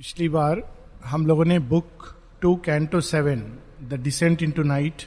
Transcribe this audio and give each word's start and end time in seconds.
पिछली 0.00 0.28
बार 0.28 0.74
हम 1.04 1.26
लोगों 1.26 1.44
ने 1.44 1.58
book 1.58 2.16
two 2.40 2.54
canto 2.56 3.00
seven, 3.00 3.40
the 3.88 3.94
descent 3.94 4.42
into 4.50 4.62
night 4.62 5.02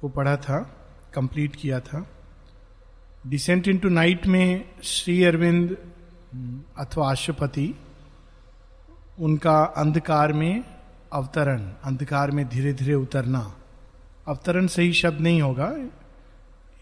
को 0.00 0.08
पढ़ा 0.08 0.36
था, 0.36 0.58
कंप्लीट 1.14 1.56
किया 1.56 1.80
था। 1.80 2.06
डिसेंट 3.26 3.68
इन 3.68 3.78
टू 3.78 3.88
नाइट 3.88 4.26
में 4.26 4.64
श्री 4.82 5.24
अरविंद 5.24 5.76
अथवा 6.78 7.10
अशुपति 7.10 7.74
उनका 9.20 9.62
अंधकार 9.64 10.32
में 10.32 10.64
अवतरण, 11.12 11.72
अंधकार 11.84 12.30
में 12.30 12.48
धीरे 12.48 12.72
धीरे 12.72 12.94
उतरना। 12.94 13.54
अवतरण 14.28 14.66
सही 14.66 14.92
शब्द 14.92 15.20
नहीं 15.20 15.42
होगा 15.42 15.72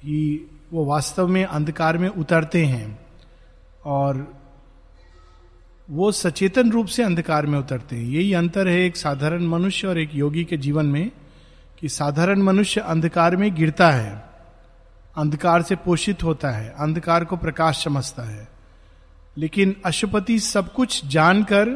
ही 0.05 0.47
वो 0.73 0.85
वास्तव 0.85 1.29
में 1.29 1.45
अंधकार 1.45 1.99
में 1.99 2.09
उतरते 2.09 2.65
हैं। 2.67 3.07
और 3.85 4.42
वो 5.93 6.13
सचेतन 6.13 6.71
रूप 6.71 6.87
से 6.87 7.03
अंधकार 7.03 7.47
में 7.47 7.59
उतरते 7.59 7.97
हैं। 7.97 8.05
यही 8.05 8.33
अंतर 8.33 8.69
है 8.69 8.81
एक 8.81 8.97
साधारण 8.97 9.47
मनुष्य 9.47 9.87
और 9.87 9.99
एक 9.99 10.15
योगी 10.15 10.45
के 10.45 10.57
जीवन 10.57 10.87
में 10.87 11.11
कि 11.79 11.89
साधारण 11.89 12.43
मनुष्य 12.43 12.81
अंधकार 12.81 13.37
में 13.37 13.55
गिरता 13.55 13.91
है, 13.91 14.25
अंधकार 15.17 15.63
से 15.63 15.77
पोषित 15.77 16.23
होता 16.23 16.51
है, 16.51 16.75
अंधकार 16.79 17.25
को 17.25 17.37
प्रकाश 17.37 17.85
समझता 17.85 18.23
है। 18.23 18.49
लेकिन 19.37 19.77
अशुपति 19.87 20.39
सब 20.39 20.73
कुछ 20.73 21.07
जानकर 21.07 21.69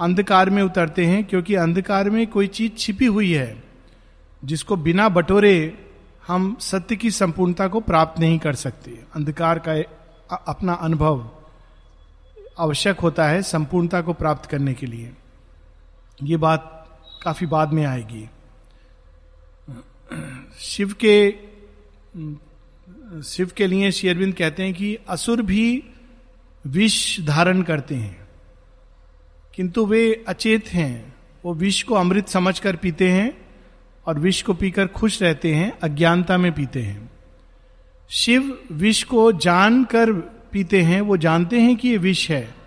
अंधकार 0.00 0.50
में 0.50 0.62
उतरते 0.62 1.06
हैं 1.06 1.24
क्योंकि 1.24 1.54
अंधकार 1.54 2.10
में 2.10 2.26
कोई 2.26 2.46
चीज़ 2.46 2.72
छिपी 2.72 3.06
हुई 3.06 3.32
है, 3.32 3.62
जिसको 4.44 4.76
बिना 4.76 5.08
बटोरे 5.08 5.86
हम 6.26 6.56
सत्य 6.60 6.96
की 6.96 7.10
संपूर्णता 7.10 7.68
को 7.68 7.80
प्राप्त 7.80 8.20
नहीं 8.20 8.38
कर 8.38 8.54
सकते। 8.54 8.90
अंधकार 9.16 9.58
का 9.58 9.82
अपना 10.46 10.72
अनुभव 10.72 11.30
आवश्यक 12.58 13.00
होता 13.00 13.28
है 13.28 13.42
संपूर्णता 13.42 14.00
को 14.00 14.12
प्राप्त 14.12 14.50
करने 14.50 14.74
के 14.74 14.86
लिए। 14.86 15.12
ये 16.22 16.36
बात 16.36 16.84
काफ़ी 17.22 17.46
बाद 17.46 17.72
में 17.72 17.84
आएगी। 17.84 18.30
शिव 20.60 20.94
के 21.04 21.34
शिव 23.22 23.50
के 23.56 23.66
लिए 23.66 23.90
शेरविंद 23.90 24.34
कहते 24.34 24.62
हैं 24.62 24.74
कि 24.74 24.98
असुर 25.08 25.42
भी 25.42 25.84
विष 26.66 27.20
धारण 27.20 27.62
करते 27.62 27.94
हैं। 27.94 28.28
किंतु 29.54 29.86
वे 29.86 30.24
अचेत 30.28 30.68
हैं। 30.68 31.14
वो 31.44 31.54
विष 31.54 31.82
को 31.82 31.94
अमृत 31.94 32.28
समझकर 32.28 32.76
पीते 32.76 33.10
हैं 33.10 33.46
और 34.06 34.18
विष 34.18 34.42
को 34.42 34.54
पीकर 34.54 34.86
खुश 34.86 35.22
रहते 35.22 35.54
हैं, 35.54 35.78
अज्ञानता 35.78 36.38
में 36.38 36.52
पीते 36.52 36.82
हैं। 36.82 37.10
शिव 38.10 38.66
विष 38.72 39.04
को 39.04 39.32
जानकर 39.32 40.12
पीते 40.52 40.82
हैं। 40.82 41.00
वो 41.00 41.16
जानते 41.16 41.60
हैं 41.60 41.76
कि 41.76 41.88
ये 41.88 41.96
विष 41.96 42.30
है। 42.30 42.57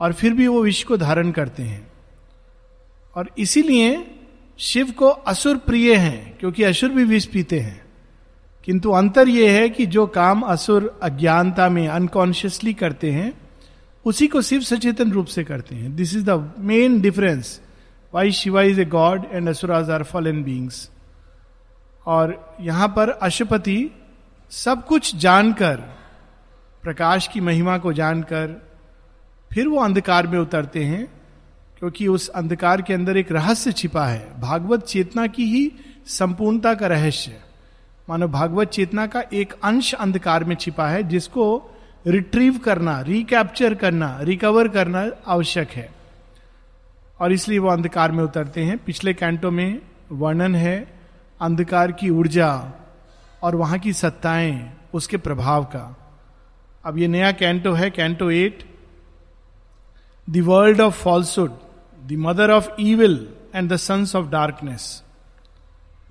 और 0.00 0.12
फिर 0.12 0.32
भी 0.34 0.46
वो 0.46 0.62
विष 0.62 0.84
को 0.84 0.96
धारण 0.96 1.30
करते 1.30 1.62
हैं। 1.62 1.92
और 3.16 3.30
इसीलिए 3.38 4.14
शिव 4.58 4.90
को 4.90 5.08
असुर 5.08 5.56
प्रिय 5.56 5.94
हैं, 5.94 6.38
क्योंकि 6.38 6.62
असुर 6.62 6.90
भी 6.90 7.04
विष 7.04 7.24
पीते 7.26 7.60
हैं। 7.60 7.84
किंतु 8.64 8.90
अंतर 8.90 9.28
यह 9.28 9.52
है 9.52 9.68
कि 9.68 9.86
जो 9.86 10.06
काम 10.06 10.40
असुर 10.40 11.00
अज्ञानता 11.02 11.68
में 11.68 11.88
अनकॉन्शियसली 11.88 12.74
करते 12.74 13.10
हैं, 13.10 13.32
उसी 14.04 14.26
को 14.26 14.42
शिव 14.42 14.60
सचेतन 14.60 15.12
रूप 15.12 15.26
से 15.26 15.44
करते 15.44 15.74
हैं। 15.74 15.96
This 15.96 16.16
is 16.16 16.30
the 16.30 16.52
main 16.58 17.00
difference 17.00 17.60
why 18.14 18.32
Shiva 18.32 18.62
is 18.62 18.80
a 18.80 18.84
god 18.84 19.24
and 19.32 19.48
asuras 19.48 19.90
are 19.90 20.02
fallen 20.26 20.42
beings 20.44 20.90
और 22.06 22.56
यहाँ 22.60 22.88
पर 22.88 23.08
अशुपति 23.08 23.90
सब 24.50 24.86
कुछ 24.86 25.16
जानकर, 25.16 25.76
प्रकाश 26.82 27.28
की 27.28 27.40
महिमा 27.40 27.78
को 27.78 27.92
जानकर 27.92 28.73
फिर 29.54 29.68
वो 29.68 29.80
अंधकार 29.80 30.26
में 30.26 30.38
उतरते 30.38 30.84
हैं, 30.84 31.06
क्योंकि 31.78 32.06
उस 32.08 32.28
अंधकार 32.28 32.82
के 32.82 32.94
अंदर 32.94 33.16
एक 33.16 33.32
रहस्य 33.32 33.72
छिपा 33.72 34.06
है। 34.06 34.40
भागवत 34.40 34.82
चेतना 34.82 35.26
की 35.26 35.44
ही 35.44 35.72
संपूर्णता 36.06 36.74
का 36.74 36.86
रहस्य 36.86 37.40
मानो 38.08 38.28
भागवत 38.28 38.68
चेतना 38.68 39.06
का 39.06 39.22
एक 39.32 39.54
अंश 39.64 39.94
अंधकार 39.94 40.44
में 40.44 40.56
छिपा 40.56 40.88
है, 40.88 41.02
जिसको 41.02 41.70
रिट्रीव 42.06 42.58
करना 42.58 43.00
रिकैप्चर 43.00 43.74
करना 43.74 44.18
रिकवर 44.20 44.68
करना 44.68 45.10
आवश्यक 45.26 45.70
है। 45.70 45.90
और 47.20 47.32
इसलिए 47.32 47.58
वो 47.58 47.68
अंधकार 47.68 48.12
में 48.12 48.24
उतरते 48.24 48.60
हैं। 48.60 48.78
पिछले 48.78 49.14
कैंटो 49.14 49.50
में 49.50 49.80
वर्णन 50.12 50.54
है 50.54 51.00
अंधकार 51.40 51.92
की 51.92 52.10
ऊर्जा 52.10 52.72
और 53.42 53.56
वहाँ 53.56 53.78
की 53.78 53.92
सत्ताएँ, 53.92 54.72
उसके 54.94 55.16
प्रभाव 55.16 55.64
का। 55.64 55.96
अब 56.84 56.98
ये 56.98 57.08
नया 57.08 57.32
कैंटो 57.32 57.72
है, 57.72 57.90
canto 57.90 58.30
eight. 58.30 58.73
The 60.30 60.38
world 60.38 60.80
of 60.80 61.02
falsehood 61.02 61.50
the 62.06 62.12
mother 62.12 62.50
of 62.50 62.68
evil 62.80 63.28
and 63.54 63.72
the 63.72 63.76
sons 63.76 64.16
of 64.16 64.26
darkness 64.26 65.04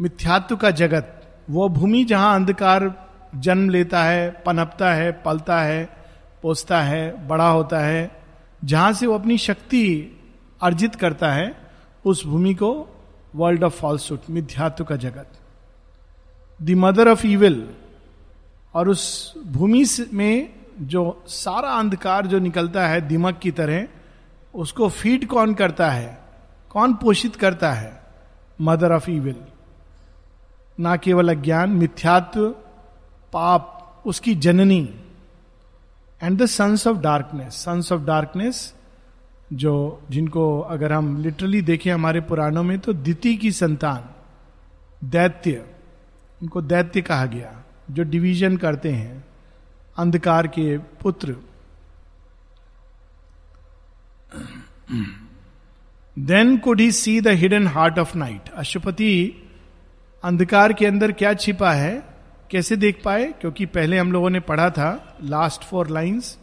मिथ्यात्व 0.01 0.56
का 0.56 0.72
जगत, 0.72 1.38
वो 1.50 1.69
भूमि 1.69 2.03
जहाँ 2.03 2.35
अंधकार 2.35 3.07
जन्म 3.35 3.69
लेता 3.69 4.03
है, 4.03 4.44
पनपता 4.46 4.94
है, 4.94 5.12
पलता 5.12 5.62
है, 5.62 5.90
पोसता 6.41 6.81
है, 6.81 7.28
बड़ा 7.28 7.50
होता 7.50 7.79
है, 7.79 8.22
जहाँ 8.63 8.94
से 8.94 9.07
वो 9.07 9.13
अपनी 9.13 9.38
शक्ति 9.38 10.18
अर्जित 10.62 10.95
करता 10.95 11.31
है, 11.31 11.56
उस 12.06 12.25
भूमि 12.25 12.53
को 12.53 13.00
वर्ल्ड 13.35 13.63
ऑफ़ 13.63 13.74
फॉल्सुड 13.74 14.19
मिथ्यात्व 14.30 14.84
का 14.84 14.95
जगत. 14.95 15.28
द 16.62 16.69
मदर 16.69 17.07
ऑफ़ 17.07 17.28
ईविल 17.28 17.69
और 18.74 18.90
उस 18.90 19.34
भूमि 19.47 19.85
में 20.13 20.53
जो 20.81 21.24
सारा 21.28 21.69
अंधकार 21.69 22.28
जो 22.28 22.40
निकलता 22.40 22.88
है 22.88 23.01
दिमक 23.01 23.40
की 23.40 23.51
तरह 23.51 23.88
उसको 24.55 24.89
फ़ीड 24.89 25.27
कौन 25.27 25.53
करता 25.53 25.89
है? 25.89 26.19
कौन 26.69 26.93
पोषित 26.93 27.35
करता 27.35 27.73
है? 27.73 28.03
मदर 28.61 28.91
ऑफ़ 28.91 29.11
ईविल 29.11 29.35
ना 30.79 30.95
केवल 30.95 31.29
अज्ञान, 31.29 31.69
मिथ्यात्व, 31.69 32.49
पाप, 33.33 33.69
उसकी 34.05 34.35
जननी। 34.35 34.99
And 36.23 36.41
the 36.41 36.45
sons 36.45 36.87
of 36.87 36.97
darkness 36.97 37.53
sons 37.53 37.91
of 37.91 38.01
darkness 38.01 38.73
जो 39.53 40.01
जिनको 40.09 40.59
अगर 40.59 40.93
हम 40.93 41.21
लिटरली 41.21 41.61
देखें 41.61 41.91
हमारे 41.91 42.21
पुराणों 42.21 42.63
में 42.63 42.79
तो 42.79 42.93
दिति 42.93 43.35
की 43.35 43.51
संतान, 43.51 44.09
दैत्य, 45.09 45.65
उनको 46.41 46.61
दैत्य 46.61 47.01
कहा 47.01 47.25
गया, 47.25 47.63
जो 47.91 48.03
डिवीज़न 48.03 48.57
करते 48.57 48.91
हैं, 48.91 49.25
अंधकार 49.97 50.47
के 50.47 50.77
पुत्र। 50.77 51.35
Then 56.19 56.57
could 56.57 56.79
he 56.79 56.91
see 56.91 57.21
the 57.21 57.27
hidden 57.27 57.67
heart 57.67 57.99
of 57.99 58.17
night 58.17 58.49
Ashwapati 58.49 59.13
अंधकार 60.23 60.73
के 60.73 60.85
अंदर 60.85 61.11
क्या 61.11 61.33
छिपा 61.33 61.71
है? 61.71 62.03
कैसे 62.51 62.75
देख 62.75 63.01
पाए? 63.05 63.25
क्योंकि 63.41 63.66
पहले 63.66 63.97
हम 63.97 64.11
लोगों 64.11 64.29
ने 64.29 64.39
पढ़ा 64.39 64.69
था 64.69 65.17
last 65.23 65.63
four 65.63 65.89
lines 65.89 66.38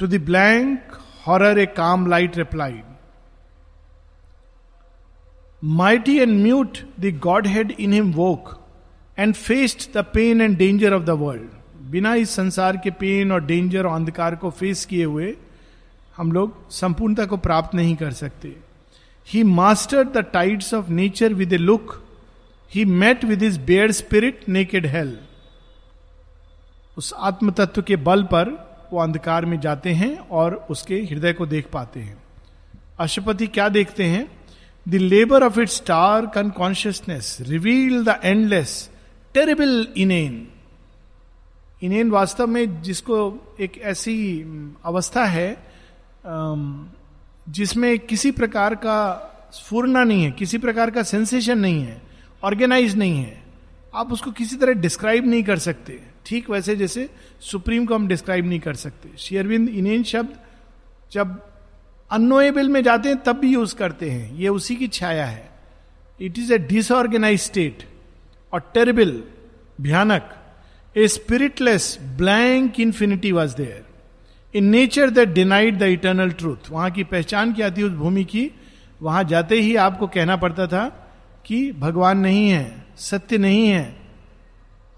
to 0.00 0.06
the 0.06 0.20
blank 0.20 0.98
horror 1.26 1.58
a 1.58 1.66
calm 1.66 2.06
light 2.06 2.36
replied 2.36 2.84
mighty 5.64 6.18
and 6.18 6.42
mute 6.42 6.78
the 7.00 7.18
godhead 7.46 7.70
in 7.70 7.92
him 7.92 8.12
woke 8.12 8.58
and 9.18 9.34
faced 9.34 9.98
the 9.98 10.04
pain 10.04 10.40
and 10.40 10.56
danger 10.56 10.94
of 10.94 11.02
the 11.02 11.10
world 11.10 11.59
बिना 11.90 12.14
इस 12.14 12.30
संसार 12.30 12.76
के 12.76 12.90
पेन 12.90 13.32
और 13.32 13.44
डेंजर 13.44 13.86
और 13.86 13.94
अंधकार 13.94 14.36
को 14.36 14.50
फेस 14.50 14.84
किए 14.86 15.04
हुए 15.04 15.34
हम 16.16 16.32
लोग 16.32 16.70
संपूर्णता 16.70 17.24
को 17.26 17.36
प्राप्त 17.36 17.74
नहीं 17.74 17.94
कर 17.96 18.12
सकते। 18.12 18.56
He 19.28 19.42
master 19.42 20.04
the 20.04 20.24
tides 20.32 20.72
of 20.74 20.90
nature 20.90 21.34
with 21.34 21.52
a 21.52 21.56
look 21.56 21.92
he 22.72 22.84
met 22.84 23.24
with 23.24 23.42
his 23.42 23.58
bare 23.60 23.92
spirit 23.92 24.48
naked 24.48 24.86
hell 24.86 25.18
उस 26.96 27.12
आत्म 27.18 27.50
तत्व 27.50 27.82
के 27.82 27.96
बल 27.96 28.22
पर 28.24 28.48
वो 28.92 29.00
अंधकार 29.00 29.44
में 29.44 29.58
जाते 29.60 29.90
हैं 29.90 30.16
और 30.18 30.54
उसके 30.70 30.94
हृदय 31.02 31.32
को 31.32 31.46
देख 31.46 31.66
पाते 31.72 32.00
हैं। 32.00 32.16
अशुपति 32.98 33.46
क्या 33.46 33.68
देखते 33.68 34.04
हैं? 34.04 34.26
The 34.86 34.94
labour 34.94 35.42
of 35.42 35.60
it 35.60 35.68
star 35.68 36.26
con 36.26 36.50
consciousness 36.50 37.36
reveal 37.40 38.04
the 38.04 38.20
endless 38.24 38.90
terrible 39.34 39.86
inane 39.96 40.46
inane 41.82 42.10
वास्तव 42.10 42.46
में 42.46 42.82
जिसको 42.82 43.16
एक 43.60 43.78
ऐसी 43.78 44.16
अवस्था 44.84 45.24
है 45.24 45.50
जिसमें 47.48 47.98
किसी 47.98 48.30
प्रकार 48.30 48.74
का 48.74 48.98
स्फूर्णा 49.52 50.04
नहीं 50.04 50.24
है, 50.24 50.30
किसी 50.30 50.58
प्रकार 50.58 50.90
का 50.90 51.02
सेंसेशन 51.02 51.58
नहीं 51.58 51.82
है, 51.82 52.00
ऑर्गेनाइज 52.42 52.96
नहीं 52.96 53.16
है, 53.16 53.42
आप 53.94 54.12
उसको 54.12 54.30
किसी 54.32 54.56
तरह 54.56 54.72
डिस्क्राइब 54.72 55.26
नहीं 55.26 55.42
कर 55.42 55.58
सकते। 55.58 55.98
ठीक 56.26 56.50
वैसे 56.50 56.76
जैसे 56.76 57.08
सुप्रीम 57.40 57.86
को 57.86 57.94
हम 57.94 58.06
डिस्क्राइब 58.08 58.46
नहीं 58.46 58.60
कर 58.60 58.74
सकते। 58.74 59.16
शेयरविंद 59.18 59.68
इनेन 59.68 60.02
शब्द, 60.02 60.34
जब 61.12 61.40
अनोएबल 62.10 62.68
में 62.68 62.82
जाते 62.82 63.08
हैं, 63.08 63.22
तब 63.22 63.38
भी 63.38 63.52
यूज़ 63.52 63.74
करते 63.74 64.10
हैं। 64.10 64.34
ये 64.36 64.48
उसी 64.48 64.76
की 64.76 64.88
छाया 64.88 65.26
है। 65.26 65.50
It 66.20 66.38
is 66.38 66.52
a 66.52 66.58
disorganise 66.58 67.40
state 67.40 67.88
और 68.52 68.70
टेरिबल 68.74 69.22
भयानक। 69.80 70.36
A 70.96 71.06
spiritless 71.08 71.98
blank 72.18 72.78
infinity 72.80 73.30
was 73.32 73.54
there 73.56 73.84
in 74.54 74.64
nature 74.64 75.10
that 75.10 75.28
denied 75.28 75.78
the 75.78 75.82
eternal 75.82 76.30
truth 76.30 76.70
वहाँ 76.70 76.90
की 76.90 77.04
पहचान 77.04 77.52
क्या 77.52 77.70
थी 77.70 77.82
उस 77.82 77.92
भूमि 77.92 78.24
की? 78.24 78.50
वहाँ 79.02 79.22
जाते 79.24 79.60
ही 79.60 79.76
आपको 79.76 80.06
कहना 80.06 80.36
पड़ता 80.36 80.66
था 80.66 80.84
कि 81.46 81.70
भगवान 81.72 82.18
नहीं 82.18 82.48
है, 82.48 82.84
सत्य 82.98 83.38
नहीं 83.38 83.68
है। 83.68 83.96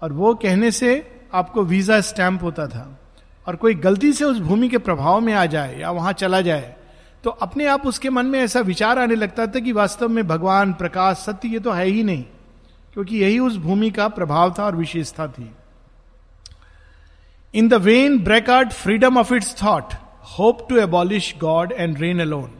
और 0.01 0.13
वो 0.13 0.33
कहने 0.35 0.71
से 0.71 0.91
आपको 1.33 1.63
वीज़ा 1.63 2.01
स्टैंप 2.01 2.43
होता 2.43 2.67
था। 2.67 2.99
और 3.47 3.55
कोई 3.55 3.73
गलती 3.75 4.13
से 4.13 4.25
उस 4.25 4.39
भूमि 4.39 4.69
के 4.69 4.77
प्रभाव 4.79 5.21
में 5.21 5.33
आ 5.33 5.45
जाए 5.45 5.79
या 5.79 5.91
वहाँ 5.91 6.13
चला 6.13 6.41
जाए 6.41 6.75
तो 7.23 7.29
अपने 7.29 7.65
आप 7.65 7.87
उसके 7.87 8.09
मन 8.09 8.25
में 8.25 8.39
ऐसा 8.39 8.59
विचार 8.59 8.99
आने 8.99 9.15
लगता 9.15 9.47
था 9.47 9.59
कि 9.59 9.71
वास्तव 9.71 10.09
में 10.09 10.27
भगवान, 10.27 10.73
प्रकाश, 10.73 11.17
सत्य 11.17 11.47
ये 11.47 11.59
तो 11.59 11.71
है 11.71 11.85
ही 11.85 12.03
नहीं, 12.03 12.23
क्योंकि 12.93 13.17
यही 13.17 13.39
उस 13.39 13.57
भूमि 13.57 13.89
का 13.91 14.07
प्रभाव 14.07 14.55
था 14.59 14.65
और 14.65 14.75
विशेषता 14.75 15.27
थी। 15.27 15.49
In 17.55 17.67
the 17.67 17.73
vain 17.73 18.19
break 18.19 18.49
out 18.49 18.71
freedom 18.71 19.17
of 19.17 19.33
its 19.33 19.63
thought 19.63 19.93
hope 20.39 20.69
to 20.69 20.77
abolish 20.77 21.35
god 21.41 21.71
and 21.71 21.99
reign 21.99 22.19
alone 22.19 22.51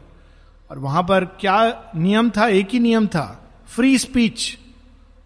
और 0.70 0.78
वहाँ 0.78 1.02
पर 1.02 1.24
क्या 1.24 1.84
नियम 1.96 2.30
था? 2.30 2.48
एक 2.48 2.68
ही 2.68 2.78
नियम 2.78 3.06
था। 3.06 3.50
Free 3.66 3.98
speech 3.98 4.58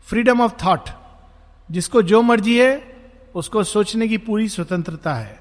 freedom 0.06 0.41
of 0.41 0.65
thought 0.65 0.81
जिसको 1.70 2.03
जो 2.03 2.23
मर्ज़ी 2.23 2.59
है, 2.59 2.97
उसको 3.35 3.65
सोचने 3.65 4.09
की 4.09 4.19
पूरी 4.19 4.49
स्वतंत्रता 4.49 5.15
है। 5.15 5.41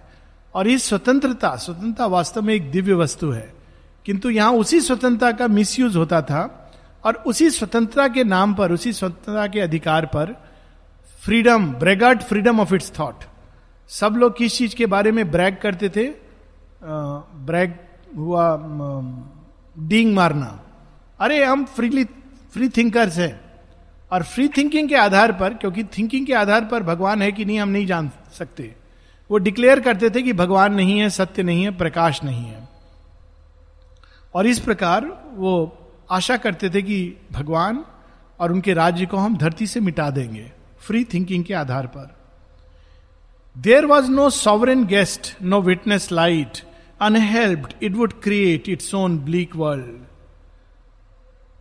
और 0.55 0.67
इस 0.67 0.83
स्वतंत्रता 0.83 1.55
स्वतंत्रता 1.55 2.05
वास्तव 2.05 2.41
में 2.41 2.53
एक 2.53 2.71
दिव्य 2.71 2.93
वस्तु 2.93 3.31
है। 3.31 3.53
किंतु 4.05 4.29
यहाँ 4.29 4.51
उसी 4.51 4.81
स्वतंत्रता 4.81 5.31
का 5.31 5.47
मिसयूज 5.47 5.95
होता 5.95 6.21
था। 6.21 6.71
और 7.03 7.15
उसी 7.15 7.49
स्वतंत्रता 7.49 8.07
के 8.07 8.23
नाम 8.23 8.53
पर, 8.53 8.71
उसी 8.71 8.93
स्वतंत्रता 8.93 9.47
के 9.47 9.59
अधिकार 9.59 10.05
पर 10.05 10.45
freedom 11.21 11.67
braggart 11.67 12.21
freedom 12.21 12.59
of 12.59 12.75
its 12.75 12.91
thought 12.99 13.23
सब 13.87 14.13
लोग 14.13 14.37
किस 14.37 14.57
चीज़ 14.57 14.75
के 14.75 14.85
बारे 14.85 15.11
में 15.11 15.31
ब्रैग 15.31 15.57
करते 15.57 15.89
थे? 15.89 16.11
ब्रैग 17.35 17.73
हुआ 18.17 18.57
डींग 19.79 20.15
मारना। 20.15 20.63
अरे, 21.19 21.45
हम 21.45 21.65
फ्रीली 21.65 22.03
फ्री 22.53 22.69
थिंकर्स 22.69 23.17
हैं। 23.17 23.47
और 24.11 24.23
फ्री 24.23 24.47
थिंकिंग 24.47 24.89
के 24.89 24.95
आधार 24.95 25.31
पर, 25.31 25.53
क्योंकि 25.53 25.83
थिंकिंग 25.83 26.27
के 26.27 26.33
आधार 26.33 26.65
पर 26.65 26.83
भगवान 26.83 27.21
है 27.21 27.31
कि 27.31 27.45
नहीं, 27.45 27.59
हम 27.59 27.69
नहीं 27.69 27.85
जान 27.85 28.11
सकते। 28.33 28.75
वो 29.31 29.37
डिक्लेयर 29.37 29.79
करते 29.79 30.09
थे 30.09 30.21
कि 30.21 30.33
भगवान 30.33 30.73
नहीं 30.73 30.99
है, 30.99 31.09
सत्य 31.09 31.43
नहीं 31.43 31.63
है, 31.63 31.77
प्रकाश 31.77 32.23
नहीं 32.23 32.45
है। 32.45 32.69
और 34.33 34.47
इस 34.47 34.59
प्रकार 34.59 35.23
वो 35.33 35.77
आशा 36.11 36.37
करते 36.37 36.69
थे 36.69 36.81
कि 36.81 37.15
भगवान 37.31 37.85
और 38.39 38.51
उनके 38.51 38.73
राज्य 38.73 39.05
को 39.05 39.17
हम 39.17 39.37
धरती 39.37 39.67
से 39.67 39.79
मिटा 39.79 40.09
देंगे 40.09 40.51
फ्री 40.79 41.03
थिंकिंग 41.03 41.43
के 41.43 41.53
आधार 41.53 41.87
पर। 41.87 42.16
There 43.57 43.85
was 43.85 44.11
no 44.11 44.29
sovereign 44.29 44.85
guest 44.85 45.35
no 45.41 45.61
witness 45.61 46.11
light 46.11 46.57
unhelped 47.01 47.73
it 47.83 47.95
would 47.95 48.13
create 48.21 48.69
its 48.69 48.95
own 48.95 49.19
bleak 49.19 49.55
world 49.55 49.85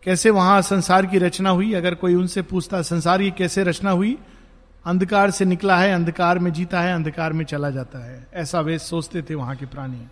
कैसे 0.03 0.29
वहाँ 0.29 0.61
संसार 0.61 1.05
की 1.05 1.17
रचना 1.17 1.49
हुई? 1.49 1.73
अगर 1.73 1.95
कोई 1.95 2.15
उनसे 2.15 2.41
पूछता, 2.41 2.81
संसार 2.81 3.21
की 3.21 3.31
कैसे 3.31 3.63
रचना 3.63 3.91
हुई? 3.91 4.17
अंधकार 4.85 5.31
से 5.31 5.45
निकला 5.45 5.77
है, 5.77 5.93
अंधकार 5.93 6.39
में 6.39 6.53
जीता 6.53 6.81
है, 6.81 6.93
अंधकार 6.93 7.33
में 7.33 7.45
चला 7.45 7.69
जाता 7.69 8.05
है। 8.05 8.27
ऐसा 8.33 8.59
वे 8.59 8.79
सोचते 8.79 9.21
थे 9.21 9.35
वहाँ 9.35 9.55
के 9.55 9.65
प्राणी। 9.65 10.07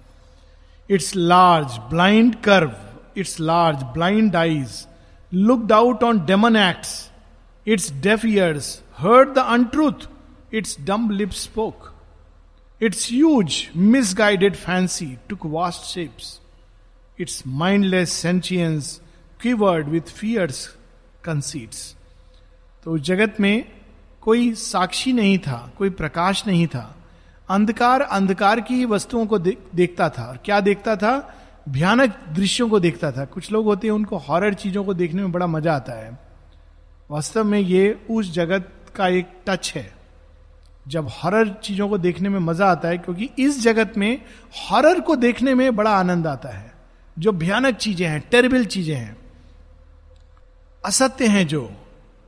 Its 0.89 1.15
large 1.15 1.67
blind 1.67 2.35
curve 2.35 2.71
its 3.17 3.39
large 3.39 3.83
blind 3.83 4.35
eyes 4.35 4.87
looked 5.33 5.71
out 5.71 6.03
on 6.03 6.25
demon 6.25 6.55
acts 6.55 7.11
its 7.67 7.91
deaf 7.93 8.25
ears 8.25 8.81
heard 8.97 9.29
the 9.29 9.37
untruth 9.37 10.09
its 10.53 10.77
dumb 10.81 11.09
lip 11.09 11.31
spoke 11.31 11.93
its 12.83 13.11
huge 13.11 13.69
misguided 13.75 14.55
fancy 14.55 15.17
took 15.29 15.45
vast 15.45 15.83
shapes 15.83 16.41
its 17.19 17.43
mindless 17.47 18.13
sentience 18.13 19.01
quivered 19.41 19.87
with 19.87 20.01
fierce 20.01 20.75
conceits 21.23 21.95
तो 22.85 22.97
जगत 22.97 23.37
में 23.39 23.71
कोई 24.21 24.53
साक्षी 24.53 25.13
नहीं 25.13 25.39
था 25.39 25.71
कोई 25.77 25.89
प्रकाश 25.89 26.47
नहीं 26.47 26.67
था। 26.67 26.95
अंधकार 27.49 28.01
अंधकार 28.01 28.61
की 28.61 28.75
ही 28.75 28.85
वस्तुओं 28.85 29.25
को 29.25 29.39
दे, 29.39 29.57
देखता 29.75 30.09
था। 30.09 30.23
और 30.23 30.37
क्या 30.37 30.59
देखता 30.59 30.95
था? 30.95 31.35
भयानक 31.69 32.15
दृश्यों 32.29 32.69
को 32.69 32.79
देखता 32.79 33.11
था। 33.11 33.25
कुछ 33.25 33.51
लोग 33.51 33.65
होते 33.65 33.87
हैं 33.87 33.93
उनको 33.93 34.17
हॉरर 34.17 34.53
चीज़ों 34.53 34.83
को 34.83 34.93
देखने 34.93 35.21
में 35.21 35.31
बड़ा 35.31 35.47
मज़ा 35.47 35.75
आता 35.75 35.93
है। 35.93 36.19
वास्तव 37.11 37.43
में 37.43 37.59
ये 37.59 38.05
उस 38.09 38.31
जगत 38.31 38.71
का 38.95 39.07
एक 39.07 39.27
टच 39.47 39.73
है। 39.75 39.94
जब 40.85 41.07
हॉरर 41.13 41.49
चीज़ों 41.63 41.89
को 41.89 41.97
देखने 41.97 42.29
में 42.29 42.39
मज़ा 42.39 42.65
आता 42.65 42.87
है, 42.87 42.97
क्योंकि 42.97 43.29
इस 43.39 43.61
जगत 43.63 43.93
में 43.97 44.21
हॉरर 44.53 44.99
को 44.99 45.15
देखने 45.15 45.53
में 45.55 45.75
बड़ा 45.75 45.91
आनंद 45.91 46.27
आता 46.27 46.49
है। 46.49 46.73
जो 47.17 47.31
भयानक 47.31 47.75
चीज़ें 47.75 48.07
हैं 48.07 48.19
टेरिबल 48.31 48.65
चीज़ें 48.65 48.95
हैं, 48.95 49.15
असत्य 50.83 51.27
हैं 51.27 51.47
जो 51.47 51.69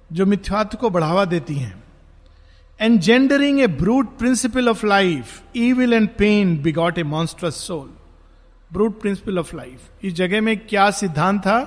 जो 0.10 0.26
मिथ्यात्व 0.26 0.78
को 0.78 0.90
बढ़ावा 0.90 1.26
देती 1.26 1.56
हैं। 1.56 1.84
Engendering 2.80 3.60
a 3.60 3.68
brute 3.68 4.18
principle 4.18 4.70
of 4.70 4.86
life 4.86 5.42
evil 5.56 5.94
and 5.94 6.08
pain 6.18 6.58
begot 6.64 7.00
a 7.00 7.04
monstrous 7.04 7.56
soul 7.56 7.90
brute 8.72 9.00
principle 9.02 9.40
of 9.40 9.56
life 9.56 10.06
इस 10.06 10.14
जगह 10.14 10.42
में 10.42 10.58
क्या 10.60 10.90
सिद्धांत 10.92 11.42
था? 11.42 11.60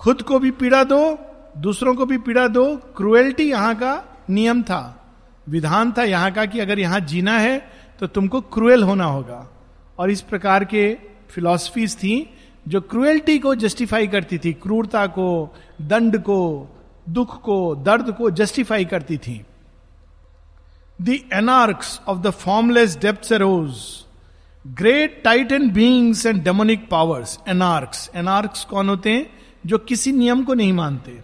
खुद 0.00 0.22
को 0.22 0.38
भी 0.38 0.50
पीड़ा 0.50 0.82
दो, 0.84 1.18
दूसरों 1.58 1.94
को 1.94 2.06
भी 2.06 2.18
पीड़ा 2.18 2.46
दो 2.48 2.64
क्रुएल्टी 2.96 3.50
यहाँ 3.50 3.74
का 3.74 4.02
नियम 4.30 4.62
था। 4.62 4.97
विधान 5.48 5.92
था 5.92 6.02
यहाँ 6.04 6.30
का 6.32 6.44
कि 6.46 6.60
अगर 6.60 6.78
यहाँ 6.78 7.00
जीना 7.00 7.38
है 7.38 7.58
तो 8.00 8.06
तुमको 8.06 8.40
क्रुएल 8.40 8.82
होना 8.82 9.04
होगा। 9.04 9.46
और 9.98 10.10
इस 10.10 10.20
प्रकार 10.20 10.64
के 10.64 10.96
फिलॉसफीज 11.30 11.96
थी, 11.96 12.30
जो 12.68 12.80
क्रुएल्टी 12.80 13.38
को 13.38 13.54
जस्टिफाई 13.54 14.06
करती 14.06 14.38
थी, 14.38 14.52
क्रूरता 14.52 15.06
को, 15.06 15.54
दंड 15.82 16.18
को, 16.18 16.68
दुख 17.08 17.40
को, 17.42 17.74
दर्द 17.76 18.10
को 18.12 18.30
जस्टिफाई 18.30 18.84
करती 18.84 19.16
थी। 19.16 19.40
The 21.02 21.18
anarchs 21.34 22.00
of 22.08 22.18
the 22.18 22.30
formless 22.30 22.96
depth 22.98 23.32
rose 23.32 23.82
great 24.64 25.20
titan 25.24 25.70
beings 25.70 26.24
and 26.26 26.42
demonic 26.44 26.88
powers 26.88 27.38
anarchs 27.48 28.10
anarchs 28.14 28.64
कौन 28.64 28.88
होते 28.88 29.10
हैं? 29.10 29.26
जो 29.66 29.78
किसी 29.78 30.12
नियम 30.12 30.42
को 30.44 30.54
नहीं 30.54 30.72
मानते। 30.72 31.18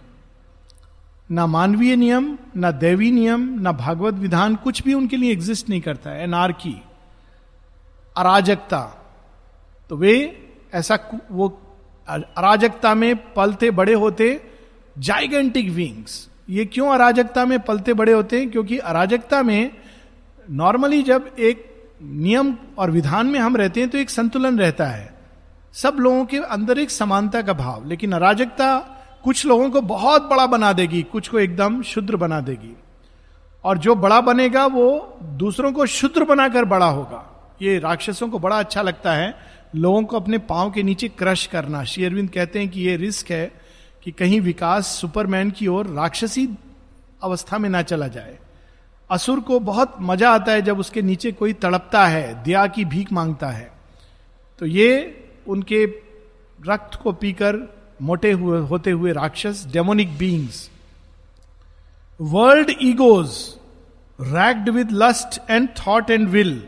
ना 1.29 1.45
मानवीय 1.47 1.95
नियम, 1.95 2.37
ना 2.55 2.71
दैवी 2.71 3.11
नियम, 3.11 3.41
ना 3.61 3.71
भागवत 3.71 4.13
विधान 4.13 4.55
कुछ 4.55 4.81
भी 4.83 4.93
उनके 4.93 5.17
लिए 5.17 5.31
एग्जिस्ट 5.31 5.69
नहीं 5.69 5.81
करता 5.81 6.09
है। 6.09 6.23
एनार्की 6.23 6.81
अराजकता। 8.17 8.81
तो 9.89 9.97
वे 9.97 10.13
ऐसा 10.73 10.99
वो 11.31 11.47
अराजकता 12.07 12.93
में 12.95 13.15
पलते 13.33 13.71
बड़े 13.71 13.93
होते 13.93 14.41
जाइगेंटिक 14.99 15.69
विंग्स 15.69 16.27
ये 16.49 16.65
क्यों 16.65 16.89
अराजकता 16.89 17.45
में 17.45 17.59
पलते 17.59 17.93
बड़े 17.93 18.11
होते 18.11 18.39
हैं? 18.39 18.49
क्योंकि 18.51 18.77
अराजकता 18.77 19.41
में 19.43 19.71
नॉर्मली 20.49 21.01
जब 21.03 21.35
एक 21.39 21.65
नियम 22.01 22.55
और 22.77 22.91
विधान 22.91 23.27
में 23.27 23.39
हम 23.39 23.57
रहते 23.57 23.79
हैं 23.79 23.89
तो 23.89 23.97
एक 23.97 24.09
संतुलन 24.09 24.59
रहता 24.59 24.87
है। 24.87 25.13
सब 25.73 25.95
लोगों 25.99 26.25
के 26.25 26.37
अंदर 26.37 26.79
एक 26.79 26.91
समानता 26.91 27.41
का 27.41 27.53
भाव, 27.53 27.87
लेकिन 27.87 28.11
अराजकता 28.11 28.94
कुछ 29.25 29.45
लोगों 29.45 29.69
को 29.69 29.81
बहुत 29.81 30.21
बड़ा 30.21 30.45
बना 30.45 30.73
देगी, 30.73 31.03
कुछ 31.03 31.27
को 31.27 31.39
एकदम 31.39 31.81
शुद्र 31.81 32.15
बना 32.15 32.41
देगी। 32.41 32.77
और 33.63 33.77
जो 33.77 33.95
बड़ा 33.95 34.21
बनेगा, 34.21 34.65
वो 34.65 35.17
दूसरों 35.23 35.71
को 35.71 35.85
शुद्र 35.85 36.23
बनाकर 36.23 36.65
बड़ा 36.65 36.85
होगा। 36.85 37.49
ये 37.61 37.79
राक्षसों 37.79 38.29
को 38.29 38.39
बड़ा 38.39 38.59
अच्छा 38.59 38.81
लगता 38.81 39.13
है। 39.13 39.37
लोगों 39.75 40.03
को 40.03 40.19
अपने 40.19 40.37
पाँव 40.37 40.71
के 40.71 40.83
नीचे 40.83 41.07
क्रश 41.07 41.45
करना। 41.45 41.83
श्री 41.83 42.05
अरविंद 42.05 42.29
कहते 42.29 42.59
हैं 42.59 42.69
कि 42.69 42.81
ये 42.81 42.95
रिस्क 42.95 43.31
है 43.31 43.51
कि 44.03 44.11
कहीं 44.11 44.41
विकास 44.41 44.87
सुपरमैन 44.87 45.51
की 45.51 45.67
ओर 45.67 45.87
राक्षसी 45.87 46.49
अवस्था 47.23 47.57
में 47.57 47.69
ना 47.69 47.81
चला 47.81 48.07
जाए। 48.07 48.39
असुर 49.11 49.39
को 49.39 49.59
बहुत 49.59 49.95
मज़ा 50.01 50.29
आता 50.29 50.51
है 50.51 50.61
जब 50.61 50.79
उसके 50.79 51.01
नीचे 51.01 51.31
कोई 51.31 51.53
तड़पता 51.53 52.07
है, 52.07 52.43
दया 52.43 52.67
की 52.67 52.85
भीख 52.85 53.13
माँगता 53.13 53.47
है। 53.47 53.71
तो 54.59 54.65
ये 54.65 55.23
उनके 55.47 55.85
रक्त 56.67 56.99
को 57.03 57.11
पीकर 57.11 57.74
मोटे 57.99 58.31
हुए, 58.31 58.59
होते 58.59 58.91
हुए 58.91 59.11
राक्षस 59.13 59.65
demonic 59.73 60.17
beings 60.17 60.69
world 62.19 62.71
egos 62.81 63.29
racked 64.19 64.69
with 64.69 64.91
lust 64.93 65.39
and 65.49 65.69
thought 65.77 66.09
and 66.09 66.27
will 66.29 66.61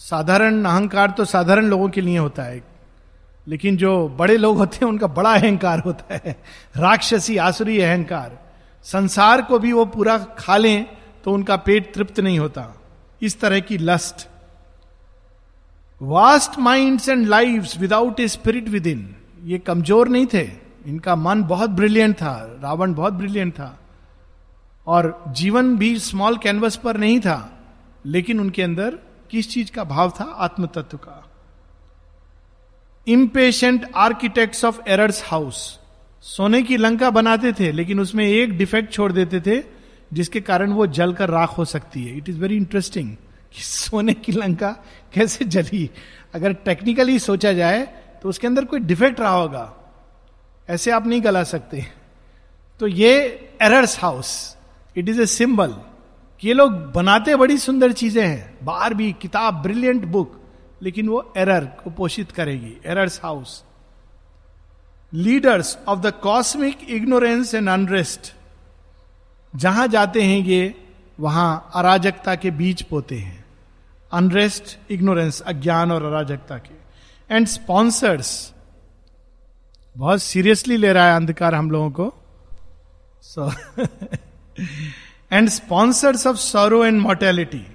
साधारण 0.00 0.64
अहंकार 0.64 1.10
तो 1.10 1.24
साधारण 1.24 1.66
लोगों 1.66 1.88
के 1.88 2.00
लिए 2.00 2.18
होता 2.18 2.42
है, 2.42 2.62
लेकिन 3.46 3.76
जो 3.76 4.08
बड़े 4.18 4.36
लोग 4.36 4.56
होते 4.58 4.78
हैं, 4.80 4.88
उनका 4.88 5.06
बड़ा 5.08 5.32
अहंकार 5.32 5.80
होता 5.80 6.14
है। 6.14 6.36
राक्षसी, 6.76 7.36
आसुरी 7.38 7.80
अहंकार। 7.80 8.38
संसार 8.86 9.42
को 9.42 9.58
भी 9.58 9.72
वो 9.72 9.84
पूरा 9.86 10.18
खा 10.38 10.56
लें 10.56 10.86
तो 11.24 11.32
उनका 11.32 11.56
पेट 11.58 11.94
तृप्त 11.94 12.20
नहीं 12.20 12.38
होता। 12.38 12.66
इस 13.22 13.40
तरह 13.40 13.60
की 13.60 13.78
lust 13.78 14.26
vast 16.00 16.58
minds 16.58 17.08
and 17.08 17.26
life 17.26 17.76
without 17.78 18.20
a 18.20 18.28
spirit 18.28 18.68
within 18.86 19.04
ये 19.42 19.58
कमज़ोर 19.58 20.08
नहीं 20.08 20.26
थे। 20.26 20.48
इनका 20.86 21.16
मन 21.16 21.42
बहुत 21.42 21.70
ब्रिलियंट 21.70 22.16
था, 22.16 22.58
रावण 22.62 22.94
बहुत 22.94 23.12
ब्रिलियंट 23.12 23.52
था। 23.52 23.78
और 24.86 25.24
जीवन 25.28 25.76
भी 25.76 25.98
स्मॉल 25.98 26.36
कैनवस 26.36 26.76
पर 26.76 26.96
नहीं 26.96 27.20
था, 27.20 27.58
लेकिन 28.06 28.40
उनके 28.40 28.62
अंदर 28.62 28.98
किस 29.30 29.50
चीज़ 29.50 29.70
का 29.72 29.84
भाव 29.84 30.10
था? 30.10 30.24
आत्म 30.24 30.66
तत्व 30.66 30.96
का। 30.96 31.30
Impatient 33.06 33.86
architects 33.96 34.64
of 34.64 34.80
error's 34.88 35.22
house 35.26 35.78
सोने 36.22 36.62
की 36.62 36.76
लंका 36.76 37.10
बनाते 37.10 37.52
थे, 37.52 37.72
लेकिन 37.72 38.00
उसमें 38.00 38.26
एक 38.26 38.58
डिफेक्ट 38.58 38.92
छोड़ 38.92 39.12
देते 39.12 39.40
थे, 39.40 39.62
जिसके 40.12 40.40
कारण 40.40 40.72
वो 40.72 40.86
जलकर 40.86 41.30
राख 41.30 41.58
हो 41.58 41.64
सकती 41.64 42.04
है। 42.04 42.16
इट 42.16 42.28
इज़ 42.28 42.38
वेरी 42.38 42.56
इंटरेस्टिंग 42.56 43.10
कि 43.52 43.62
सोने 43.62 44.14
की 44.14 44.32
लंका 44.32 44.70
कैसे 45.14 45.44
जली। 45.44 45.90
अगर 46.34 46.52
टेक्निकली 46.52 47.18
सोचा 47.18 47.52
जाए 47.52 48.01
तो 48.22 48.28
उसके 48.28 48.46
अंदर 48.46 48.64
कोई 48.64 48.80
डिफेक्ट 48.80 49.20
रहा 49.20 49.30
होगा। 49.30 49.72
ऐसे 50.68 50.90
आप 50.90 51.06
नहीं 51.06 51.22
गला 51.24 51.42
सकते। 51.44 51.86
तो 52.80 52.86
ये 52.86 53.10
error's 53.62 53.98
house 54.00 54.56
it 54.96 55.08
is 55.08 55.20
a 55.22 55.26
symbol 55.26 55.74
ये 56.42 56.52
लोग 56.52 56.72
बनाते 56.92 57.36
बड़ी 57.36 57.58
सुंदर 57.58 57.92
चीज़ें 57.92 58.26
हैं। 58.26 58.58
बाहर 58.64 58.94
भी 58.94 59.12
किताब 59.12 59.62
ब्रिलियंट 59.62 60.04
बुक 60.04 60.40
लेकिन 60.82 61.08
वो 61.08 61.32
एरर 61.36 61.64
को 61.64 61.90
पोषित 61.90 62.32
करेगी। 62.32 62.76
Error's 62.86 63.20
house 63.22 63.64
leaders 65.12 65.78
of 65.88 65.98
the 65.98 66.12
cosmic 66.22 66.90
ignorance 66.90 67.54
and 67.54 67.68
unrest 67.68 68.32
जहाँ 69.56 69.86
जाते 69.88 70.22
हैं 70.22 70.38
ये, 70.38 70.74
वहाँ 71.20 71.70
अराजकता 71.74 72.34
के 72.34 72.50
बीच 72.50 72.82
पोते 72.82 73.18
हैं। 73.18 73.44
अनरेस्ट 74.12 74.78
इग्नोरेंस 74.90 75.40
अज्ञान 75.40 75.92
और 75.92 76.04
अराजकता 76.04 76.58
के। 76.58 76.81
एंड 77.32 77.46
स्पॉन्सर्स 77.46 78.52
बहुत 79.96 80.22
सीरियसली 80.22 80.76
ले 80.76 80.92
रहा 80.92 81.08
है 81.08 81.16
अंधकार 81.16 81.54
हम 81.54 81.70
लोगों 81.70 81.90
को। 81.90 82.12
So 83.22 83.50
and 85.32 85.48
sponsors 85.48 86.26
of 86.26 86.36
sorrow 86.36 86.84
and 86.84 87.00
mortality 87.00 87.66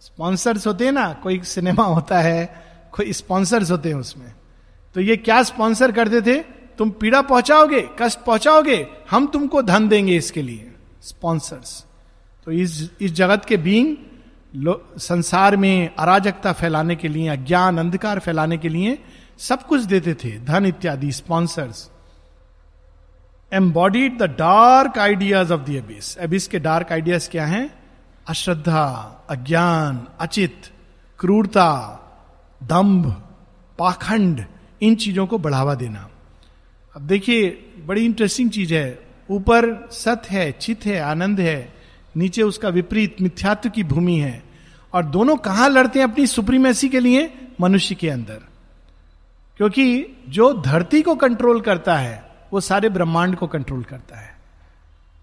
sponsors 0.00 0.66
होते 0.66 0.84
हैं 0.84 0.92
ना, 0.92 1.12
कोई 1.12 1.40
सिनेमा 1.44 1.84
होता 1.84 2.20
है, 2.20 2.44
कोई 2.92 3.12
स्पॉन्सर्स 3.12 3.70
होते 3.70 3.88
हैं 3.88 3.96
उसमें। 3.96 4.32
तो 4.94 5.00
ये 5.00 5.16
क्या 5.16 5.42
स्पॉन्सर 5.42 5.92
करते 5.92 6.20
थे? 6.22 6.38
तुम 6.78 6.90
पीड़ा 6.90 7.20
पहुंचाओगे, 7.22 7.80
कष्ट 8.00 8.18
पहुंचाओगे, 8.20 8.86
हम 9.10 9.26
तुमको 9.26 9.62
धन 9.62 9.88
देंगे 9.88 10.16
इसके 10.16 10.42
लिए 10.42 10.72
स्पॉन्सर्स 11.02 11.84
तो 12.46 12.52
इस 12.52 12.90
इस 13.00 13.12
जगत 13.12 13.44
के 13.44 13.56
बींग 13.56 13.96
संसार 14.98 15.56
में 15.56 15.94
अराजकता 15.98 16.52
फैलाने 16.52 16.96
के 16.96 17.08
लिए, 17.08 17.28
अज्ञान, 17.28 17.78
अंधकार 17.78 18.18
फैलाने 18.18 18.58
के 18.58 18.68
लिए 18.68 18.98
सब 19.38 19.62
कुछ 19.62 19.80
देते 19.80 20.14
थे, 20.14 20.40
धन 20.40 20.66
इत्यादि 20.66 21.12
sponsors 21.12 21.90
embodied 23.52 24.18
the 24.18 24.22
dark 24.22 24.98
ideas 24.98 25.52
of 25.52 25.60
the 25.60 25.70
abyss 25.70 26.18
abyss 26.18 26.48
के 26.48 26.58
डार्क 26.58 26.92
आइडियाज़ 26.92 27.30
क्या 27.30 27.46
हैं? 27.46 27.70
अश्रद्धा, 28.28 28.84
अज्ञान, 29.30 30.06
अचित, 30.20 30.62
क्रूरता, 31.18 32.00
दंभ, 32.62 33.22
पाखंड, 33.78 34.44
इन 34.82 34.94
चीज़ों 34.94 35.26
को 35.26 35.38
बढ़ावा 35.38 35.74
देना। 35.74 36.08
अब 36.96 37.02
देखिए, 37.02 37.48
बड़ी 37.84 38.04
इंटरेस्टिंग 38.04 38.50
चीज़ 38.50 38.74
है। 38.74 38.98
ऊपर 39.30 39.88
सत 39.92 40.22
है, 40.30 40.52
चित 40.52 40.86
है, 40.86 41.00
आनंद 41.00 41.40
है। 41.40 41.77
नीचे 42.18 42.42
उसका 42.42 42.68
विपरीत 42.68 43.16
मिथ्यात्व 43.22 43.70
की 43.70 43.84
भूमि 43.84 44.16
है। 44.16 44.42
और 44.92 45.04
दोनों 45.04 45.36
कहाँ 45.36 45.68
लड़ते 45.68 45.98
हैं 45.98 46.12
अपनी 46.12 46.26
सुप्रीमेसी 46.26 46.88
के 46.88 47.00
लिए? 47.00 47.34
मनुष्य 47.60 47.94
के 47.94 48.10
अंदर। 48.10 48.40
क्योंकि 49.56 50.06
जो 50.28 50.54
धरती 50.54 51.02
को 51.02 51.14
कंट्रोल 51.14 51.60
करता 51.60 51.96
है, 51.96 52.30
वो 52.52 52.60
सारे 52.60 52.88
ब्रह्मांड 52.88 53.36
को 53.36 53.46
कंट्रोल 53.46 53.82
करता 53.82 54.18
है। 54.18 54.38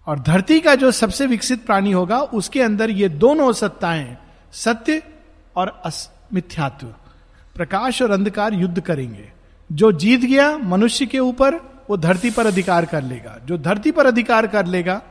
और 0.06 0.18
धरती 0.18 0.60
का 0.60 0.74
जो 0.74 0.90
सबसे 0.90 1.26
विकसित 1.26 1.66
प्राणी 1.66 1.92
होगा, 1.92 2.18
उसके 2.18 2.62
अंदर 2.62 2.90
ये 2.90 3.08
दोनों 3.08 3.52
सत्ताएँ, 3.52 4.16
सत्य 4.52 5.02
और 5.56 5.82
मिथ्यात्व, 6.34 6.86
प्रकाश 7.54 8.02
और 8.02 8.10
अंधकार 8.10 8.54
युद्ध 8.54 8.80
करेंगे। 8.80 9.32
जो 9.72 9.92
जीत 9.92 10.20
गया 10.20 10.58
मनुष्य 10.58 11.06
के 11.06 11.18
ऊपर, 11.18 11.54
वो 11.90 11.96
धरती 11.96 12.30
पर 12.30 12.46
अधिकार 12.46 12.84
कर 12.84 13.02
लेगा। 13.02 13.38
जो 13.44 13.58
धरती 13.58 13.90
पर 13.90 14.06
अधिकार 14.06 14.46
कर 14.46 14.66
लेगा 14.66 15.02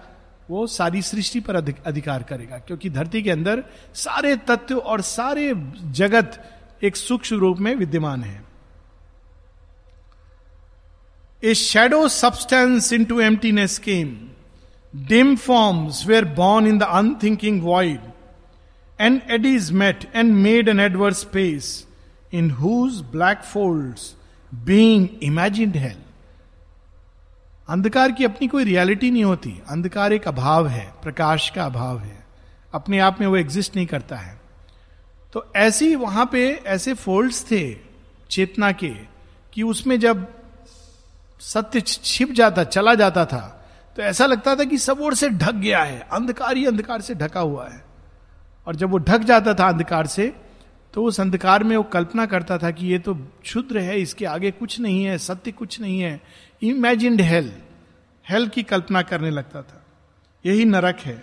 वो 0.49 0.65
सारी 0.67 1.01
सृष्टि 1.01 1.39
पर 1.39 1.55
अधिकार 1.55 2.23
करेगा, 2.23 2.57
क्योंकि 2.57 2.89
धरती 2.89 3.21
के 3.23 3.31
अंदर 3.31 3.63
सारे 3.95 4.35
तत्व 4.47 4.77
और 4.77 5.01
सारे 5.01 5.53
जगत 5.93 6.41
एक 6.83 6.95
सूक्ष्म 6.95 7.37
रूप 7.39 7.59
में 7.59 7.75
विद्यमान 7.75 8.23
है। 8.23 8.43
A 11.43 11.53
shadow 11.53 12.07
substance 12.09 12.91
into 13.05 13.19
emptiness 13.21 13.77
came 13.79 14.15
dim 14.93 15.35
forms 15.37 16.05
were 16.07 16.25
born 16.35 16.67
in 16.67 16.77
the 16.77 16.83
unthinking 16.83 17.61
void 17.63 17.99
and 18.99 19.21
eddies 19.31 19.71
met 19.73 20.09
and 20.15 20.33
made 20.33 20.69
an 20.69 20.79
adverse 20.79 21.21
space 21.21 21.85
in 22.33 22.49
whose 22.51 23.01
black 23.11 23.43
fold 23.43 23.99
being 24.65 25.07
imagined 25.23 25.77
health 25.77 26.04
अंधकार 27.67 28.12
की 28.12 28.25
अपनी 28.25 28.48
कोई 28.48 28.63
रियलिटी 28.63 29.12
नहीं 29.12 29.24
होती। 29.24 29.62
अंधकार 29.69 30.13
एक 30.13 30.27
अभाव 30.27 30.67
है, 30.67 30.93
प्रकाश 31.03 31.50
का 31.50 31.65
अभाव 31.65 32.00
है। 32.00 32.25
अपने 32.74 33.00
आप 33.00 33.22
में 33.22 33.27
वो 33.27 33.38
एग्जिस्ट 33.38 33.75
नहीं 33.75 33.86
करता 33.86 34.15
है। 34.15 34.39
तो 35.34 35.51
ऐसी 35.55 35.95
वहाँ 35.95 36.29
पे 36.31 36.63
ऐसे 36.65 36.93
फोल्ड्स 36.93 37.45
थे 37.51 37.75
चेतना 38.29 38.72
के 38.72 38.93
कि 39.53 39.63
उसमें 39.63 40.00
जब 40.00 40.27
सत्य 41.39 41.81
छिप 41.81 42.31
जाता, 42.31 42.63
चला 42.63 42.93
जाता 42.95 43.25
था 43.25 43.51
तो 43.95 44.01
ऐसा 44.01 44.25
लगता 44.25 44.55
था 44.55 44.63
कि 44.63 44.77
सब 44.77 45.01
ओर 45.01 45.15
से 45.15 45.29
ढक 45.29 45.53
गया 45.53 45.84
है। 45.84 46.00
अंधकार 46.00 46.57
ही 46.57 46.65
अंधकार 46.65 47.01
से 47.01 47.15
ढका 47.15 47.39
हुआ 47.39 47.67
है। 47.69 47.86
और 48.67 48.75
जब 48.75 48.89
वो 48.89 48.98
ढक 48.98 49.17
जाता 49.17 49.53
था, 49.53 49.67
अंधकार 49.67 50.07
से 50.07 50.34
तो 50.95 51.03
उस 51.03 51.19
अंधकार 51.19 51.63
में 51.63 51.75
वो 51.77 51.83
कल्पना 51.83 52.25
करता 52.25 52.57
था 52.57 52.69
कि 52.71 52.87
ये 52.87 52.97
तो 52.99 53.13
क्षुद्र 53.13 53.79
है, 53.79 53.99
इसके 54.01 54.25
आगे 54.25 54.51
कुछ 54.51 54.79
नहीं 54.79 55.03
है, 55.03 55.17
सत्य 55.17 55.51
कुछ 55.51 55.79
नहीं 55.81 55.99
है। 55.99 56.19
इमेजिड 56.61 57.21
हेल 57.21 57.51
हेल 58.25 58.47
की 58.47 58.63
कल्पना 58.63 59.01
करने 59.01 59.29
लगता 59.29 59.61
था। 59.61 59.81
यही 60.45 60.65
नरक 60.65 60.99
है। 60.99 61.15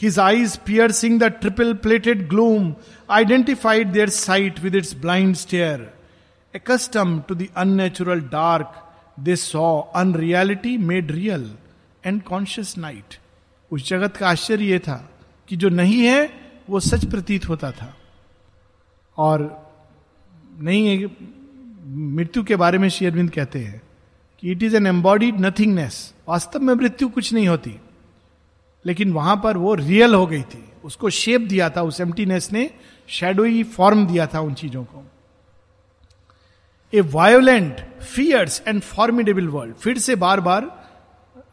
His 0.00 0.18
eyes 0.18 0.56
piercing 0.56 1.18
the 1.20 1.24
triple 1.40 1.72
plated 1.74 2.28
gloom 2.28 2.74
identified 3.10 3.92
their 3.92 4.08
sight 4.08 4.58
with 4.60 4.74
its 4.74 4.94
blind 4.94 5.34
stare 5.34 5.90
accustom 6.54 7.18
to 7.28 7.34
the 7.34 7.46
unnatural 7.56 8.20
dark 8.32 8.82
they 9.20 9.36
saw 9.36 9.80
unreality 9.96 10.76
made 10.78 11.10
real 11.10 11.50
and 12.06 12.22
conscious 12.22 12.76
night 12.78 13.18
उस 13.70 13.88
जगत 13.88 14.16
का 14.16 14.28
आश्चर्य 14.28 14.64
यह 14.64 14.78
था 14.78 14.98
कि 15.48 15.56
जो 15.56 15.68
नहीं 15.68 16.00
है, 16.00 16.30
वो 16.70 16.80
सच 16.80 17.04
प्रतीत 17.04 17.48
होता 17.48 17.70
था। 17.70 17.94
और 19.18 19.66
नहीं 20.58 20.86
है 20.88 21.10
मृत्यु 21.86 22.44
के 22.44 22.56
बारे 22.56 22.78
में 22.78 22.88
श्री 22.88 23.06
अरविंद 23.06 23.30
कहते 23.30 23.58
हैं 23.58 23.82
कि 24.40 24.50
it 24.50 24.62
is 24.62 24.76
an 24.76 24.86
embodied 24.86 25.40
nothingness 25.40 26.14
वास्तव 26.28 26.60
में 26.60 26.74
मृत्यु 26.74 27.08
कुछ 27.08 27.32
नहीं 27.32 27.48
होती। 27.48 27.80
लेकिन 28.86 29.12
वहाँ 29.12 29.40
पर 29.44 29.56
वो 29.56 29.74
रियल 29.74 30.14
हो 30.14 30.26
गई 30.26 30.42
थी। 30.42 30.64
उसको 30.84 31.10
शेप 31.10 31.40
दिया 31.40 31.70
था, 31.70 31.82
उस 31.82 32.00
एम्प्टीनेस 32.00 32.52
ने 32.52 32.70
शेडोई 33.06 33.62
फॉर्म 33.62 34.06
दिया 34.06 34.26
था 34.26 34.40
उन 34.40 34.54
चीज़ों 34.54 34.84
को। 34.84 35.04
A 36.94 37.00
violent 37.00 37.80
fierce 38.02 38.62
and 38.68 38.82
formidable 38.82 39.48
world 39.48 39.74
फिर 39.74 39.98
से 39.98 40.14
बार 40.14 40.40
बार 40.40 40.90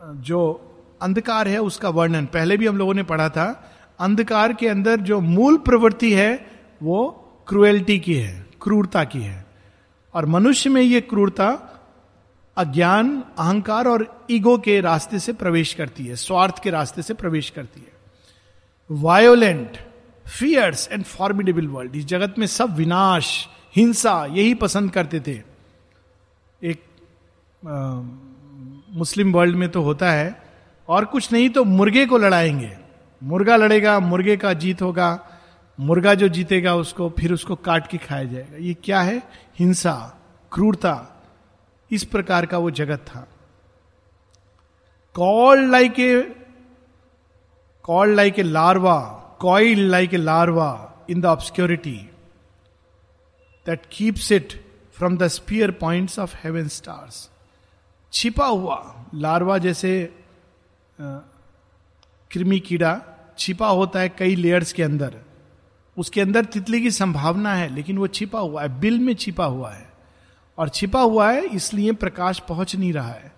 जो 0.03 0.69
अंधकार 1.01 1.47
है 1.47 1.61
उसका 1.61 1.89
वर्णन। 1.89 2.25
पहले 2.25 2.57
भी 2.57 2.67
हम 2.67 2.77
लोगों 2.77 2.93
ने 2.93 3.03
पढ़ा 3.03 3.29
था, 3.29 3.71
अंधकार 3.99 4.53
के 4.53 4.67
अंदर 4.67 4.99
जो 4.99 5.19
मूल 5.19 5.57
प्रवृत्ति 5.57 6.13
है, 6.13 6.47
वो 6.83 7.22
क्रुएल्टी 7.47 7.99
की 7.99 8.13
है 8.13 8.45
क्रूरता 8.61 9.03
की 9.03 9.21
है। 9.21 9.45
और 10.13 10.25
मनुष्य 10.25 10.69
में 10.69 10.81
ये 10.81 11.01
क्रूरता 11.01 11.49
अज्ञान 12.57 13.23
अहंकार 13.37 13.87
और 13.87 14.25
ईगो 14.31 14.57
के 14.57 14.81
रास्ते 14.81 15.19
से 15.19 15.33
प्रवेश 15.33 15.73
करती 15.73 16.05
है 16.05 16.15
स्वार्थ 16.15 16.63
के 16.63 16.69
रास्ते 16.69 17.01
से 17.01 17.13
प्रवेश 17.13 17.49
करती 17.49 17.79
है। 17.79 17.91
Violent 18.91 19.77
fierce 20.27 20.87
and 20.91 21.03
formidable 21.03 21.67
world 21.67 21.95
इस 21.95 22.05
जगत 22.05 22.35
में 22.39 22.47
सब 22.47 22.75
विनाश 22.75 23.47
हिंसा 23.75 24.25
यही 24.25 24.53
पसंद 24.53 24.91
करते 24.91 25.19
थे। 25.19 25.41
एक 26.61 26.83
आ, 27.67 28.01
मुस्लिम 28.97 29.33
वर्ल्ड 29.33 29.55
में 29.55 29.69
तो 29.69 29.81
होता 29.81 30.11
है 30.11 30.43
और 30.89 31.05
कुछ 31.05 31.31
नहीं 31.31 31.49
तो 31.49 31.63
मुर्गे 31.63 32.05
को 32.05 32.17
लड़ाएँगे। 32.17 32.77
मुर्गा 33.23 33.55
लड़ेगा 33.55 33.99
मुर्गे 33.99 34.37
का 34.37 34.53
जीत 34.53 34.81
होगा 34.81 35.32
मुर्गा 35.77 36.13
जो 36.13 36.27
जीतेगा 36.27 36.75
उसको, 36.75 37.09
फिर 37.09 37.33
उसको 37.33 37.55
काट 37.55 37.87
के 37.87 37.97
खाया 37.97 38.23
जाएगा। 38.23 38.57
ये 38.57 38.73
क्या 38.83 39.01
है? 39.01 39.21
हिंसा, 39.59 39.93
क्रूरता। 40.51 40.93
इस 41.91 42.03
प्रकार 42.03 42.45
का 42.45 42.57
वो 42.57 42.71
जगत 42.71 43.05
था। 43.07 43.27
Call 45.15 45.69
like 45.71 45.99
a 45.99 46.21
call 47.85 48.15
like 48.15 48.39
a 48.39 48.43
larva, 48.43 48.99
coil 49.39 49.89
like 49.91 50.13
a 50.13 50.17
larva 50.17 50.69
in 51.09 51.21
the 51.21 51.25
obscurity 51.25 51.97
that 53.65 53.81
keeps 53.91 54.31
it 54.31 54.53
from 54.93 55.17
the 55.17 55.27
spear 55.27 55.71
point 55.71 56.19
of 56.19 56.35
heaven 56.43 56.67
stars 56.67 57.29
छिपा 58.13 58.45
हुआ 58.45 59.05
लार्वा 59.15 59.57
जैसे 59.57 59.91
कृमि 62.31 62.59
कीड़ा 62.59 62.99
छिपा 63.37 63.67
होता 63.67 63.99
है 63.99 64.09
कई 64.09 64.35
लेयर्स 64.35 64.73
के 64.73 64.83
अंदर। 64.83 65.15
उसके 65.97 66.21
अंदर 66.21 66.45
तितली 66.45 66.81
की 66.81 66.91
संभावना 66.91 67.53
है, 67.53 67.75
लेकिन 67.75 67.97
वो 67.97 68.07
छिपा 68.07 68.39
हुआ 68.39 68.61
है, 68.61 68.79
बिल 68.79 68.99
में 68.99 69.13
छिपा 69.13 69.45
हुआ 69.45 69.71
है। 69.71 69.93
और 70.57 70.69
छिपा 70.69 71.01
हुआ 71.01 71.31
है, 71.31 71.45
इसलिए 71.45 71.91
प्रकाश 71.91 72.39
पहुँच 72.39 72.75
नहीं 72.75 72.93
रहा 72.93 73.11
है। 73.11 73.33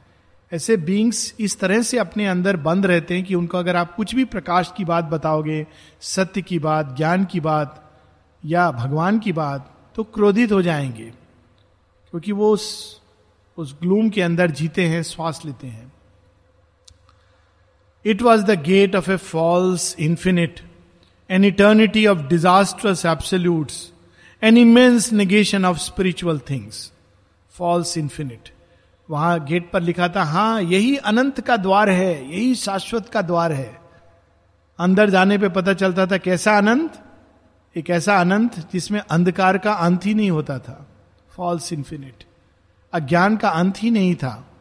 ऐसे 0.53 0.77
बींग्स 0.77 1.35
इस 1.39 1.59
तरह 1.59 1.81
से 1.81 1.97
अपने 1.97 2.27
अंदर 2.27 2.57
बंद 2.57 2.85
रहते 2.85 3.15
हैं 3.15 3.23
कि 3.23 3.35
उनको 3.35 3.57
अगर 3.57 3.75
आप 3.75 3.95
कुछ 3.95 4.15
भी 4.15 4.25
प्रकाश 4.25 4.73
की 4.77 4.85
बात 4.85 5.05
बताओगे, 5.05 5.67
सत्य 6.01 6.41
की 6.41 6.59
बात, 6.59 6.97
ज्ञान 6.97 7.25
की 7.25 7.39
बात, 7.39 7.91
या 8.45 8.71
भगवान 8.71 9.19
की 9.19 9.31
बात 9.31 9.75
तो 9.95 10.03
क्रोधित 10.03 10.51
हो 10.51 10.61
जाएँगे। 10.61 11.13
क्योंकि 12.11 12.31
वो 12.31 12.51
उस 12.51 12.95
उस 13.57 13.77
ग्लूम 13.81 14.09
के 14.09 14.21
अंदर 14.21 14.51
जीते 14.51 14.87
हैं, 14.87 15.03
श्वास 15.03 15.41
लेते 15.45 15.67
हैं। 15.67 15.93
It 18.05 18.21
was 18.21 18.41
the 18.41 18.63
gate 18.63 18.95
of 18.95 19.11
a 19.11 19.15
false 19.15 19.95
infinite 19.99 20.74
an 21.29 21.43
eternity 21.43 22.07
of 22.07 22.19
disasters 22.19 23.05
absolutes 23.05 23.91
an 24.43 24.57
immense 24.57 25.13
negation 25.13 25.65
of 25.65 25.77
spiritual 25.77 26.39
things 26.39 26.91
false 27.49 27.97
infinite 27.97 28.49
वहाँ 29.09 29.45
गेट 29.45 29.71
पर 29.71 29.81
लिखा 29.81 30.07
था, 30.07 30.23
हाँ, 30.23 30.61
यही 30.61 30.95
अनंत 30.95 31.41
का 31.41 31.57
द्वार 31.57 31.89
है, 31.89 32.31
यही 32.31 32.55
शाश्वत 32.55 33.09
का 33.09 33.21
द्वार 33.21 33.51
है. 33.51 33.81
अंदर 34.79 35.09
जाने 35.09 35.37
पे 35.37 35.49
पता 35.49 35.73
चलता 35.73 36.05
था, 36.07 36.17
कैसा 36.17 36.57
अनंत? 36.57 36.93
एक 37.77 37.89
ऐसा 37.89 38.19
अनंत 38.19 38.57
जिसमें 38.73 38.99
अंधकार 38.99 39.57
का 39.57 39.73
अंत 39.73 40.05
ही 40.05 40.13
नहीं 40.13 40.31
होता 40.31 40.59
था. 40.59 40.87
फॉल्स 41.35 41.73
इंफिनिट 41.73 42.23
अज्ञान 42.93 43.37
का 43.37 43.49
अंत 43.49 43.83
ही 43.83 43.91
नहीं 43.91 44.15
था। 44.15 44.54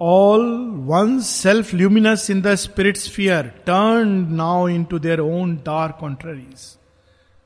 All 0.00 0.44
one 0.86 1.18
self 1.20 1.74
luminous 1.74 2.30
in 2.30 2.40
the 2.42 2.54
spirit 2.54 2.96
sphere 2.96 3.46
turn 3.66 4.08
now 4.34 4.68
into 4.84 4.98
their 4.98 5.20
own 5.20 5.56
dark 5.56 5.96
contraries 6.00 6.76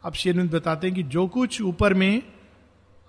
अब 0.04 0.12
शेरविंद 0.12 0.50
बताते 0.50 0.87
हैं 0.87 0.96
कि 0.96 1.02
जो 1.02 1.26
कुछ 1.26 1.61
ऊपर 1.62 1.94
में 1.94 2.23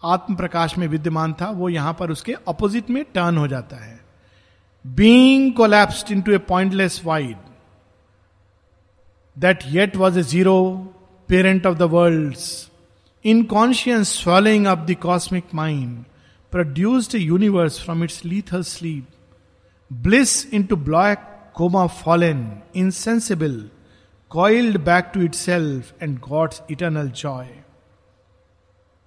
आत्म 0.04 0.36
प्रकाश 0.36 0.78
में 0.78 0.88
विद्यमान 0.88 1.34
था, 1.34 1.50
वो 1.50 1.70
यहाँ 1.70 1.96
पर 2.00 2.12
उसके 2.12 2.34
अपोजिट 2.48 2.90
में 2.90 3.04
टर्न 3.14 3.38
हो 3.38 3.48
जाता 3.48 3.76
है। 3.76 4.00
Being 4.86 5.54
collapsed 5.54 6.12
into 6.22 6.32
a 6.32 6.38
pointless 6.38 7.02
wide 7.06 7.38
that 9.38 9.60
yet 9.68 9.96
was 9.96 10.20
a 10.20 10.24
zero 10.24 10.62
parent 11.30 11.66
of 11.66 11.78
the 11.78 11.82
world 11.82 12.36
in 13.26 13.44
conscious 13.44 14.28
up 14.28 14.86
the 14.90 14.96
cosmic 15.02 15.44
mind 15.56 16.04
produced 16.52 17.16
universe 17.16 17.84
from 17.84 18.04
its 18.04 18.26
lethal 18.26 18.64
sleep 18.64 19.08
Bliss 20.04 20.46
into 20.52 20.76
black 20.76 21.54
coma 21.54 21.88
fallen, 21.88 22.62
insensible, 22.74 23.70
coiled 24.32 24.84
back 24.84 25.14
to 25.14 25.22
itself 25.22 25.94
and 26.02 26.20
God's 26.22 26.62
eternal 26.70 27.08
joy. 27.22 27.46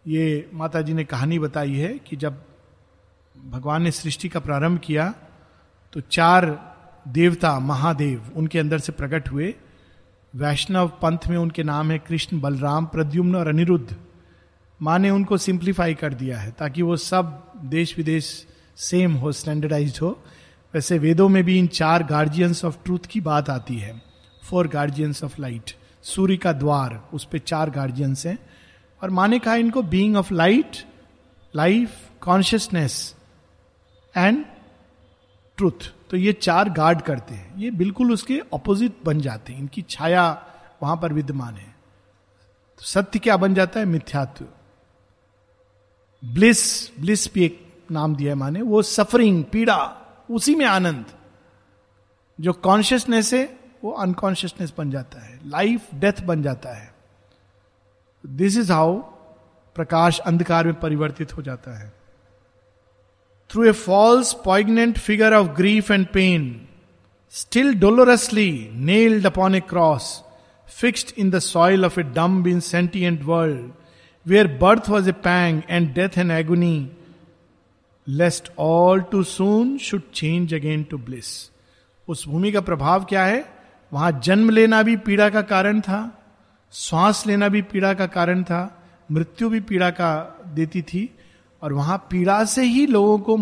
ये 0.04 0.49
माता 0.54 0.80
जी 0.83 0.95
ने 0.95 1.04
कहानी 1.04 1.38
बताई 1.38 1.75
है 1.75 1.99
कि 1.99 2.16
जब 2.16 2.42
भगवान 3.37 3.83
ने 3.83 3.90
सृष्टि 3.90 4.28
का 4.28 4.40
प्रारंभ 4.40 4.78
किया 4.78 5.12
तो 5.92 6.00
चार 6.00 6.47
देवता 7.09 7.59
महादेव 7.61 8.33
उनके 8.37 8.59
अंदर 8.59 8.78
से 8.78 8.92
प्रकट 8.92 9.28
हुए। 9.33 9.54
वैष्णव 10.35 10.88
पंथ 11.02 11.28
में 11.30 11.37
उनके 11.37 11.62
नाम 11.62 11.90
है 11.90 11.99
कृष्ण 11.99 12.40
बलराम 12.40 12.87
प्रद्युम्न 12.87 13.37
और 13.37 13.49
अनिरुद्ध। 13.49 13.97
माँ 14.80 14.99
ने 14.99 15.11
उनको 15.11 15.37
सिंप्लीफाई 15.37 15.95
कर 15.95 16.14
दिया 16.14 16.38
है 16.38 16.50
ताकि 16.59 16.83
वो 16.83 16.97
सब 16.97 17.52
देश 17.64 17.97
विदेश 17.97 18.47
सेम 18.76 19.14
हो 19.14 19.33
स्टैंडर्डाइज 19.33 19.99
हो। 20.02 20.18
वैसे 20.75 20.98
वेदों 20.98 21.28
में 21.28 21.44
भी 21.44 21.58
इन 21.58 21.66
चार 21.66 22.02
गार्जियंस 22.02 22.64
ऑफ़ 22.64 22.76
ट्रूथ 22.84 23.06
की 23.10 23.20
बात 23.20 23.50
आती 23.50 23.76
है। 23.76 24.02
फोर 24.48 24.68
गार्जियंस 24.68 25.25
ऑफ़ 25.25 25.40
लाइट 25.40 25.70
सूर्य 26.02 26.37
का 26.37 26.52
द्वार, 26.52 27.08
उस 27.12 27.25
पर 27.25 27.38
चार 27.38 27.70
गार्जियंस 27.70 28.26
हैं। 28.26 28.38
और 29.02 29.10
माने 29.10 29.38
कहा 29.38 29.54
इनको 29.54 29.82
being 29.82 30.16
of 30.16 30.34
light 30.34 30.76
life 31.56 31.96
consciousness 32.20 33.14
and 34.16 34.44
truth 35.57 35.92
तो 36.11 36.16
ये 36.16 36.33
चार 36.33 36.70
गार्ड 36.70 37.00
करते 37.02 37.35
हैं। 37.35 37.57
ये 37.57 37.70
बिल्कुल 37.70 38.12
उसके 38.12 38.40
ऑपोजिट 38.52 38.96
बन 39.04 39.20
जाते 39.20 39.52
हैं। 39.52 39.61
इनकी 39.61 39.83
छाया 39.83 40.46
वहाँ 40.83 40.96
पर 40.96 41.12
विद्यमान 41.12 41.54
है। 41.54 41.74
तो 42.78 42.85
सत्य 42.85 43.18
क्या 43.18 43.37
बन 43.37 43.54
जाता 43.54 43.81
है? 43.81 43.87
मिथ्यात्व। 43.87 44.46
ब्लिस 46.24 46.90
ब्लिस 47.00 47.33
भी 47.35 47.44
एक 47.44 47.66
नाम 47.90 48.16
दिया 48.16 48.31
है 48.31 48.35
माने। 48.35 48.62
वो 48.62 48.83
सफरिंग 48.83 49.44
पीड़ा 49.44 49.94
उसी 50.31 50.55
में 50.55 50.67
आनंद, 50.67 51.05
जो 52.41 52.53
कॉन्शियसनेस 52.53 53.35
है, 53.35 53.59
वो 53.85 53.91
अनकॉन्शियसनेस 53.91 54.73
बन 54.79 54.91
जाता 54.91 55.25
है। 55.27 55.41
लाइफ 55.47 55.87
डेथ 55.95 56.23
बन 56.25 56.43
जाता 56.43 56.75
है। 56.77 56.95
दिस 58.27 58.57
इज़ 58.57 58.73
हाउ 58.73 58.97
प्रकाश 59.77 60.19
अंधकार 60.19 60.67
में 60.67 60.81
परिवर्तित 60.81 61.37
हो 61.37 61.43
जाता 61.43 61.79
है। 61.79 61.93
Through 63.51 63.64
a 63.64 63.73
false 63.73 64.33
poignant 64.33 64.99
figure 64.99 65.35
of 65.35 65.49
grief 65.49 65.91
and 65.91 66.07
pain 66.07 66.69
still 67.31 67.75
dolorously 67.75 68.71
nailed 68.75 69.27
upon 69.27 69.55
a 69.55 69.61
cross 69.61 70.25
fixed 70.69 71.12
in 71.19 71.31
the 71.31 71.38
soil 71.38 71.85
of 71.85 72.01
a 72.01 72.03
dumb 72.03 72.47
in 72.47 72.61
sentient 72.61 73.23
world 73.23 73.71
where 74.27 74.47
birth 74.59 74.88
was 74.88 75.09
a 75.09 75.12
pang 75.12 75.62
and 75.71 75.95
death 75.95 76.19
and 76.19 76.31
agony 76.31 76.91
lest 78.09 78.53
all 78.59 79.01
too 79.01 79.23
soon 79.23 79.79
should 79.79 80.03
change 80.14 80.55
again 80.55 80.83
to 80.83 80.99
bliss 80.99 81.51
उस 82.09 82.29
भूमि 82.29 82.53
का 82.53 82.61
प्रभाव 82.61 83.05
क्या 83.05 83.25
है? 83.25 83.44
वहाँ 83.92 84.21
जन्म 84.25 84.51
लेना 84.51 84.83
भी 84.83 84.97
पीड़ा 84.97 85.29
का 85.29 85.42
कारण 85.42 85.81
था, 85.81 86.23
श्वास 86.73 87.27
लेना 87.27 87.49
भी 87.49 87.62
पीड़ा 87.62 87.94
का 87.94 88.07
कारण 88.07 88.42
था, 88.42 88.83
मृत्यु 89.12 89.49
भी 89.49 89.61
पीड़ा 89.61 89.90
का 89.90 90.40
देती 90.55 90.83
थी, 90.83 91.18
और 91.62 91.73
वहाँ 91.73 92.09
पीड़ा 92.11 92.44
से 92.44 92.62
ही 92.62 92.87
लोगों 92.87 93.18
को 93.18 93.37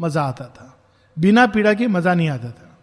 मज़ा 0.00 0.22
आता 0.22 0.44
था। 0.44 0.78
बिना 1.18 1.46
पीड़ा 1.46 1.74
के 1.74 1.86
मज़ा 1.86 2.14
नहीं 2.14 2.28
आता 2.28 2.50
था। 2.50 2.78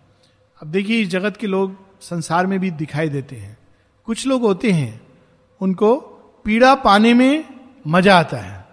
अब 0.61 0.67
देखिए, 0.67 1.01
इस 1.01 1.09
जगत 1.09 1.37
के 1.37 1.47
लोग 1.47 1.75
संसार 2.01 2.47
में 2.47 2.59
भी 2.59 2.71
दिखाई 2.71 3.09
देते 3.09 3.35
हैं। 3.35 3.57
कुछ 4.05 4.27
लोग 4.27 4.41
होते 4.41 4.71
हैं, 4.71 5.01
उनको 5.61 5.95
पीड़ा 6.45 6.75
पाने 6.75 7.13
में 7.13 7.45
मज़ा 7.87 8.19
आता 8.19 8.37
है। 8.37 8.67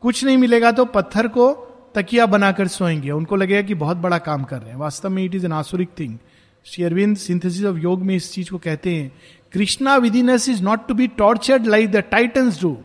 कुछ 0.00 0.24
नहीं 0.24 0.36
मिलेगा 0.36 0.72
तो 0.72 0.84
पत्थर 0.84 1.28
को 1.28 1.66
तकिया 1.94 2.26
बनाकर 2.26 2.68
सोएँगे। 2.68 3.10
उनको 3.10 3.36
लगेगा 3.36 3.62
कि 3.62 3.74
बहुत 3.74 3.96
बड़ा 3.96 4.18
काम 4.18 4.44
कर 4.44 4.58
रहे 4.58 4.70
हैं। 4.70 4.76
वास्तव 4.76 5.10
में 5.10 5.24
it 5.24 5.34
is 5.34 5.44
an 5.46 5.52
asuric 5.52 5.88
thing 5.98 6.18
Shri 6.66 6.84
Aurobindo 6.84 7.16
synthesis 7.16 7.64
of 7.64 7.76
yoga 7.76 8.02
में 8.02 8.14
इस 8.16 8.32
चीज़ 8.32 8.50
को 8.50 8.58
कहते 8.58 8.94
हैं, 8.94 9.12
Krishna 9.52 9.96
witness 9.96 10.48
is 10.48 10.62
not 10.62 10.86
to 10.88 10.94
be 10.94 11.06
tortured 11.08 11.66
like 11.66 11.90
the 11.90 11.96
titans 11.96 12.60
do 12.62 12.76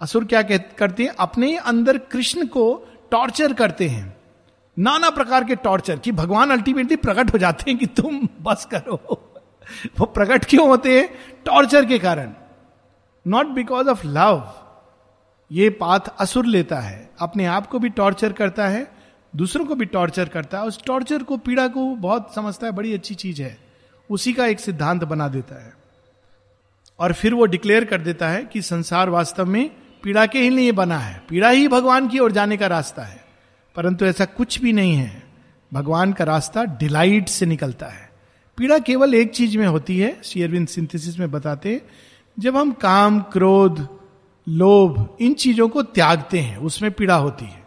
असुर 0.00 0.24
क्या 0.24 0.42
करते 0.42 1.02
हैं, 1.02 1.10
अपने 1.18 1.56
अंदर 1.56 1.98
कृष्ण 1.98 2.46
को 2.46 2.88
टॉर्चर 3.10 3.52
करते 3.52 3.88
हैं। 3.88 4.16
नाना 4.78 5.10
प्रकार 5.10 5.44
के 5.44 5.54
टॉर्चर 5.56 5.98
कि 5.98 6.12
भगवान 6.12 6.50
अल्टीमेटली 6.50 6.96
प्रकट 6.96 7.32
हो 7.32 7.38
जाते 7.38 7.70
हैं 7.70 7.78
कि 7.80 7.86
तुम 7.86 8.28
बस 8.42 8.68
करो। 8.70 9.00
वो 9.98 10.06
प्रकट 10.06 10.44
क्यों 10.44 10.68
होते 10.68 10.98
हैं? 10.98 11.08
टॉर्चर 11.44 11.84
के 11.84 11.98
कारण। 11.98 12.32
नॉट 13.26 13.46
बिकॉज़ 13.46 13.88
ऑफ़ 13.88 14.06
लव 14.06 14.52
ये 15.52 15.70
पाथ 15.70 16.00
असुर 16.18 16.46
लेता 16.46 16.80
है, 16.80 17.10
अपने 17.20 17.46
आप 17.46 17.66
को 17.66 17.78
भी 17.78 17.88
टॉर्चर 17.88 18.32
करता 18.32 18.68
है, 18.68 18.92
दूसरों 19.36 19.64
को 19.64 19.74
भी 19.74 19.84
टॉर्चर 19.84 20.28
करता 20.28 20.58
है 20.58 20.64
उस 20.64 20.84
टॉर्चर 20.84 21.22
को, 21.22 21.36
पीड़ा 21.36 21.68
को 21.68 21.94
बहुत 21.96 22.34
समझता 22.34 22.66
है, 22.66 22.72
बड़ी 22.72 22.94
अच्छी 22.94 23.14
चीज़ 23.14 23.42
है। 23.42 23.58
उसी 24.10 24.32
का 24.32 24.46
एक 24.46 24.60
सिद्धांत 24.60 25.04
बना 25.04 25.28
देता 25.28 25.64
है। 25.64 25.72
और 26.98 27.12
फिर 27.12 27.34
वो 27.34 27.46
डिक्लेयर 27.46 27.84
कर 27.84 28.00
देता 28.00 28.28
है 28.28 28.44
कि 28.44 28.62
संसार 28.62 29.10
वास्तव 29.10 29.46
में 29.46 29.70
पीड़ा 30.02 30.26
के 30.26 30.38
ही 30.38 30.50
लिए 30.50 30.72
बना 30.72 30.98
है। 30.98 31.22
पीड़ा 31.28 31.48
ही 31.48 31.68
भगवान 31.68 32.08
की 32.08 32.18
ओर 32.18 32.32
जाने 32.32 32.56
का 32.56 32.66
रास्ता 32.66 33.02
है, 33.02 33.24
परंतु 33.76 34.04
ऐसा 34.04 34.24
कुछ 34.24 34.60
भी 34.60 34.72
नहीं 34.72 34.94
है। 34.94 35.22
भगवान 35.72 36.12
का 36.12 36.24
रास्ता 36.24 36.64
डिलाइट 36.64 37.28
से 37.28 37.46
निकलता 37.46 37.86
है। 37.86 38.10
पीड़ा 38.58 38.78
केवल 38.78 39.14
एक 39.14 39.30
चीज़ 39.30 39.58
में 39.58 39.66
होती 39.66 39.98
है 39.98 40.22
शेयरविंद 40.22 40.68
सिंथेसिस 40.68 41.18
में 41.18 41.30
बताते 41.30 41.82
जब 42.38 42.56
हम 42.56 42.72
काम, 42.72 43.20
क्रोध 43.20 43.97
लोभ, 44.48 45.16
इन 45.20 45.34
चीज़ों 45.34 45.68
को 45.68 45.82
त्यागते 45.82 46.38
हैं, 46.38 46.56
उसमें 46.56 46.92
पीड़ा 46.92 47.14
होती 47.14 47.44
है। 47.44 47.66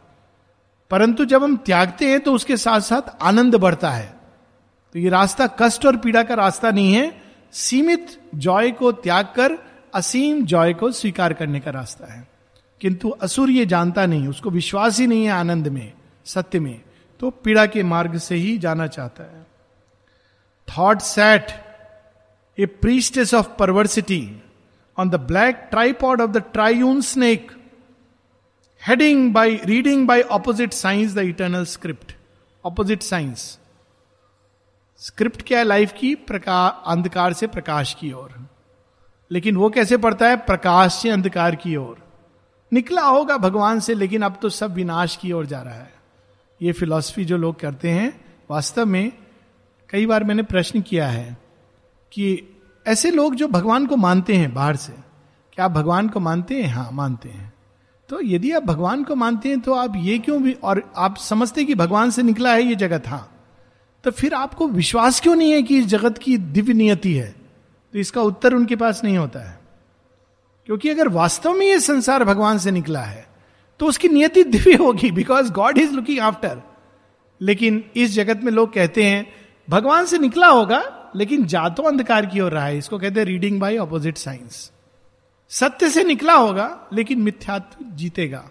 परंतु 0.90 1.26
जब 1.26 1.44
हम 1.44 1.58
त्यागते 1.58 2.08
हैं 2.08 2.20
तो 2.20 2.34
उसके 2.34 2.58
साथ 2.58 2.80
साथ 2.80 3.24
आनंद 3.24 3.56
बढ़ता 3.56 3.92
है। 3.92 4.20
तो 4.94 5.00
ये 5.00 5.10
रास्ता 5.10 5.48
कष्ट 5.48 5.86
और 5.86 5.98
पीड़ा 5.98 6.24
का 6.24 6.34
रास्ता 6.34 6.72
नहीं 6.72 6.94
है, 6.94 7.22
सीमित 7.52 8.22
जॉय 8.36 8.72
को 8.72 8.92
त्याग 8.92 9.26
कर, 9.26 9.58
असीम 9.94 10.46
जॉय 10.46 10.74
को 10.74 10.92
स्वीकार 10.92 11.34
करने 11.34 11.60
का 11.60 11.72
रास्ता 11.72 12.14
है। 12.14 12.28
किंतु 12.82 13.10
असुर 13.10 13.50
ये 13.50 13.66
जानता 13.66 14.06
नहीं, 14.06 14.28
उसको 14.28 14.50
विश्वास 14.50 15.00
ही 15.00 15.08
नहीं 15.08 15.26
है 15.26 15.32
आनंद 15.32 15.68
में, 15.68 15.94
सत्य 16.26 16.60
में 16.60 16.82
तो 17.20 17.30
पीड़ा 17.30 17.66
के 17.66 17.84
मार्ग 17.84 18.18
से 18.18 18.36
ही 18.36 18.58
जाना 18.58 18.88
चाहता 18.88 19.24
है। 19.24 19.48
Thought 20.78 21.00
set 21.00 21.48
a 22.60 22.66
priestess 22.66 23.34
of 23.34 23.48
perversity 23.60 24.44
on 25.00 25.10
the 25.10 25.20
black 25.28 25.72
tripod 25.72 26.20
of 26.20 26.34
the 26.34 26.42
triune 26.56 27.02
snake, 27.02 27.52
heading 28.90 29.34
by 29.34 29.48
reading 29.66 30.08
by 30.10 30.24
opposite 30.38 30.74
signs 30.74 31.16
the 31.16 31.26
eternal 31.34 31.66
script. 31.76 32.16
Opposite 32.66 33.04
signs. 33.14 33.60
Script 34.98 35.42
क्या 35.42 35.60
है? 35.60 35.66
लाइफ 35.66 35.94
की 35.98 36.16
प्रकाश 36.16 36.84
अंधकार 36.88 37.34
से 37.34 37.48
प्रकाश 37.48 37.94
की 37.94 38.12
ओर। 38.12 38.50
लेकिन 39.32 39.58
वो 39.58 39.70
कैसे 39.70 39.98
पड़ता 39.98 40.30
है? 40.30 40.36
प्रकाश 40.36 40.94
से 40.94 41.10
अंधकार 41.10 41.56
की 41.56 41.76
ओर। 41.76 41.98
निकला 42.74 43.02
होगा 43.02 43.38
भगवान 43.38 43.80
से 43.80 43.94
लेकिन 43.94 44.22
अब 44.22 44.40
तो 44.42 44.50
सब 44.50 44.74
विनाश 44.74 45.16
की 45.16 45.32
ओर 45.32 45.46
जा 45.46 45.62
रहा 45.62 45.74
है। 45.74 45.94
ये 46.62 46.72
फिलॉसफी 46.72 47.26
जो 47.26 47.38
लोग 47.38 47.60
करते 47.60 47.90
हैं 47.90 48.26
वास्तव 48.52 48.86
में 48.86 49.12
कई 49.90 50.06
बार 50.06 50.24
मैंने 50.24 50.44
प्रश्न 50.44 50.82
किया 50.82 51.08
है 51.08 51.38
कि 52.12 52.48
ऐसे 52.86 53.12
लोग 53.12 53.36
जो 53.36 53.48
भगवान 53.48 53.86
को 53.86 53.96
मानते 53.96 54.36
हैं 54.36 54.54
बाहर 54.54 54.76
से, 54.76 54.94
क्या 55.54 55.66
आप 55.66 55.72
भगवान 55.72 56.08
को 56.10 56.20
मानते 56.20 56.62
हैं? 56.62 56.74
हाँ 56.74 56.90
मानते 56.94 57.30
हैं। 57.30 57.52
तो 58.10 58.20
यदि 58.24 58.52
आप 58.52 58.64
भगवान 58.64 59.04
को 59.04 59.16
मानते 59.16 59.50
हैं 59.50 59.60
तो 59.60 59.74
आप 59.74 59.94
ये 59.96 60.18
क्यों 60.20 60.42
भी 60.44 60.54
और 60.54 60.82
आप 60.96 61.18
समझते 61.18 61.64
कि 61.66 61.76
भगवान 61.76 62.12
से 62.12 62.24
निकला 62.24 62.54
है, 62.54 62.64
ये 62.64 62.76
जगत 62.76 63.08
हाँ। 63.08 63.28
तो 64.04 64.12
फिर 64.12 64.34
आपको 64.34 64.68
विश्वास 64.68 65.20
क्यों 65.20 65.36
नहीं 65.36 65.52
है 65.52 65.62
कि 65.64 65.78
इस 65.78 65.86
जगत 65.86 66.18
की 66.18 66.38
दिव्य 66.38 66.74
नियति 66.74 67.14
है? 67.14 67.36
तो 67.94 68.00
इसका 68.00 68.22
उत्तर 68.22 68.54
उनके 68.54 68.76
पास 68.76 69.04
नहीं 69.04 69.18
होता 69.18 69.40
है। 69.40 69.60
क्योंकि 70.66 70.90
अगर 70.90 71.08
वास्तव 71.08 71.54
में 71.54 71.66
ये 71.66 71.80
संसार 71.80 72.24
भगवान 72.24 72.58
से 72.58 72.72
निकला 72.72 73.02
है 73.02 73.28
तो 73.80 73.86
उसकी 73.86 74.10
नियति 74.10 74.44
दिव्य 74.44 74.74
होगी 74.74 75.12
because 75.12 75.52
god 75.52 75.78
is 75.78 75.92
looking 75.92 76.20
after 76.20 76.62
लेकिन 77.42 77.84
इस 77.96 78.12
जगत 78.12 78.44
में 78.44 78.52
लोग 78.52 78.74
कहते 78.74 79.04
हैं, 79.04 79.28
भगवान 79.70 80.06
से 80.06 80.18
निकला 80.18 80.48
होगा 80.48 80.80
लेकिन 81.16 81.46
जा 81.46 81.68
तो 81.70 81.84
अंधकार 81.84 82.26
की 82.26 82.40
ओर 82.40 82.52
रहा 82.52 82.66
है, 82.66 82.78
इसको 82.78 82.98
कहते 83.00 83.20
हैं 83.20 83.28
रीडिंग 83.28 83.60
बाई 83.60 83.78
ऑपोजिट 83.78 84.18
साइंस 84.18 84.72
सत्य 85.52 85.90
से 85.90 86.04
निकला 86.04 86.34
होगा, 86.34 86.90
लेकिन 86.94 87.22
मिथ्यात्व 87.22 87.86
जीतेगा। 87.96 88.44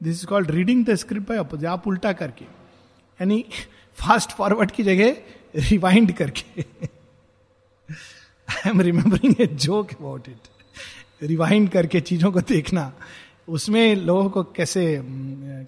This 0.00 0.16
is 0.16 0.26
called 0.26 0.50
reading 0.50 0.84
the 0.86 0.94
script 0.94 1.28
by 1.28 1.38
opposite 1.38 1.68
आप 1.68 1.86
उल्टा 1.88 2.12
करके, 2.12 2.44
यानी 2.44 3.44
फास्ट 3.96 4.30
फॉरवर्ड 4.30 4.70
की 4.70 4.82
जगह 4.82 5.16
रिवाइंड 5.70 6.12
करके। 6.12 6.64
I 8.48 8.70
am 8.70 8.80
remembering 8.80 9.40
a 9.40 9.46
joke 9.46 9.90
about 9.92 10.28
it 10.28 10.48
rewind 11.22 11.68
करके 11.70 12.00
चीज़ों 12.02 12.32
को 12.32 12.40
देखना, 12.42 12.92
उसमें 13.48 13.94
लोगों 13.96 14.28
को 14.30 14.42
कैसे 14.56 14.84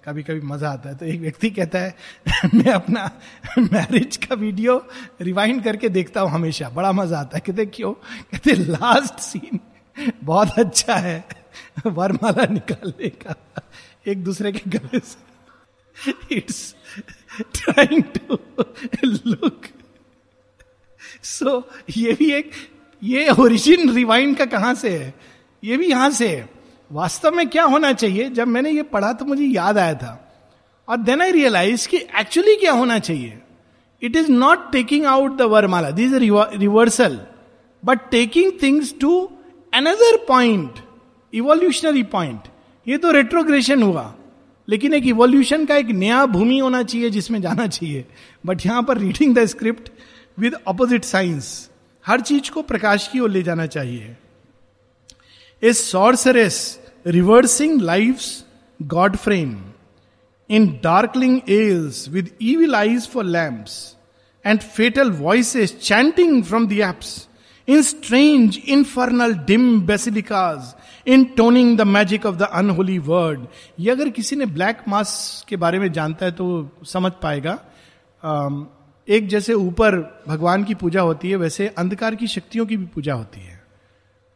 कभी 0.05 0.23
कभी 0.23 0.41
मज़ा 0.41 0.69
आता 0.69 0.89
है। 0.89 0.95
तो 0.95 1.05
एक 1.05 1.21
व्यक्ति 1.21 1.49
कहता 1.49 1.79
है, 1.79 1.95
मैं 2.55 2.71
अपना 2.71 3.11
मैरिज 3.59 4.17
का 4.17 4.35
वीडियो 4.35 4.87
रिवाइंड 5.21 5.63
करके 5.63 5.89
देखता 5.89 6.21
हूँ 6.21 6.31
हमेशा। 6.31 6.69
बड़ा 6.69 6.91
मज़ा 6.91 7.19
आता 7.19 7.37
है। 7.37 7.43
कहते 7.47 7.65
क्यों? 7.65 7.93
कहते 7.93 8.53
लास्ट 8.53 9.19
सीन 9.19 9.59
बहुत 10.23 10.59
अच्छा 10.59 10.95
है। 10.95 11.25
वरमाला 11.85 12.45
निकालने 12.45 13.09
का। 13.09 13.35
एक 14.07 14.23
दूसरे 14.23 14.51
के 14.51 14.69
गले 14.69 14.99
से। 14.99 16.35
It's 16.35 16.75
trying 17.55 18.03
to 18.03 18.37
look 19.05 19.61
so 21.23 21.69
ये 21.97 22.13
भी 22.13 22.31
एक, 22.31 22.51
ये 23.03 23.29
ओरिजिन 23.29 23.93
रिवाइंड 23.95 24.37
का 24.37 24.45
कहाँ 24.45 24.75
से 24.75 24.97
है? 24.97 25.13
ये 25.63 25.77
भी 25.77 25.87
यहाँ 25.87 26.09
से 26.09 26.29
है। 26.29 26.54
वास्तव 26.91 27.35
में 27.35 27.47
क्या 27.49 27.63
होना 27.63 27.91
चाहिए? 27.93 28.29
जब 28.29 28.47
मैंने 28.47 28.71
ये 28.71 28.83
पढ़ा 28.83 29.11
तो 29.13 29.25
मुझे 29.25 29.45
याद 29.45 29.77
आया 29.77 29.93
था। 29.93 30.21
और 30.87 30.97
देन 30.97 31.21
आई 31.21 31.31
रियलाइज़ 31.31 31.87
कि 31.87 31.97
एक्चुअली 31.97 32.55
क्या 32.55 32.71
होना 32.71 32.97
चाहिए? 32.99 33.39
It 34.01 34.15
is 34.15 34.31
not 34.31 34.71
taking 34.71 35.05
out 35.05 35.37
the 35.37 35.41
varmala 35.41 35.89
this 35.91 36.13
reversal 36.13 37.19
but 37.83 38.09
taking 38.11 38.51
things 38.61 38.93
to 39.01 39.21
another 39.73 40.17
point 40.27 40.79
evolutionary 41.33 42.03
point 42.03 42.47
ये 42.87 42.97
तो 42.97 43.11
रेट्रोग्रेशन 43.11 43.83
हुआ। 43.83 44.13
लेकिन 44.67 44.93
एक 44.93 45.05
इवोल्यूशन 45.05 45.65
का 45.65 45.75
एक 45.75 45.87
नया 45.87 46.25
भूमि 46.25 46.57
होना 46.57 46.81
चाहिए 46.83 47.09
जिसमें 47.09 47.41
जाना 47.41 47.67
चाहिए। 47.67 48.05
बट 48.45 48.65
यहाँ 48.65 48.83
पर 48.83 48.97
reading 48.97 49.35
the 49.35 49.45
script 49.45 49.89
with 50.39 50.53
opposite 50.67 51.03
science 51.03 51.69
हर 52.05 52.21
चीज़ 52.21 52.51
को 52.51 52.61
प्रकाश 52.61 53.07
की 53.07 53.19
ओर 53.19 53.29
ले 53.29 53.43
जाना 53.43 53.65
चाहिए। 53.65 54.15
A 55.65 55.73
sorceress 55.73 56.57
reversing 57.07 57.81
life 57.81 58.21
god 58.79 59.15
frame 59.17 59.55
in 60.49 60.67
darkling 60.83 61.39
aisles 61.49 62.07
with 62.09 62.29
evil 62.41 62.75
eyes 62.75 63.07
for 63.09 63.23
lamps 63.25 63.77
and 64.45 64.59
fatal 64.59 65.11
voices 65.11 65.77
chanting 65.81 66.43
from 66.43 66.67
the 66.67 66.79
apse 66.89 67.27
in 67.67 67.81
strange 67.81 68.59
infernal 68.67 69.33
dim 69.47 69.81
basilicas 69.81 70.73
intoning 71.37 71.77
the 71.77 71.81
magic 71.81 72.25
of 72.25 72.35
the 72.35 72.49
unholy 72.53 72.97
word 72.99 73.45
ये 73.79 73.91
अगर 73.91 74.09
किसी 74.09 74.35
ने 74.35 74.45
black 74.45 74.83
मास 74.87 75.45
के 75.49 75.55
बारे 75.55 75.79
में 75.79 75.91
जानता 75.91 76.25
है 76.25 76.31
तो 76.31 76.47
समझ 76.85 77.11
पाएगा। 77.23 77.57
एक 79.07 79.27
जैसे 79.27 79.53
ऊपर 79.53 79.95
भगवान 80.27 80.63
की 80.63 80.73
पूजा 80.75 81.01
होती 81.01 81.29
है, 81.29 81.35
वैसे 81.35 81.67
अंधकार 81.67 82.15
की 82.15 82.27
शक्तियों 82.27 82.65
की 82.65 82.77
भी 82.77 82.85
पूजा 82.85 83.13
होती 83.13 83.39
है। 83.39 83.54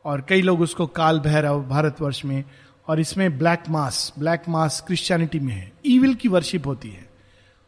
और 0.10 0.26
कई 0.30 0.42
लोग 0.42 0.62
उसको 0.62 0.88
काल 0.88 1.20
भैरव, 1.20 1.64
भारतवर्ष 1.64 2.26
में, 2.26 2.44
और 2.88 3.00
इसमें 3.00 3.38
black 3.38 3.64
mass 3.70 4.14
black 4.20 4.44
mass 4.50 4.84
Christianity 4.88 5.40
में 5.40 5.54
है। 5.54 5.72
ईविल 5.86 6.16
की 6.16 6.28
वर्शिप 6.28 6.68
होती 6.68 6.90
है। 6.90 7.10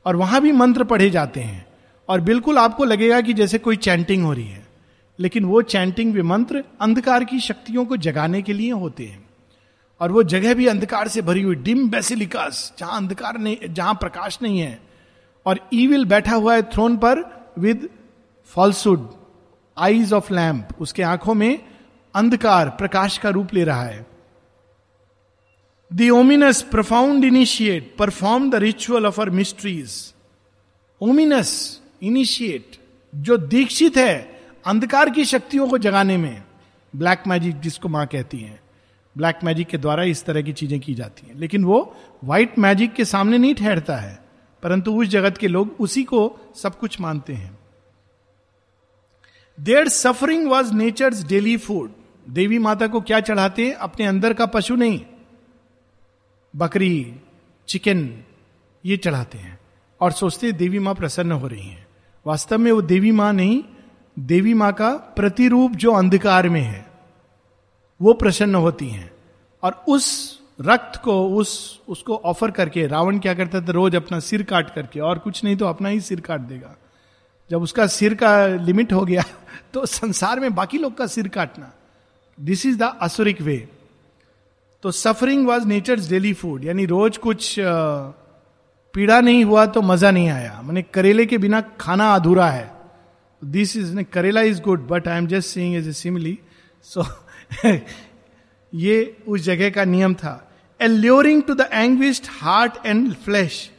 और 0.05 0.15
वहाँ 0.15 0.41
भी 0.41 0.51
मंत्र 0.51 0.83
पढ़े 0.83 1.09
जाते 1.09 1.39
हैं। 1.39 1.65
और 2.09 2.21
बिल्कुल 2.21 2.57
आपको 2.57 2.85
लगेगा 2.85 3.21
कि 3.21 3.33
जैसे 3.33 3.57
कोई 3.57 3.75
चैंटिंग 3.75 4.23
हो 4.23 4.33
रही 4.33 4.47
है। 4.47 4.67
लेकिन 5.19 5.45
वो 5.45 5.61
चैंटिंग 5.61 6.13
वे 6.13 6.21
मंत्र 6.21 6.63
अंधकार 6.81 7.23
की 7.23 7.39
शक्तियों 7.39 7.85
को 7.85 7.97
जगाने 7.97 8.41
के 8.41 8.53
लिए 8.53 8.71
होते 8.71 9.05
हैं। 9.05 9.29
और 10.01 10.11
वो 10.11 10.23
जगह 10.23 10.53
भी 10.53 10.67
अंधकार 10.67 11.07
से 11.07 11.21
भरी 11.21 11.41
हुई 11.41 11.55
डिम 11.55 11.89
बेसिलिकास 11.89 12.73
जहाँ 12.79 12.97
अंधकार 12.97 13.37
नहीं, 13.37 13.57
जहाँ 13.69 13.93
प्रकाश 13.93 14.39
नहीं 14.41 14.59
है। 14.59 14.79
और 15.45 15.59
ईविल 15.73 16.05
बैठा 16.05 16.35
हुआ 16.35 16.55
है 16.55 16.61
थ्रोन 16.61 16.97
पर 16.97 17.45
with 17.59 17.89
falsehood 18.45 19.09
eyes 19.77 20.13
of 20.13 20.33
lamp 20.33 20.67
उसके 20.79 21.03
आँखों 21.03 21.33
में 21.33 21.70
अंधकार 22.15 22.69
प्रकाश 22.69 23.17
का 23.17 23.29
रूप 23.29 23.53
ले 23.53 23.63
रहा 23.63 23.83
है। 23.83 24.05
Ominous 26.11 26.61
profound 26.61 27.25
initiate 27.25 27.95
perform 27.99 28.49
the 28.51 28.55
ritual 28.55 29.05
of 29.05 29.21
her 29.21 29.29
mysteries 29.29 30.13
ominous 31.01 31.81
initiate 32.03 32.77
जो 33.13 33.37
दीक्षित 33.37 33.97
है 33.97 34.41
अंधकार 34.65 35.09
की 35.09 35.25
शक्तियों 35.25 35.67
को 35.67 35.77
जगाने 35.77 36.17
में। 36.17 36.43
ब्लैक 36.93 37.23
मैजिक 37.27 37.59
जिसको 37.59 37.89
माँ 37.89 38.05
कहती 38.07 38.37
हैं। 38.37 38.59
ब्लैक 39.15 39.39
मैजिक 39.43 39.67
के 39.67 39.77
द्वारा 39.77 40.03
इस 40.03 40.23
तरह 40.25 40.41
की 40.41 40.53
चीज़ें 40.53 40.79
की 40.79 40.93
जाती 40.95 41.27
हैं। 41.27 41.39
लेकिन 41.39 41.63
वो 41.63 41.95
व्हाइट 42.23 42.57
मैजिक 42.59 42.93
के 42.93 43.05
सामने 43.05 43.37
नहीं 43.37 43.55
ठहरता 43.55 43.95
है, 43.95 44.19
परंतु 44.63 44.93
उस 44.93 45.07
जगत 45.07 45.37
के 45.37 45.47
लोग 45.47 45.75
उसी 45.79 46.03
को 46.03 46.51
सब 46.55 46.77
कुछ 46.79 46.99
मानते 47.01 47.33
हैं। 47.33 47.57
There 49.57 49.87
suffering 49.87 50.49
was 50.49 50.73
nature's 50.73 51.23
daily 51.23 51.57
food 51.57 51.91
देवी 52.31 52.59
माता 52.59 52.87
को 52.87 53.01
क्या 53.01 53.19
चढ़ाते? 53.19 53.65
हैं 53.65 53.73
अपने 53.73 54.05
अंदर 54.05 54.33
का 54.33 54.45
पशु 54.45 54.75
नहीं। 54.75 55.01
बकरी, 56.55 57.15
चिकन, 57.67 58.23
ये 58.85 58.97
चढ़ाते 58.97 59.37
हैं। 59.37 59.59
और 60.01 60.11
सोचते 60.11 60.51
देवी 60.51 60.79
माँ 60.79 60.95
प्रसन्न 60.95 61.31
हो 61.31 61.47
रही 61.47 61.67
हैं। 61.67 61.87
वास्तव 62.27 62.57
में 62.57 62.71
वो 62.71 62.81
देवी 62.81 63.11
माँ 63.11 63.33
नहीं, 63.33 63.63
देवी 64.19 64.53
माँ 64.53 64.73
का 64.73 64.93
प्रतिरूप 64.95 65.71
जो 65.71 65.91
अंधकार 65.91 66.49
में 66.49 66.61
है, 66.61 66.91
वो 68.01 68.13
प्रसन्न 68.13 68.55
होती 68.55 68.89
हैं। 68.89 69.11
और 69.63 69.83
उस 69.87 70.39
रक्त 70.61 71.01
को, 71.01 71.29
उस, 71.29 71.81
उसको 71.89 72.15
ऑफ़र 72.15 72.51
करके, 72.51 72.87
रावण 72.87 73.19
क्या 73.19 73.33
करता 73.33 73.61
था? 73.61 73.71
रोज 73.71 73.95
अपना 73.95 74.19
सिर 74.19 74.43
काट 74.43 74.75
करके, 74.75 74.99
और 74.99 75.19
कुछ 75.19 75.43
नहीं 75.43 75.55
तो 75.55 75.65
अपना 75.65 75.89
ही 75.89 76.01
सिर 76.01 76.21
काट 76.21 76.39
देगा। 76.39 76.75
जब 77.51 77.61
उसका 77.61 77.87
सिर 77.87 78.13
का 78.13 78.47
लिमिट 78.47 78.93
हो 78.93 79.05
गया 79.05 79.23
तो 79.73 79.85
संसार 79.85 80.39
में 80.39 80.55
बाकी 80.55 80.77
लोग 80.77 80.97
का 80.97 81.07
सिर 81.07 81.27
काटना। 81.27 81.73
This 82.41 82.65
is 82.65 82.77
the 82.77 82.91
asuric 83.01 83.41
way 83.41 83.57
तो 84.83 84.91
suffering 84.91 85.47
was 85.47 85.65
nature's 85.67 86.09
daily 86.09 86.33
food 86.33 86.63
यानी 86.65 86.85
रोज 86.85 87.17
कुछ 87.17 87.55
पीड़ा 87.59 89.19
नहीं 89.21 89.43
हुआ 89.45 89.65
तो 89.65 89.81
मज़ा 89.81 90.11
नहीं 90.11 90.29
आया। 90.29 90.61
मैंने 90.61 90.81
करेले 90.93 91.25
के 91.25 91.37
बिना 91.37 91.61
खाना 91.79 92.13
अधूरा 92.15 92.49
है। 92.49 92.71
This 93.41 93.75
is 93.77 94.01
karela 94.13 94.41
is 94.41 94.61
good 94.61 94.87
but 94.87 95.07
I 95.07 95.17
am 95.17 95.27
just 95.27 95.49
seeing 95.49 95.75
as 95.75 95.87
a 95.87 95.91
simile 95.93 96.37
so 96.85 97.05
ये 98.73 98.97
उस 99.27 99.41
जगह 99.41 99.69
का 99.69 99.85
नियम 99.85 100.13
था। 100.13 100.35
Alluring 100.79 101.41
to 101.43 101.53
the 101.53 101.69
anguished 101.73 102.27
heart 102.31 102.85
and 102.85 103.13
flesh 103.15 103.69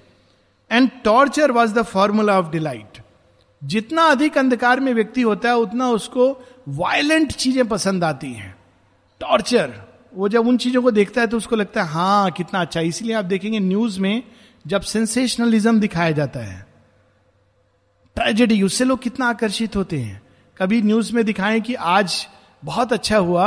and 0.71 0.91
torture 1.05 1.51
was 1.51 1.75
the 1.75 1.83
formula 1.85 2.39
of 2.39 2.51
delight 2.51 2.99
जितना 3.63 4.03
अधिक 4.11 4.39
अंधकार 4.39 4.81
में 4.81 4.93
व्यक्ति 4.95 5.23
होता 5.23 5.49
है, 5.49 5.57
उतना 5.57 5.89
उसको 5.91 6.25
वायलेंट 6.67 7.33
चीज़ें 7.33 7.67
पसंद 7.69 8.05
आती 8.05 8.33
हैं। 8.33 8.55
टॉर्चर 9.21 9.73
वो 10.15 10.29
जब 10.29 10.47
उन 10.49 10.57
चीज़ों 10.57 10.83
को 10.83 10.91
देखता 10.91 11.21
है 11.21 11.27
तो 11.27 11.37
उसको 11.37 11.57
लगता 11.57 11.83
है 11.83 11.89
हाँ 11.89 12.31
कितना 12.31 12.61
अच्छा। 12.61 12.81
इसीलिए 12.81 13.15
आप 13.15 13.25
देखेंगे 13.25 13.61
न्यूज़ 13.61 14.01
में 14.01 14.23
जब 14.67 14.81
सेंसेशनलिज्म 14.81 15.81
दिखाया 15.81 16.11
जाता 16.11 16.41
है 16.41 16.67
ट्रेजेडी 18.17 18.63
उससे 18.63 18.85
लोग 18.85 19.03
कितना 19.03 19.27
आकर्षित 19.27 19.77
होते 19.77 19.99
हैं। 19.99 20.21
कभी 20.57 20.81
न्यूज़ 20.83 21.13
में 21.15 21.25
दिखाएँ 21.25 21.61
कि 21.61 21.75
आज 21.75 22.27
बहुत 22.63 22.93
अच्छा 22.93 23.19
हुआ, 23.19 23.47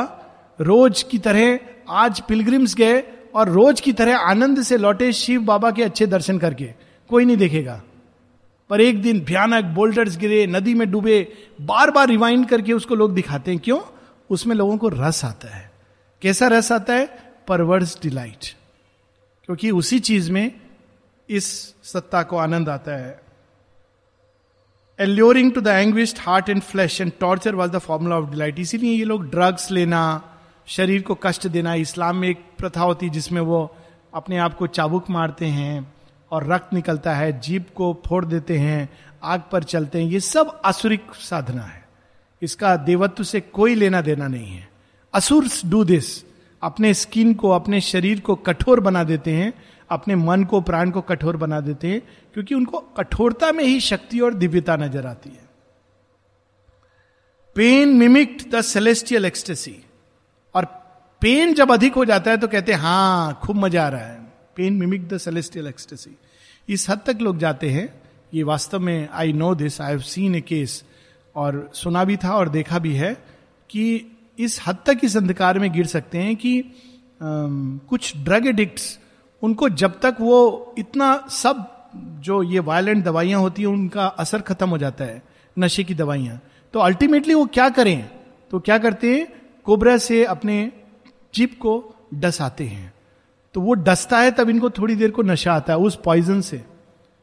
रोज 0.60 1.04
की 1.04 1.18
तरह 1.20 1.60
आज 1.90 2.20
पिलग्रिम्स 2.20 2.76
गए 2.76 3.04
और 3.36 3.50
रोज 3.50 3.82
की 3.82 3.94
तरह 3.94 4.18
आनंद 4.20 4.62
से 4.62 4.78
लौटे 4.78 5.12
शिव 5.14 5.42
बाबा 5.42 5.72
के 5.72 5.84
अच्छे 5.84 6.08
दर्शन 6.08 6.38
करके। 6.38 6.66
कोई 7.10 7.26
नहीं 7.26 7.38
देखेगा। 7.38 7.82
पर 8.70 8.82
एक 8.82 9.02
दिन 9.02 9.20
भयानक 9.20 9.66
बोल्डर्स 9.66 10.18
गिरे, 10.18 10.48
नदी 10.48 10.74
में 10.74 10.92
डूबे 10.92 11.34
बार 11.62 11.92
बार 11.92 12.08
रिवाइंड 12.08 12.50
करके 12.50 12.74
उसको 12.74 12.96
लोग 12.96 13.14
दिखाते 13.14 13.52
हैं। 13.52 13.60
क्यों? 13.60 13.80
उसमें 14.30 14.56
लोगों 14.56 14.78
को 14.78 14.88
रस 14.88 15.26
आता 15.26 15.56
है। 15.56 15.72
कैसा 16.22 16.48
रस 16.48 16.72
आता 16.72 16.94
है? 16.94 17.34
परवर्स 17.48 18.02
डिलाइट 18.02 18.56
क्योंकि 19.46 19.72
उसी 19.72 20.00
चीज़ 20.00 20.32
में 20.32 20.62
इस 21.30 21.74
सत्ता 21.84 22.24
को 22.24 22.38
आनंद 22.38 22.70
आता 22.70 22.92
है। 22.92 23.22
Alluring 25.00 25.54
to 25.54 25.62
the 25.62 25.68
anguished 25.68 26.20
heart 26.20 26.50
and 26.50 26.62
flesh 26.62 27.02
and 27.02 27.12
torture 27.20 27.56
was 27.56 27.72
the 27.72 27.78
formula 27.78 28.16
of 28.16 28.30
delight 28.30 28.60
इसीलिए 28.60 28.92
ये 28.92 29.04
लोग 29.04 29.30
ड्रग्स 29.30 29.72
लेना, 29.72 30.22
शरीर 30.68 31.02
को 31.02 31.16
कष्ट 31.16 31.48
देना, 31.48 31.74
इस्लाम 31.74 32.18
में 32.18 32.30
एक 32.30 32.38
प्रथा 32.58 32.82
होती 32.82 33.10
जिसमें 33.10 33.42
वो 33.42 33.76
अपने 34.14 34.38
आप 34.38 34.54
को 34.54 34.68
चाबुक 34.68 35.10
मारते 35.10 35.46
हैं। 35.46 35.95
और 36.36 36.48
रक्त 36.48 36.74
निकलता 36.74 37.14
है 37.16 37.40
जीप 37.40 37.68
को 37.76 38.02
फोड़ 38.06 38.26
देते 38.26 38.58
हैं, 38.58 38.90
आग 39.24 39.44
पर 39.52 39.64
चलते 39.64 40.02
हैं, 40.02 40.10
ये 40.10 40.20
सब 40.20 40.62
असुरिक 40.66 41.14
साधना 41.16 41.62
है। 41.62 41.84
इसका 42.42 42.76
देवत्व 42.76 43.24
से 43.24 43.42
कोई 43.42 43.76
लेना 43.76 44.02
देना 44.02 44.28
नहीं 44.28 44.48
है। 44.48 44.68
असुर 45.14 45.48
डू 45.66 45.84
दिस 45.84 46.26
अपने 46.62 46.94
स्किन 46.94 47.34
को, 47.34 47.50
अपने 47.50 47.82
शरीर 47.82 48.20
को 48.20 48.36
कठोर 48.36 48.80
बना 48.80 49.04
देते 49.04 49.32
हैं, 49.32 49.54
अपने 49.90 50.16
मन 50.16 50.44
को, 50.44 50.62
प्राण 50.62 50.92
को 50.92 51.02
कठोर 51.02 51.38
बना 51.38 51.60
देते 51.60 51.88
हैं, 51.88 52.02
क्योंकि 52.34 52.56
उनको 52.56 52.80
कठोरता 52.80 53.52
में 53.52 53.64
ही 53.64 53.80
शक्ति 53.80 54.20
और 54.20 54.34
दिव्यता 54.34 54.76
नज़र 54.76 55.06
आती 55.06 55.30
है। 55.30 55.44
Pain 57.56 57.90
mimicked 57.90 58.56
the 58.56 58.62
celestial 58.62 59.26
ecstasy. 59.26 59.76
और 60.56 60.66
पेन 61.22 61.54
जब 61.54 61.72
अधिक 61.72 61.94
हो 61.94 62.06
जाता 62.06 62.32
है 62.32 62.38
तो 62.38 62.48
कहते 62.48 62.74
हैं, 62.74 62.80
हाँ, 62.80 63.40
खूब 63.44 63.56
मज़ा 63.56 63.86
आ 63.86 63.90
रहा 63.90 64.02
है। 64.02 64.20
Pain 64.56 64.74
mimic 64.74 65.08
the 65.08 65.18
celestial 65.18 65.68
ecstasy. 65.68 66.18
इस 66.70 66.90
हद 66.90 67.02
तक 67.06 67.18
लोग 67.22 67.38
जाते 67.38 67.70
हैं। 67.70 68.02
ये 68.34 68.44
वास्तव 68.44 68.80
में 68.80 69.10
I 69.10 69.34
know 69.34 69.56
this 69.56 69.82
I 69.82 69.90
have 69.90 70.00
seen 70.00 70.36
a 70.36 70.42
case 70.42 70.84
और 71.36 71.72
सुना 71.74 72.04
भी 72.04 72.18
था 72.18 72.32
और 72.32 72.50
देखा 72.50 72.80
भी 72.80 72.94
है 72.94 73.14
कि 73.70 74.12
इस 74.40 74.62
हद 74.68 74.78
तक 74.86 74.98
इस 75.04 75.18
अंधकार 75.18 75.60
में 75.60 75.72
गिर 75.74 75.86
सकते 75.86 76.18
हैं 76.18 76.36
कि 76.36 76.62
आ, 76.62 76.66
कुछ 77.90 78.18
ड्रग 78.18 78.48
एडिक्ट्स 78.48 79.00
उनको 79.42 79.70
जब 79.70 80.00
तक 80.00 80.18
वो 80.20 80.76
इतना 80.78 81.28
सब 81.30 81.72
जो 81.96 82.44
ये 82.44 82.60
वायलेंट 82.60 83.04
दवाइयाँ 83.04 83.40
होती 83.40 83.62
हैं 83.62 83.70
उनका 83.70 84.06
असर 84.06 84.42
खत्म 84.42 84.70
हो 84.70 84.78
जाता 84.78 85.06
है 85.06 85.24
नशे 85.60 85.84
की 85.84 85.94
दवाइयाँ। 85.94 86.42
तो 86.74 86.80
अल्टीमेटली 86.80 87.34
वो 87.34 87.46
क्या 87.46 87.70
करें? 87.70 88.10
तो 88.52 88.60
क्या 88.60 88.78
करते 88.78 89.16
हैं? 89.16 89.28
कोबरा 89.64 89.98
से 89.98 90.26
अपने 90.26 90.72
जीप 91.36 91.60
को 91.60 91.96
डसाते 92.14 92.64
हैं। 92.64 92.94
तो 93.56 93.62
वो 93.62 93.74
डसता 93.74 94.20
है, 94.20 94.32
तब 94.32 94.50
इनको 94.50 94.70
थोड़ी 94.70 94.96
देर 94.96 95.12
को 95.12 95.22
नशा 95.22 95.54
आता 95.54 95.74
है, 95.74 95.80
उस 95.80 96.00
पॉइजन 96.04 96.42
से, 96.42 96.66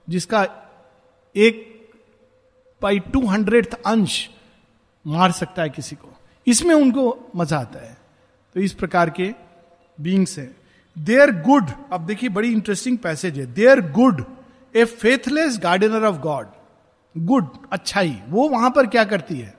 जिसका 0.09 0.47
एक 1.37 1.83
बाई 2.83 2.99
टू 2.99 3.27
हंड्रेड 3.27 3.75
अंश 3.87 4.31
मार 5.07 5.33
सकता 5.33 5.63
है 5.63 5.71
किसी 5.71 5.97
को। 5.97 6.09
इसमें 6.47 6.75
उनको 6.75 7.31
मज़ा 7.37 7.59
आता 7.59 7.79
है। 7.79 7.97
तो 8.55 8.61
इस 8.61 8.73
प्रकार 8.73 9.11
के 9.11 9.35
बींग्स 10.01 10.39
है। 10.39 10.57
दे 10.99 11.21
आर 11.21 11.31
गुड 11.31 11.71
अब 11.93 12.07
देखिए, 12.07 12.29
बड़ी 12.29 12.53
इंटरेस्टिंग 12.53 12.99
पैसेज 12.99 13.39
है। 13.39 13.47
They 13.47 13.67
are 13.67 13.81
good 13.81 14.25
a 14.77 14.85
faithless 14.85 15.59
gardener 15.63 16.05
of 16.05 16.17
God 16.17 16.49
good 17.17 17.49
अच्छाई। 17.73 18.23
वो 18.29 18.49
वहाँ 18.49 18.71
पर 18.71 18.87
क्या 18.87 19.05
करती 19.05 19.39
है? 19.39 19.55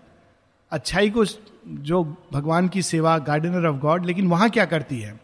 अच्छाई 0.72 1.10
को 1.10 1.26
जो 1.68 2.04
भगवान 2.34 2.68
की 2.68 2.82
सेवा 2.82 3.18
गार्डनर 3.18 3.68
ऑफ़ 3.68 3.78
गॉड 3.78 4.06
लेकिन 4.06 4.28
वहाँ 4.28 4.50
क्या 4.50 4.66
करती 4.66 5.00
है? 5.00 5.23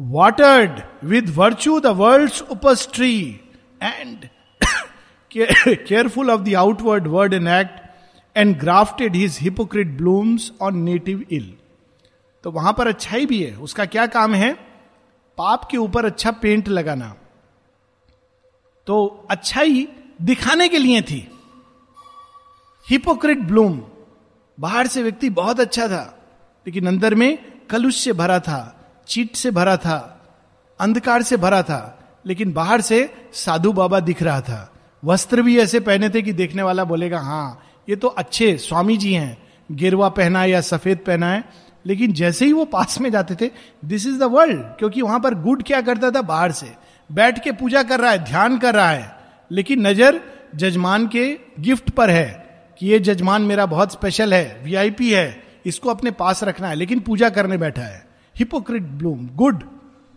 Watered 0.00 0.80
with 1.04 1.28
virtue 1.36 1.78
the 1.80 1.86
world 1.96 2.32
upas 2.50 2.88
tree 2.94 3.40
and 3.82 4.28
careful 5.30 6.30
of 6.30 6.40
the 6.40 6.54
outward 6.54 7.06
word 7.06 7.34
and 7.34 7.48
act 7.48 7.80
and 8.36 8.56
grafted 8.60 9.16
his 9.16 9.38
hypocrite 9.40 9.96
blooms 9.96 10.50
on 10.60 10.78
native 10.78 11.24
ill 11.30 11.52
तो 12.44 12.50
वहाँ 12.50 12.72
पर 12.72 12.88
अच्छाई 12.88 13.26
भी 13.26 13.42
है। 13.42 13.54
उसका 13.56 13.84
क्या 13.86 14.06
काम 14.06 14.34
है? 14.34 14.52
पाप 15.38 15.64
के 15.70 15.76
ऊपर 15.76 16.04
अच्छा 16.04 16.30
पेंट 16.30 16.68
लगाना। 16.68 17.14
तो 18.86 19.26
अच्छाई 19.30 19.86
दिखाने 20.22 20.68
के 20.68 20.78
लिए 20.78 21.00
थी। 21.02 21.28
हिपोक्रिट 22.86 23.38
ब्लूम 23.38 23.80
बाहर 24.58 24.86
से 24.86 25.02
व्यक्ति 25.02 25.30
बहुत 25.30 25.60
अच्छा 25.60 25.88
था, 25.88 26.04
लेकिन 26.66 26.86
अंदर 26.86 27.14
में 27.14 27.38
कलुष 27.70 27.96
से 27.96 28.12
भरा 28.12 28.38
था। 28.40 28.83
चीट 29.08 29.36
से 29.36 29.50
भरा 29.50 29.76
था, 29.76 29.98
अंधकार 30.80 31.22
से 31.22 31.36
भरा 31.36 31.62
था, 31.62 31.98
लेकिन 32.26 32.52
बाहर 32.52 32.80
से 32.80 33.08
साधु 33.34 33.72
बाबा 33.72 34.00
दिख 34.00 34.22
रहा 34.22 34.40
था। 34.40 34.70
वस्त्र 35.02 35.42
भी 35.42 35.58
ऐसे 35.58 35.80
पहने 35.80 36.08
थे 36.08 36.22
कि 36.22 36.32
देखने 36.32 36.62
वाला 36.62 36.84
बोलेगा 36.84 37.18
हाँ 37.20 37.60
ये 37.88 37.96
तो 37.96 38.08
अच्छे 38.08 38.56
स्वामी 38.58 38.96
जी 38.96 39.12
हैं 39.14 39.36
गिरवा 39.70 40.08
पहना 40.08 40.40
है 40.40 40.50
या 40.50 40.60
सफ़ेद 40.60 40.98
पहना 40.98 41.30
है 41.30 41.44
लेकिन 41.84 42.12
जैसे 42.12 42.44
ही 42.44 42.52
वो 42.52 42.64
पास 42.64 43.00
में 43.00 43.10
जाते 43.10 43.34
थे 43.34 43.50
दिस 43.84 44.06
इज़ 44.06 44.18
द 44.18 44.30
वर्ल्ड 44.32 44.60
क्योंकि 44.78 45.02
वहाँ 45.02 45.18
पर 45.20 45.34
गुड 45.34 45.62
क्या 45.62 45.80
करता 45.80 46.10
था? 46.10 46.22
बाहर 46.22 46.52
से। 46.52 46.70
बैठ 47.10 47.42
के 47.44 47.52
पूजा 47.52 47.82
कर 47.82 48.00
रहा 48.00 48.10
है, 48.10 48.18
ध्यान 48.18 48.58
कर 48.58 48.74
रहा 48.74 48.90
है, 48.90 49.16
लेकिन 49.50 49.86
नज़र 49.86 50.20
जजमान 50.54 51.06
के 51.06 51.26
गिफ्ट 51.60 51.90
पर 51.90 52.10
है 52.10 52.28
कि 52.80 52.86
ये 52.86 52.98
जजमान 53.00 53.42
मेरा 53.42 53.66
बहुत 53.66 53.92
स्पेशल 53.92 54.34
है 54.34 54.60
वीआईपी 54.64 55.12
है, 55.12 55.42
इसको 55.66 55.90
अपने 55.90 56.10
पास 56.12 56.42
रखना 56.44 56.68
है, 56.68 56.74
लेकिन 56.74 57.00
पूजा 57.00 57.28
करने 57.30 57.56
बैठा 57.58 57.82
है। 57.82 58.03
हिपोक्रिट 58.36 58.82
ब्लूम 58.82 59.28
गुड 59.34 59.62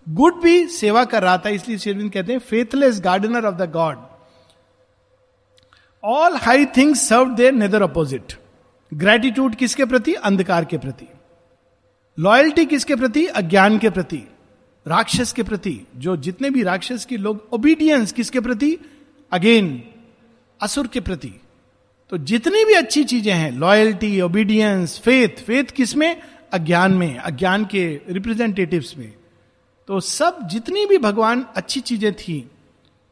गुड 0.07 0.41
भी 0.41 0.67
सेवा 0.67 1.03
कर 1.05 1.23
रहा 1.23 1.37
था, 1.37 1.49
इसलिए 1.49 1.77
शेरविंद 1.77 2.11
कहते 2.11 2.31
हैं 2.33 2.39
faithless 2.39 2.99
gardener 3.01 3.45
of 3.45 3.55
the 3.55 3.71
God 3.71 3.97
all 6.03 6.35
high 6.37 6.65
things 6.77 7.07
serve 7.09 7.33
their 7.35 7.53
nether 7.53 7.81
opposite 7.81 8.33
gratitude 8.91 9.55
किसके 9.55 9.85
प्रति? 9.85 10.13
अंधकार 10.13 10.65
के 10.65 10.77
प्रति. 10.77 11.07
लॉयल्टी 12.17 12.65
किसके 12.65 12.95
प्रति? 12.95 13.25
अज्ञान 13.25 13.77
के 13.79 13.89
प्रति. 13.89 14.23
राक्षस 14.85 15.33
के 15.33 15.43
प्रति. 15.43 15.79
जो 15.97 16.15
जितने 16.17 16.49
भी 16.49 16.63
राक्षस 16.63 17.05
के 17.05 17.17
लोग 17.17 17.47
ओबीडियंस 17.53 18.11
किसके 18.11 18.39
प्रति? 18.39 18.77
अगेन 19.31 19.83
असुर 20.59 20.87
के 20.87 20.99
प्रति. 20.99 21.33
तो 22.11 22.17
जितनी 22.17 22.63
भी 22.65 22.73
अच्छी 22.73 23.03
चीज़ें 23.03 23.33
हैं 23.33 23.51
लॉयल्टी 23.51 24.19
ओबीडियंस 24.21 24.97
फेथ 24.99 25.43
फेथ 25.43 25.71
किसमें? 25.71 26.21
अज्ञान 26.53 26.93
में, 26.93 27.17
अज्ञान 27.17 27.65
के 27.65 28.01
रिप्रेजेंटेटिव्स 28.09 28.97
में। 28.97 29.13
तो 29.87 29.99
सब 29.99 30.39
जितनी 30.47 30.85
भी 30.85 30.97
भगवान 30.97 31.45
अच्छी 31.55 31.79
चीज़ें 31.79 32.13
थी 32.13 32.51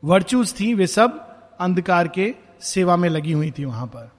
वर्चूज 0.03 0.53
थी, 0.59 0.73
वे 0.73 0.87
सब 0.87 1.19
अंधकार 1.59 2.07
के 2.07 2.33
सेवा 2.61 2.95
में 2.95 3.09
लगी 3.09 3.31
हुई 3.31 3.51
थी 3.51 3.65
वहाँ 3.65 3.87
पर। 3.87 4.11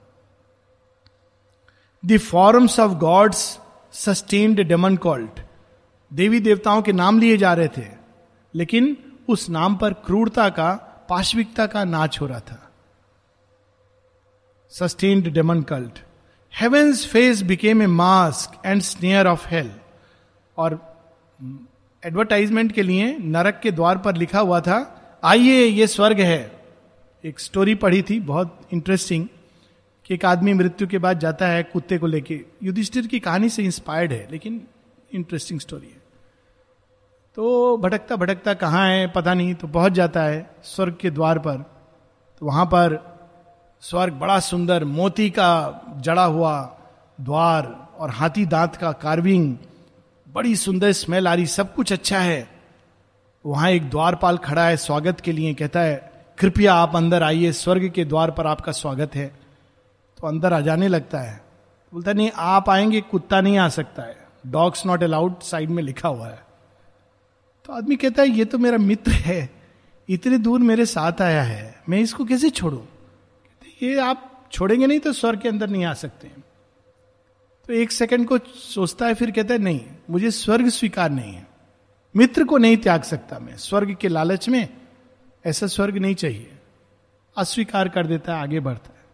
The 2.05 2.19
forms 2.19 2.79
of 2.81 2.93
gods 2.93 3.59
sustained 3.93 4.61
demon 4.61 4.97
cult 4.97 5.41
देवी 6.11 6.41
देवताओं 6.41 6.83
के 6.83 6.93
नाम 6.93 7.19
लिए 7.19 7.37
जा 7.37 7.53
रहे 7.55 7.69
थे, 7.69 7.87
लेकिन 8.55 8.97
उस 9.29 9.49
नाम 9.51 9.77
पर 9.77 9.93
क्रूरता 9.93 10.49
का, 10.49 10.73
पाश्विकता 11.09 11.67
का 11.67 11.85
नाच 11.85 12.21
हो 12.21 12.27
रहा 12.27 12.41
था। 12.41 12.63
Sustained 14.73 15.29
demon 15.29 15.63
cult 15.63 15.99
heaven's 16.57 17.07
face 17.07 17.43
became 17.43 17.83
a 17.83 17.87
mask 17.87 18.67
and 18.67 18.81
snare 18.83 19.27
of 19.27 19.49
hell 19.49 19.71
और 20.57 20.75
एडवर्टाइजमेंट 22.03 22.73
के 22.73 22.83
लिए 22.83 23.17
नरक 23.19 23.59
के 23.63 23.71
द्वार 23.71 23.99
पर 23.99 24.17
लिखा 24.17 24.41
हुआ 24.41 24.61
था, 24.61 24.79
आइए, 25.25 25.65
ये 25.65 25.87
स्वर्ग 25.87 26.21
है। 26.21 26.63
एक 27.25 27.41
स्टोरी 27.41 27.75
पढ़ी 27.75 28.03
थी, 28.03 28.21
बहुत 28.21 28.69
इंटरेस्टिंग 28.73 29.27
कि 30.05 30.15
एक 30.15 30.25
आदमी 30.25 30.53
मृत्यु 30.53 30.87
के 30.89 30.99
बाद 30.99 31.19
जाता 31.19 31.47
है 31.47 31.63
कुत्ते 31.63 31.99
को 31.99 32.07
लेके। 32.07 32.41
युधिष्ठिर 32.63 33.07
की 33.07 33.21
कहानी 33.21 33.49
से 33.49 33.63
इंस्पायर्ड 33.63 34.13
है, 34.13 34.29
लेकिन 34.31 34.61
इंटरेस्टिंग 35.15 35.61
स्टोरी 35.61 35.87
है। 35.87 36.03
तो 37.37 37.77
भटकता 37.77 38.17
भटकता 38.17 38.55
कहाँ 38.55 38.89
है, 38.89 39.07
पता 39.07 39.35
नहीं 39.35 39.55
तो 39.55 39.69
पहुँच 39.69 39.93
जाता 39.93 40.23
है 40.23 40.51
स्वर्ग 40.63 40.97
के 41.01 41.11
द्वार 41.11 41.39
पर। 41.39 41.57
तो 42.41 42.47
वहाँ 42.47 42.67
पर 42.67 43.16
स्वर्ग, 43.91 44.13
बड़ा 44.13 44.41
सुंदर, 44.41 44.85
मोती 44.85 45.31
का 45.31 45.81
जड़ा 45.97 46.25
हुआ 46.25 46.77
द्वार 47.21 47.89
और 47.99 48.11
हाथी 48.11 48.47
दांत 48.47 48.77
का 48.77 48.93
कार्विंग 48.93 49.57
बड़ी 50.35 50.57
सुंदर 50.57 50.93
स्मेल 50.93 51.29
आ 51.29 51.35
रही, 51.35 51.47
सब 51.47 51.75
कुछ 51.75 51.93
अच्छा 51.93 52.19
है। 52.19 52.49
वहाँ 53.47 53.71
एक 53.71 53.91
द्वारपाल 53.91 54.37
खड़ा 54.37 54.67
है, 54.67 54.77
स्वागत 54.77 55.21
के 55.21 55.33
लिए 55.33 55.55
कहता 55.55 55.81
है, 55.81 56.13
कृपया 56.39 56.75
आप 56.75 56.97
अंदर 56.97 57.23
आइए, 57.23 57.53
स्वर्ग 57.53 57.89
के 57.91 58.05
द्वार 58.05 58.31
पर 58.31 58.47
आपका 58.47 58.73
स्वागत 58.73 59.15
है। 59.15 59.27
तो 60.19 60.27
अंदर 60.27 60.53
आ 60.53 60.61
जाने 60.61 60.89
लगता 60.89 61.19
है। 61.19 61.45
बोलता, 61.95 62.13
नहीं, 62.13 62.31
आप 62.37 62.71
आएँगे, 62.71 63.01
कुत्ता 63.01 63.41
नहीं 63.41 63.59
आ 63.59 63.69
सकता 63.69 64.03
है। 64.03 64.17
डॉग्स 64.47 64.87
नॉट 64.87 65.03
अलाउड 65.03 65.41
साइड 65.41 65.71
में 65.71 65.83
लिखा 65.83 66.09
हुआ 66.09 66.29
है। 66.29 66.43
तो 67.65 67.73
आदमी 67.73 67.97
कहता 67.97 68.23
है, 68.23 68.29
ये 68.29 68.45
तो 68.45 68.59
मेरा 68.59 68.79
मित्र 68.79 69.13
है, 69.13 69.51
इतने 70.09 70.39
दूर 70.39 70.61
मेरे 70.61 70.87
साथ 70.87 71.23
आया 71.23 71.43
है, 71.43 71.81
मैं 71.89 71.99
इसको 71.99 72.25
कैसे 72.25 72.51
छोड़ू? 72.51 72.83
ये 73.83 73.99
आप 73.99 74.49
छोड़ेंगे 74.53 74.87
नहीं 74.87 75.01
तो 75.01 75.13
स्वर 75.13 75.37
के 75.37 75.49
अंदर 75.49 75.69
नहीं 75.69 75.85
आ 75.85 75.95
सकते 75.95 76.31
तो 77.67 77.73
एक 77.73 77.93
सेकंड 77.93 78.27
को 78.27 78.39
सोचता 78.55 79.07
है, 79.07 79.15
फिर 79.15 79.31
कहता 79.31 79.55
है, 79.55 79.61
नहीं, 79.61 79.81
मुझे 80.11 80.31
स्वर्ग 80.31 80.69
स्वीकार 80.69 81.11
नहीं 81.11 81.35
है। 81.35 81.47
मित्र 82.17 82.45
को 82.45 82.59
नहीं 82.59 82.77
त्याग 82.77 83.03
सकता 83.03 83.39
मैं। 83.39 83.57
स्वर्ग 83.57 83.97
के 84.01 84.09
लालच 84.09 84.49
में 84.49 84.69
ऐसा 85.47 85.67
स्वर्ग 85.67 85.99
नहीं 85.99 86.15
चाहिए। 86.15 86.51
अस्वीकार 87.37 87.89
कर 87.89 88.07
देता 88.07 88.37
है, 88.37 88.43
आगे 88.43 88.61
बढ़ता 88.61 88.89
है। 88.89 89.05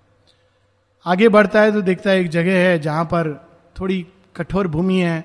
आगे 1.07 1.29
बढ़ता 1.29 1.61
है 1.61 1.73
तो 1.73 1.83
देखता 1.83 2.11
है 2.11 2.21
एक 2.21 2.29
जगह 2.29 2.53
है 2.53 2.79
जहाँ 2.79 3.05
पर 3.05 3.49
थोड़ी 3.81 4.07
कठोर 4.37 4.69
भूमि 4.69 4.99
है। 4.99 5.25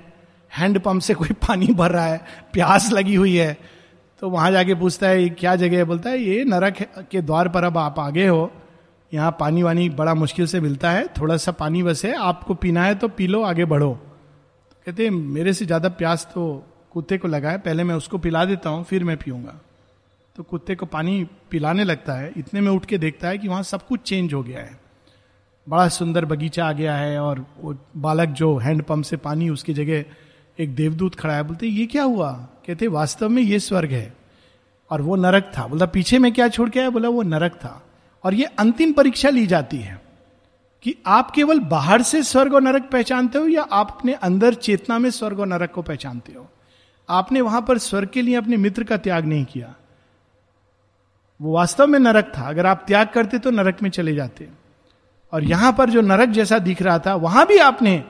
हैंडपंप 0.56 1.02
से 1.02 1.14
कोई 1.14 1.28
पानी 1.32 1.66
भर 1.66 1.90
रहा 1.90 2.06
है, 2.06 2.24
प्यास 2.52 2.92
लगी 2.92 3.14
हुई 3.14 3.36
है। 3.36 3.56
तो 4.20 4.30
वहाँ 4.30 4.50
जाके 4.50 4.74
पूछता 4.74 5.08
है 5.08 5.28
क्या 5.28 5.56
जगह 5.56 5.76
है? 5.76 5.84
बोलता 5.84 6.10
है, 6.10 6.18
ये 6.18 6.44
नरक 6.44 7.06
के 7.10 7.22
द्वार 7.22 7.48
पर 7.48 7.64
अब 7.64 7.78
आप 7.78 7.98
आगे 7.98 8.26
हो। 8.26 8.52
यहाँ 9.12 9.36
पानी 9.40 9.62
वानी 9.62 9.88
बड़ा 9.88 10.14
मुश्किल 10.14 10.46
से 10.46 10.60
मिलता 10.60 10.90
है, 10.90 11.06
थोड़ा 11.20 11.36
सा 11.36 11.52
पानी 11.52 11.82
बस 11.82 12.04
है, 12.04 12.14
आपको 12.14 12.54
पीना 12.54 12.84
है 12.84 12.94
तो 12.94 13.08
पी 13.08 13.26
लो, 13.26 13.42
आगे 13.42 13.64
बढ़ो। 13.64 13.92
कहते 14.86 15.10
मेरे 15.10 15.52
से 15.52 15.66
ज़्यादा 15.66 15.88
प्यास 15.88 16.28
तो 16.34 16.64
कुत्ते 16.92 17.18
को 17.18 17.28
लगा 17.28 17.50
है, 17.50 17.58
पहले 17.58 17.84
मैं 17.84 17.94
उसको 17.94 18.18
पिला 18.18 18.44
देता 18.44 18.70
हूँ, 18.70 18.84
फिर 18.84 19.04
मैं 19.04 19.16
पीऊँगा। 19.16 19.60
तो 20.36 20.42
कुत्ते 20.42 20.74
को 20.74 20.86
पानी 20.86 21.26
पिलाने 21.50 21.84
लगता 21.84 22.12
है, 22.12 22.32
इतने 22.36 22.60
में 22.60 22.70
उठ 22.72 22.84
के 22.84 22.98
देखता 22.98 23.28
है 23.28 23.38
कि 23.38 23.48
वहाँ 23.48 23.62
सब 23.62 23.86
कुछ 23.86 24.00
चेंज 24.00 24.34
हो 24.34 24.42
गया 24.42 24.60
है। 24.60 24.80
बड़ा 25.68 25.88
सुंदर 25.88 26.24
बगीचा 26.24 26.66
आ 26.66 26.72
गया 26.72 26.96
है 26.96 27.18
और 27.20 27.44
वो 27.60 27.76
बालक 27.96 28.28
जो 28.28 28.56
हैंडपम्प 28.56 29.04
से 29.04 29.16
पानी, 29.16 29.48
उसकी 29.48 29.74
जगह 29.74 30.04
एक 30.58 30.74
देवदूत 30.74 31.14
खड़ा 31.14 31.34
है, 31.34 31.42
बोलते 31.42 31.66
ये 31.66 31.86
क्या 31.86 32.02
हुआ? 32.02 32.32
कहते 32.66 32.86
वास्तव 32.86 33.28
में 33.28 33.42
ये 33.42 33.58
स्वर्ग 33.58 33.90
है। 33.90 34.16
और 34.90 35.02
वो 35.02 35.16
नरक 35.16 35.52
था। 35.58 35.66
बोलता, 35.66 35.86
पीछे 35.86 36.18
में 36.18 36.32
क्या 36.32 36.48
छोड़ 36.48 36.68
के 36.68 36.80
आया? 36.80 36.90
बोला, 36.90 37.08
वो 37.08 37.22
नरक 37.22 37.52
था। 37.52 37.82
और 38.28 38.34
ये 38.34 38.44
अंतिम 38.44 38.92
परीक्षा 38.92 39.28
ली 39.28 39.46
जाती 39.46 39.76
है 39.76 40.02
कि 40.82 40.96
आप 41.06 41.30
केवल 41.30 41.60
बाहर 41.60 42.02
से 42.02 42.22
स्वर्ग 42.22 42.54
और 42.54 42.62
नरक 42.62 42.90
पहचानते 42.90 43.38
हो 43.38 43.48
या 43.48 43.62
आप 43.62 43.96
अपने 43.98 44.12
अंदर 44.12 44.54
चेतना 44.54 44.98
में 44.98 45.10
स्वर्ग 45.10 45.40
और 45.40 45.46
नरक 45.46 45.72
को 45.72 45.82
पहचानते 45.82 46.32
हो? 46.32 46.50
आपने 47.08 47.40
वहाँ 47.40 47.62
पर 47.62 47.78
स्वर्ग 47.78 48.08
के 48.08 48.22
लिए 48.22 48.34
अपने 48.34 48.56
मित्र 48.56 48.84
का 48.84 48.96
त्याग 48.96 49.24
नहीं 49.24 49.44
किया। 49.44 49.74
वो 51.42 51.52
वास्तव 51.52 51.86
में 51.86 51.98
नरक 51.98 52.32
था। 52.38 52.48
अगर 52.48 52.66
आप 52.66 52.84
त्याग 52.86 53.08
करते 53.08 53.38
तो 53.38 53.50
नरक 53.50 53.82
में 53.82 53.90
चले 53.90 54.14
जाते। 54.14 54.48
और 55.32 55.44
यहाँ 55.44 55.72
पर 55.72 55.90
जो 55.90 56.00
नरक 56.00 56.28
जैसा 56.28 56.58
दिख 56.58 56.82
रहा 56.82 56.98
था, 56.98 57.14
वहाँ 57.14 57.46
भी 57.46 57.58
आपने 57.58 58.04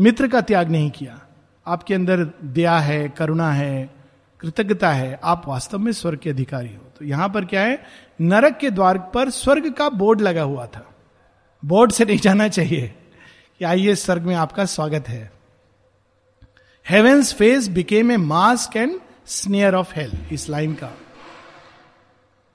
मित्र 0.00 0.28
का 0.28 0.40
त्याग 0.40 0.70
नहीं 0.70 0.90
किया। 0.90 1.20
आपके 1.66 1.94
अंदर 1.94 2.30
दया 2.44 2.78
है, 2.78 3.08
करुणा 3.08 3.52
है 3.52 4.01
कृतज्ञता 4.42 4.90
है, 4.92 5.20
आप 5.24 5.42
वास्तव 5.48 5.78
में 5.78 5.92
स्वर्ग 5.92 6.18
के 6.18 6.30
अधिकारी 6.30 6.68
हो। 6.68 6.90
तो 6.98 7.04
यहाँ 7.04 7.28
पर 7.28 7.44
क्या 7.44 7.60
है? 7.60 7.82
नरक 8.20 8.56
के 8.58 8.70
द्वार 8.70 8.98
पर 9.14 9.30
स्वर्ग 9.30 9.72
का 9.72 9.88
बोर्ड 9.88 10.20
लगा 10.20 10.42
हुआ 10.42 10.66
था। 10.66 10.86
बोर्ड 11.62 11.92
से 11.92 12.04
नहीं 12.04 12.18
जाना 12.18 12.48
चाहिए 12.48 12.94
कि 13.58 13.64
आइए 13.64 13.94
स्वर्ग 13.94 14.22
में 14.22 14.34
आपका 14.34 14.64
स्वागत 14.64 15.08
है। 15.08 15.32
Heaven's 16.86 17.32
face 17.34 17.68
became 17.68 18.10
a 18.12 18.16
mask 18.16 18.76
and 18.76 18.98
snare 19.26 19.74
of 19.74 19.92
hell 19.96 20.12
इस 20.32 20.48
लाइन 20.48 20.72
का। 20.74 20.90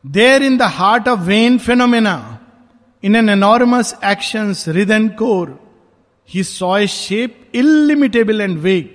There 0.06 0.44
in 0.44 0.58
the 0.58 0.62
heart 0.62 1.08
of 1.08 1.20
vain 1.20 1.58
phenomena 1.58 2.40
in 3.04 3.16
an 3.16 3.30
enormous 3.30 3.94
action 4.06 4.54
riven 4.68 5.08
core 5.10 5.60
he 6.30 6.44
saw 6.44 6.78
a 6.78 6.88
shape 6.88 7.52
illimitable 7.56 8.42
and 8.42 8.58
vague 8.60 8.90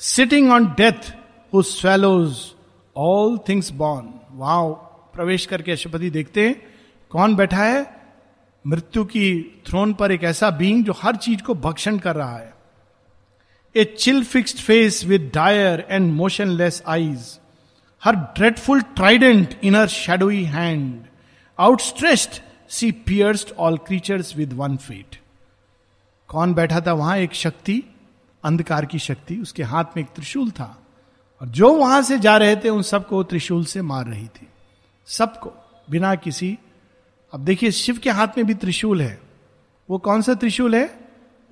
sitting 0.00 0.50
on 0.52 0.66
death 0.66 1.12
who 1.54 1.62
swallows 1.62 2.36
all 2.96 3.38
things 3.38 3.70
born 3.72 4.08
wow 4.30 4.72
प्रवेश 5.14 5.46
करके 5.46 5.72
अशुपति 5.72 6.10
देखते 6.10 6.48
हैं। 6.48 6.62
कौन 7.10 7.36
बैठा 7.36 7.64
है? 7.64 7.96
मृत्यु 8.66 9.04
की 9.04 9.62
थ्रोन 9.66 9.94
पर 9.94 10.12
एक 10.12 10.24
ऐसा 10.24 10.50
बींग 10.50 10.84
जो 10.84 10.92
हर 11.02 11.16
चीज़ 11.16 11.42
को 11.42 11.54
भक्षण 11.54 11.98
कर 11.98 12.16
रहा 12.16 12.36
है। 12.36 12.54
A 13.76 13.84
chill 13.84 14.24
fixed 14.24 14.58
face 14.58 15.04
with 15.04 15.30
dire 15.34 15.86
and 15.90 16.12
motionless 16.12 16.82
eyes 16.86 17.40
her 18.04 18.16
dreadful 18.16 18.80
trident 18.80 19.60
in 19.64 19.76
her 19.76 19.88
shadowy 19.88 20.44
hand 20.44 21.04
outstretched 21.58 22.42
she 22.68 22.92
pierced 22.92 23.54
all 23.58 23.78
creatures 23.78 24.36
with 24.36 24.52
one 24.52 24.76
fate 24.76 25.20
कौन 26.28 26.54
बैठा 26.54 26.80
था? 26.80 26.92
वहाँ 26.92 27.18
एक 27.18 27.34
शक्ति, 27.34 27.82
अंधकार 28.44 28.86
की 28.86 28.98
शक्ति, 28.98 29.36
उसके 29.36 29.62
हाथ 29.62 29.84
में 29.84 30.02
एक 30.04 30.10
त्रिशूल 30.10 30.50
था। 30.50 30.83
और 31.40 31.48
जो 31.48 31.72
वहाँ 31.72 32.02
से 32.02 32.18
जा 32.18 32.36
रहे 32.36 32.56
थे, 32.56 32.68
उन 32.68 32.82
सबको 32.82 33.22
त्रिशूल 33.22 33.64
से 33.64 33.82
मार 33.82 34.06
रही 34.06 34.26
थी। 34.26 34.48
सबको, 35.06 35.52
बिना 35.90 36.14
किसी। 36.14 36.58
अब 37.32 37.40
देखिए, 37.40 37.70
शिव 37.70 37.98
के 37.98 38.10
हाथ 38.10 38.28
में 38.28 38.46
भी 38.46 38.54
त्रिशूल 38.54 39.02
है। 39.02 39.20
वो 39.90 39.98
कौन 39.98 40.22
सा 40.22 40.34
त्रिशूल 40.34 40.74
है? 40.74 40.98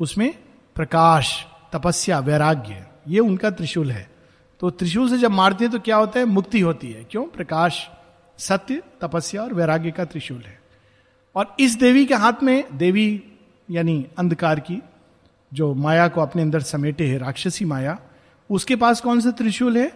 उसमें 0.01 0.35
प्रकाश, 0.75 1.47
तपस्या, 1.73 2.19
वैराग्य। 2.19 2.87
ये 3.09 3.21
उनका 3.21 3.51
त्रिशूल 3.51 3.91
है। 3.91 4.11
तो 4.61 4.71
त्रिशूल 4.71 5.09
से 5.09 5.19
जब 5.19 5.31
मारते 5.31 5.65
हैं 5.65 5.73
तो 5.73 5.79
क्या 5.79 5.97
होता 5.97 6.19
है? 6.19 6.25
मुक्ति 6.25 6.61
होती 6.61 6.93
है। 6.93 7.05
क्यों? 7.05 7.25
प्रकाश, 7.25 7.89
सत्य, 8.39 8.83
तपस्या 9.01 9.43
और 9.43 9.55
वैराग्य 9.55 9.91
का 9.91 10.05
त्रिशूल 10.05 10.43
है। 10.47 10.63
और 11.37 11.57
इस 11.61 11.75
देवी 11.75 12.07
के 12.07 12.15
हाथ 12.15 12.33
में, 12.43 12.79
देवी, 12.79 13.25
यानी 13.71 14.07
अंधकार 14.19 14.61
की, 14.61 14.83
जो 15.55 15.75
माया 15.75 16.09
को 16.09 16.21
अपने 16.21 16.43
अंदर 16.43 16.61
समेटे 16.61 17.07
है, 17.07 17.19
राक्षसी 17.19 17.65
माया 17.65 17.99
उसके 18.51 18.77
पास 18.77 19.01
कौन 19.01 19.21
सा 19.21 19.31
त्रिशूल 19.31 19.77
है? 19.79 19.87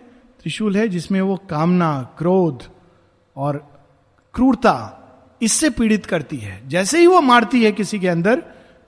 त्रिशूल 0.43 0.77
है 0.77 0.89
जिसमें 0.89 1.21
वो 1.21 1.37
कामना, 1.51 2.03
क्रोध 2.19 2.63
और 3.37 3.57
क्रूरता, 4.35 5.03
इससे 5.43 5.71
पीड़ित 5.71 6.07
करती 6.07 6.37
है। 6.37 6.61
जैसे 6.69 6.99
ही 6.99 7.07
वो 7.07 7.21
मारती 7.21 7.65
है 7.65 7.73
किसी 7.73 7.99
के 7.99 8.09
अंदर 8.09 8.41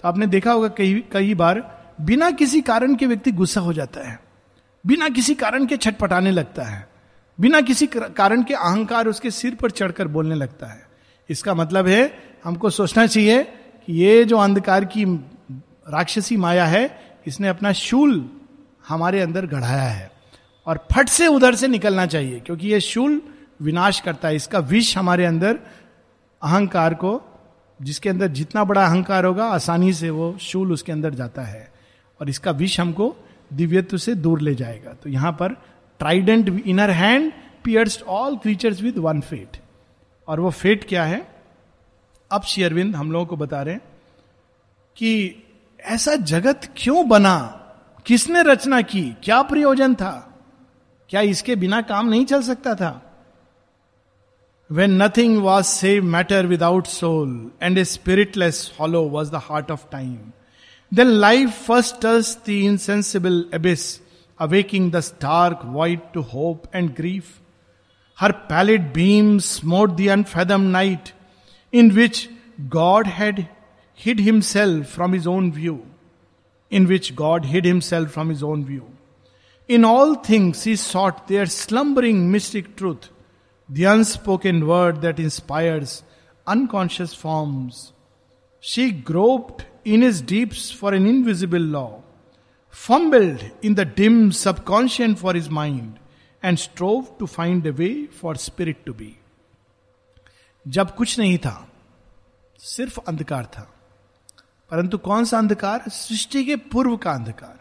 तो 0.03 0.09
आपने 0.09 0.27
देखा 0.27 0.53
होगा 0.53 0.69
कई 0.69 0.95
कई 1.13 1.35
बार 1.35 1.61
बिना 2.01 2.31
किसी 2.31 2.61
कारण 2.61 2.95
के 2.95 3.07
व्यक्ति 3.07 3.33
गुस्सा 3.33 3.61
हो 3.61 3.73
जाता 3.73 4.09
है। 4.09 4.19
बिना 4.85 5.09
किसी 5.09 5.35
कारण 5.35 5.67
के 5.67 5.77
छटपटाने 5.77 6.31
लगता 6.31 6.63
है। 6.63 6.87
बिना 7.39 7.61
किसी 7.61 7.87
कारण 7.87 8.43
के 8.43 8.55
अहंकार 8.55 9.09
उसके 9.09 9.31
सिर 9.31 9.55
पर 9.55 9.71
चढ़कर 9.71 10.09
बोलने 10.09 10.35
लगता 10.35 10.67
है। 10.67 10.87
इसका 11.31 11.55
मतलब 11.55 11.87
है, 11.87 12.19
हमको 12.45 12.71
सोचना 12.71 13.07
चाहिए 13.07 13.43
कि 13.87 13.93
ये 13.95 14.25
जो 14.25 14.39
अंधकार 14.39 14.85
की 14.85 15.05
राक्षसी 15.89 16.37
माया 16.37 16.65
है, 16.65 16.99
इसने 17.27 17.49
अपना 17.49 17.73
शूल 17.73 18.19
हमारे 18.89 19.21
अंदर 19.21 19.47
गढ़ाया 19.47 19.83
है। 19.83 20.13
और 20.67 20.87
फट 20.93 21.09
से 21.09 21.27
उधर 21.27 21.55
से 21.55 21.69
निकलना 21.69 22.07
चाहिए, 22.07 22.41
क्योंकि 22.41 22.69
ये 22.69 22.81
शूल 22.81 23.23
विनाश 23.63 24.01
करता 24.01 24.29
है। 24.29 24.37
इसका 24.37 24.59
विष 24.59 24.99
हमारे 24.99 25.25
अंदर, 25.25 25.59
अहंकार 26.43 26.95
को, 26.95 27.23
जिसके 27.83 28.09
अंदर 28.09 28.29
जितना 28.29 28.65
बड़ा 28.65 28.87
अहंकार 28.87 29.25
होगा, 29.25 29.45
आसानी 29.45 29.93
से 29.93 30.11
वो 30.11 30.39
शूल 30.41 30.73
उसके 30.73 30.93
अंदर 30.93 31.15
जाता 31.15 31.43
है। 31.43 31.73
और 32.21 32.29
इसका 32.31 32.51
विष 32.51 32.81
हमको 32.81 33.17
दिव्यत्व 33.53 33.97
से 33.97 34.15
दूर 34.15 34.41
ले 34.41 34.55
जाएगा। 34.55 34.93
तो 34.93 35.11
यहाँ 35.11 35.33
पर 35.33 35.53
trident 35.99 36.63
in her 36.67 36.91
hand 36.91 37.33
pierce 37.65 38.03
all 38.03 38.37
creatures 38.37 38.83
with 38.83 38.99
one 38.99 39.21
fate 39.21 39.57
और 40.29 40.41
वो 40.41 40.51
फेट 40.51 40.89
क्या 40.89 41.05
है? 41.05 41.29
अब 42.31 42.43
शेयरविंद 42.43 42.97
हम 42.97 43.13
लोगों 43.13 43.27
को 43.27 43.37
बता 43.37 43.63
रहे 43.63 43.75
हैं 43.75 43.83
कि 44.97 45.43
ऐसा 45.81 46.15
जगत 46.15 46.69
क्यों 46.77 47.09
बना 47.09 47.58
किसने 48.09 48.43
रचना 48.43 48.81
की? 48.83 49.03
क्या 49.23 49.43
प्रयोजन 49.43 49.95
था? 49.95 50.13
क्या 51.11 51.21
इसके 51.21 51.57
बिना 51.57 51.81
काम 51.83 52.09
नहीं 52.09 52.25
चल 52.27 52.43
सकता 52.43 52.75
था? 52.75 52.91
When 54.73 55.03
nothing 55.03 55.37
was 55.43 55.67
save 55.67 56.05
matter 56.05 56.47
without 56.47 56.87
soul 56.87 57.51
and 57.63 57.79
a 57.79 57.85
spiritless 57.85 58.73
hollow 58.81 59.03
was 59.09 59.33
the 59.33 59.35
heart 59.35 59.71
of 59.71 59.85
time 59.93 60.17
then 60.93 61.07
life 61.07 61.51
first 61.67 61.97
touched 62.03 62.39
the 62.47 62.51
insensible 62.51 63.45
abyss 63.55 63.85
awaking 64.41 64.93
the 64.93 65.01
stark 65.01 65.61
void 65.65 66.11
to 66.15 66.23
hope 66.23 66.63
and 66.75 66.91
grief 66.95 67.25
her 68.19 68.33
pallid 68.33 68.93
beam 68.93 69.39
smote 69.39 69.91
the 69.91 70.09
unfathomed 70.09 70.63
night 70.71 71.13
in 71.73 71.91
which 71.91 72.29
God 72.61 73.07
had 73.07 73.45
hid 73.99 74.21
himself 74.21 74.95
from 74.95 75.15
his 75.15 75.27
own 75.27 75.51
view 75.53 75.81
in 76.70 76.88
which 76.88 77.16
God 77.16 77.46
hid 77.46 77.66
himself 77.66 78.12
from 78.12 78.30
his 78.30 78.44
own 78.44 78.66
view. 78.66 78.86
In 79.68 79.86
all 79.86 80.16
things, 80.16 80.64
he 80.64 80.76
sought 80.76 81.28
their 81.28 81.46
slumbering 81.46 82.32
mystic 82.32 82.76
truth, 82.76 83.10
the 83.70 83.86
unspoken 83.86 84.68
word 84.68 85.02
that 85.02 85.20
inspires 85.20 86.04
unconscious 86.46 87.14
forms. 87.14 87.94
She 88.60 88.92
groped 88.92 89.66
in 89.86 90.02
his 90.02 90.22
deeps 90.22 90.72
for 90.72 90.94
an 90.94 91.06
invisible 91.06 91.60
law, 91.60 92.02
fumbled 92.70 93.44
in 93.62 93.76
the 93.76 93.86
dim 93.86 94.32
subconscious 94.32 95.20
for 95.20 95.34
his 95.34 95.50
mind, 95.50 96.00
and 96.42 96.60
strove 96.60 97.18
to 97.20 97.28
find 97.28 97.66
a 97.66 97.72
way 97.72 98.08
for 98.08 98.36
spirit 98.36 98.86
to 98.86 98.94
be. 98.94 99.18
जब 100.68 100.96
कुछ 100.96 101.20
नहीं 101.20 101.38
था 101.38 101.68
सिर्फ 102.60 102.98
अंधकार 102.98 103.46
था 103.46 103.68
परंतु 104.71 104.99
कौन 104.99 105.25
सा 105.25 105.39
अंधकार? 105.39 105.89
सृष्टि 105.89 106.45
के 106.45 106.57
पूर्व 106.57 106.97
का 106.97 107.13
अंधकार। 107.13 107.59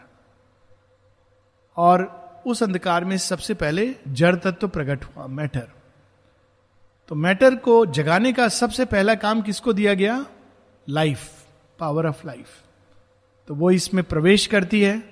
और 1.76 2.06
उस 2.46 2.62
अंधकार 2.62 3.04
में 3.04 3.16
सबसे 3.18 3.54
पहले 3.54 3.94
जड़ 4.08 4.34
तत्व 4.36 4.68
प्रकट 4.68 5.04
हुआ, 5.04 5.26
मैटर। 5.26 5.68
तो 7.08 7.14
मैटर 7.14 7.54
को 7.54 7.84
जगाने 7.86 8.32
का 8.32 8.48
सबसे 8.48 8.84
पहला 8.84 9.14
काम 9.14 9.40
किसको 9.42 9.72
दिया 9.72 9.94
गया? 9.94 10.24
लाइफ 10.88 11.30
पावर 11.78 12.06
ऑफ़ 12.06 12.26
लाइफ 12.26 12.48
तो 13.48 13.54
वो 13.54 13.70
इसमें 13.70 14.02
प्रवेश 14.04 14.46
करती 14.46 14.80
है 14.80 15.02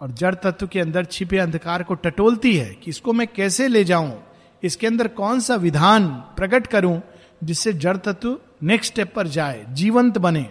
और 0.00 0.10
जड़ 0.10 0.34
तत्व 0.34 0.66
के 0.66 0.80
अंदर 0.80 1.04
छिपे 1.04 1.38
अंधकार 1.38 1.82
को 1.82 1.94
टटोलती 1.94 2.56
है 2.56 2.74
कि 2.74 2.90
इसको 2.90 3.12
मैं 3.12 3.26
कैसे 3.28 3.68
ले 3.68 3.84
जाऊँ? 3.84 4.22
इसके 4.62 4.86
अंदर 4.86 5.08
कौन 5.08 5.40
सा 5.40 5.54
विधान 5.54 6.08
प्रकट 6.36 6.66
करूँ 6.66 7.00
जिससे 7.44 7.72
जड़ 7.72 7.96
तत्व 7.96 8.38
नेक्स्ट 8.62 8.92
स्टेप 8.92 9.12
पर 9.14 9.26
जाए, 9.26 9.66
जीवंत 9.68 10.18
बने? 10.18 10.50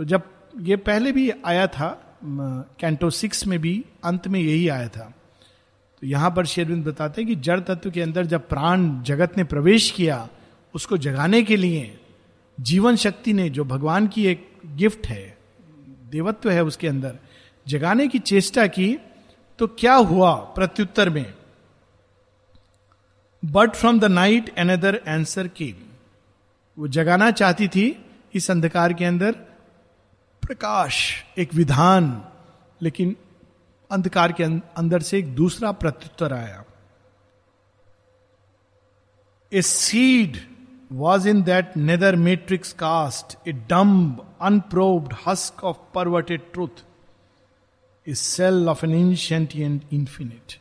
तो 0.00 0.04
जब 0.04 0.22
ये 0.60 0.76
पहले 0.76 1.10
भी 1.12 1.30
आया 1.44 1.66
था 1.66 1.88
कैंटो 2.80 3.08
सिक्स 3.10 3.46
में 3.46 3.58
भी, 3.58 3.84
अंत 4.04 4.28
में 4.28 4.38
यही 4.40 4.68
आया 4.68 4.88
था। 4.88 5.04
तो 6.02 6.06
यहाँ 6.06 6.30
पर 6.30 6.46
शेरविंद 6.46 6.84
बताते 6.84 7.20
हैं 7.20 7.28
कि 7.28 7.34
जड़ 7.36 7.58
तत्व 7.60 7.90
के 7.90 8.02
अंदर 8.02 8.26
जब 8.26 8.46
प्राण 8.48 9.02
जगत 9.02 9.36
ने 9.36 9.44
प्रवेश 9.44 9.90
किया, 9.90 10.28
उसको 10.74 10.96
जगाने 10.96 11.42
के 11.42 11.56
लिए 11.56 11.98
जीवन 12.58 12.96
शक्ति 12.96 13.32
ने, 13.32 13.48
जो 13.50 13.64
भगवान 13.64 14.06
की 14.06 14.26
एक 14.26 14.48
गिफ्ट 14.66 15.06
है, 15.06 15.36
देवत्व 16.10 16.50
है 16.50 16.64
उसके 16.64 16.88
अंदर, 16.88 17.18
जगाने 17.66 18.08
की 18.08 18.18
चेष्टा 18.18 18.66
की 18.66 18.98
तो 19.58 19.66
क्या 19.66 19.94
हुआ 19.94 20.34
प्रत्युत्तर 20.34 21.10
में? 21.10 21.34
But 23.42 23.74
from 23.74 24.00
the 24.00 24.04
night 24.04 24.58
another 24.58 25.00
answer 25.08 25.48
came 25.48 25.86
वो 26.76 26.88
जगाना 26.88 27.30
चाहती 27.30 27.68
थी 27.68 27.86
इस 28.34 28.50
अंधकार 28.50 28.92
के 28.92 29.04
अंदर 29.04 29.36
प्रकाश 30.50 31.24
एक 31.38 31.54
विधान 31.54 32.24
लेकिन 32.82 33.16
अंधकार 33.90 34.32
के 34.32 34.44
अं-, 34.44 34.60
अंदर 34.76 35.00
से 35.00 35.18
एक 35.18 35.34
दूसरा 35.34 35.72
प्रत्युत्तर 35.72 36.32
आया। 36.32 36.64
A 39.52 39.62
seed 39.62 40.36
was 40.92 41.28
in 41.28 41.42
that 41.42 41.76
nether 41.76 42.16
matrix 42.16 42.72
cast 42.72 43.48
a 43.48 43.52
dumb 43.52 44.34
unprobed 44.40 45.14
husk 45.26 45.64
of 45.64 45.76
perverted 45.94 46.52
truth 46.52 46.84
a 48.08 48.14
cell 48.14 48.68
of 48.68 48.86
an 48.86 48.94
ancient 48.94 49.56
and 49.56 49.80
infinite 49.92 50.58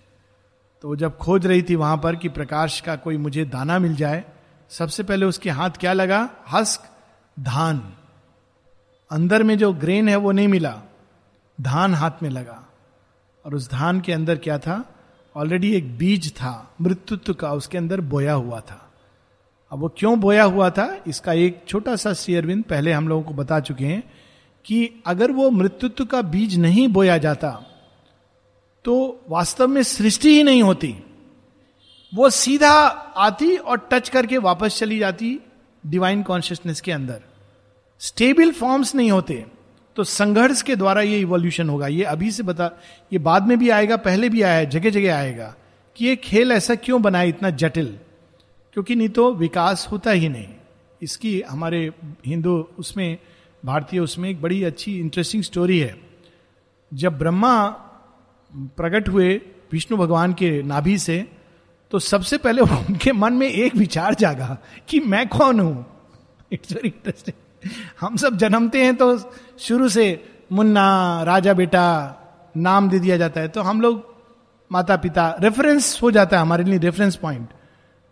तो 0.81 0.87
वो 0.87 0.95
जब 0.95 1.17
खोज 1.17 1.45
रही 1.45 1.61
थी 1.61 1.75
वहाँ 1.75 1.97
पर 1.97 2.15
कि 2.15 2.29
प्रकाश 2.29 2.81
का 2.81 2.95
कोई 2.95 3.17
मुझे 3.17 3.45
दाना 3.45 3.79
मिल 3.79 3.95
जाए 3.95 4.23
सबसे 4.69 5.03
पहले 5.03 5.25
उसके 5.25 5.49
हाथ 5.49 5.69
क्या 5.69 5.93
लगा? 5.93 6.29
हस्क 6.51 6.89
धान। 7.39 7.93
अंदर 9.11 9.43
में 9.43 9.57
जो 9.57 9.71
ग्रेन 9.73 10.09
है 10.09 10.15
वो 10.15 10.31
नहीं 10.31 10.47
मिला। 10.47 10.81
धान 11.61 11.93
हाथ 11.93 12.23
में 12.23 12.29
लगा। 12.29 12.65
और 13.45 13.55
उस 13.55 13.69
धान 13.71 13.99
के 14.01 14.13
अंदर 14.13 14.37
क्या 14.37 14.57
था? 14.59 14.83
ऑलरेडी 15.35 15.73
एक 15.75 15.97
बीज 15.97 16.31
था, 16.35 16.75
मृत्युत्व 16.81 17.33
का 17.33 17.51
उसके 17.53 17.77
अंदर 17.77 18.01
बोया 18.01 18.33
हुआ 18.33 18.59
था। 18.59 18.85
अब 19.71 19.79
वो 19.79 19.89
क्यों 19.97 20.19
बोया 20.19 20.43
हुआ 20.43 20.69
था? 20.69 21.03
इसका 21.07 21.33
एक 21.33 21.63
छोटा 21.67 21.95
सा 21.95 22.13
शेयरविंद 22.13 22.63
पहले 22.63 22.91
हम 22.91 23.07
लोगों 23.07 23.23
को 23.23 23.33
बता 23.33 23.59
चुके 23.59 23.85
हैं 23.85 24.03
कि 24.65 25.03
अगर 25.07 25.31
वो 25.31 25.49
मृत्युत्व 25.49 26.05
का 26.05 26.21
बीज 26.21 26.57
नहीं 26.57 26.87
बोया 26.87 27.17
जाता 27.17 27.49
तो 28.85 29.25
वास्तव 29.29 29.67
में 29.67 29.81
सृष्टि 29.83 30.29
ही 30.29 30.43
नहीं 30.43 30.63
होती। 30.63 30.95
वो 32.13 32.29
सीधा 32.29 32.71
आती 33.17 33.55
और 33.57 33.87
टच 33.91 34.09
करके 34.09 34.37
वापस 34.37 34.77
चली 34.79 34.99
जाती 34.99 35.39
डिवाइन 35.85 36.23
कॉन्शियसनेस 36.23 36.81
के 36.81 36.91
अंदर। 36.91 37.21
स्टेबल 37.99 38.51
फॉर्म्स 38.51 38.95
नहीं 38.95 39.11
होते 39.11 39.45
तो 39.95 40.03
संघर्ष 40.03 40.61
के 40.61 40.75
द्वारा 40.75 41.01
ये 41.01 41.19
इवोल्यूशन 41.19 41.69
होगा। 41.69 41.87
ये 41.87 42.03
अभी 42.03 42.31
से 42.31 42.43
बता, 42.43 42.71
ये 43.13 43.19
बाद 43.19 43.47
में 43.47 43.59
भी 43.59 43.69
आएगा, 43.69 43.97
पहले 43.97 44.29
भी 44.29 44.41
आया 44.41 44.63
जगह 44.63 44.89
जगह 44.89 45.17
आएगा, 45.17 45.55
कि 45.95 46.05
ये 46.05 46.15
खेल 46.15 46.51
ऐसा 46.51 46.75
क्यों 46.75 47.01
बना 47.01 47.21
इतना 47.21 47.49
जटिल? 47.49 47.99
क्योंकि 48.73 48.95
नहीं 48.95 49.09
तो 49.09 49.33
विकास 49.33 49.87
होता 49.91 50.11
ही 50.11 50.29
नहीं। 50.29 50.47
इसकी 51.01 51.41
हमारे 51.41 51.91
हिंदू, 52.25 52.69
उसमें, 52.79 53.17
भारतीय 53.65 53.99
उसमें 53.99 54.29
एक 54.29 54.41
बड़ी 54.41 54.63
अच्छी 54.63 54.99
इंटरेस्टिंग 54.99 55.43
स्टोरी 55.43 55.79
है। 55.79 56.01
जब 56.93 57.17
ब्रह्मा 57.17 57.69
प्रकट 58.55 59.09
हुए 59.09 59.41
विष्णु 59.71 59.97
भगवान 59.97 60.33
के 60.33 60.63
नाभि 60.63 60.97
से 60.97 61.31
तो 61.91 61.99
सबसे 61.99 62.37
पहले 62.37 62.61
उनके 62.61 63.11
मन 63.11 63.33
में 63.33 63.49
एक 63.49 63.75
विचार 63.75 64.13
जागा 64.13 64.57
कि 64.87 64.99
मैं 64.99 65.27
कौन 65.27 65.59
हूँ? 65.59 65.85
इट्स 66.51 66.73
वेरी 66.73 66.87
इंटरेस्टिंग 66.87 67.48
हम 67.99 68.15
सब 68.15 68.37
जन्मते 68.37 68.83
हैं 68.83 68.95
तो 68.95 69.17
शुरू 69.59 69.89
से 69.89 70.25
मुन्ना, 70.51 71.23
राजा 71.23 71.53
बेटा, 71.53 72.15
नाम 72.57 72.89
दे 72.89 72.99
दिया 72.99 73.17
जाता 73.17 73.41
है। 73.41 73.47
तो 73.47 73.61
हम 73.61 73.81
लोग 73.81 74.15
माता 74.71 74.95
पिता 74.97 75.35
रेफरेंस 75.39 75.99
हो 76.01 76.11
जाता 76.11 76.37
है 76.37 76.41
हमारे 76.41 76.63
लिए 76.63 76.79
रेफरेंस 76.79 77.15
पॉइंट 77.15 77.49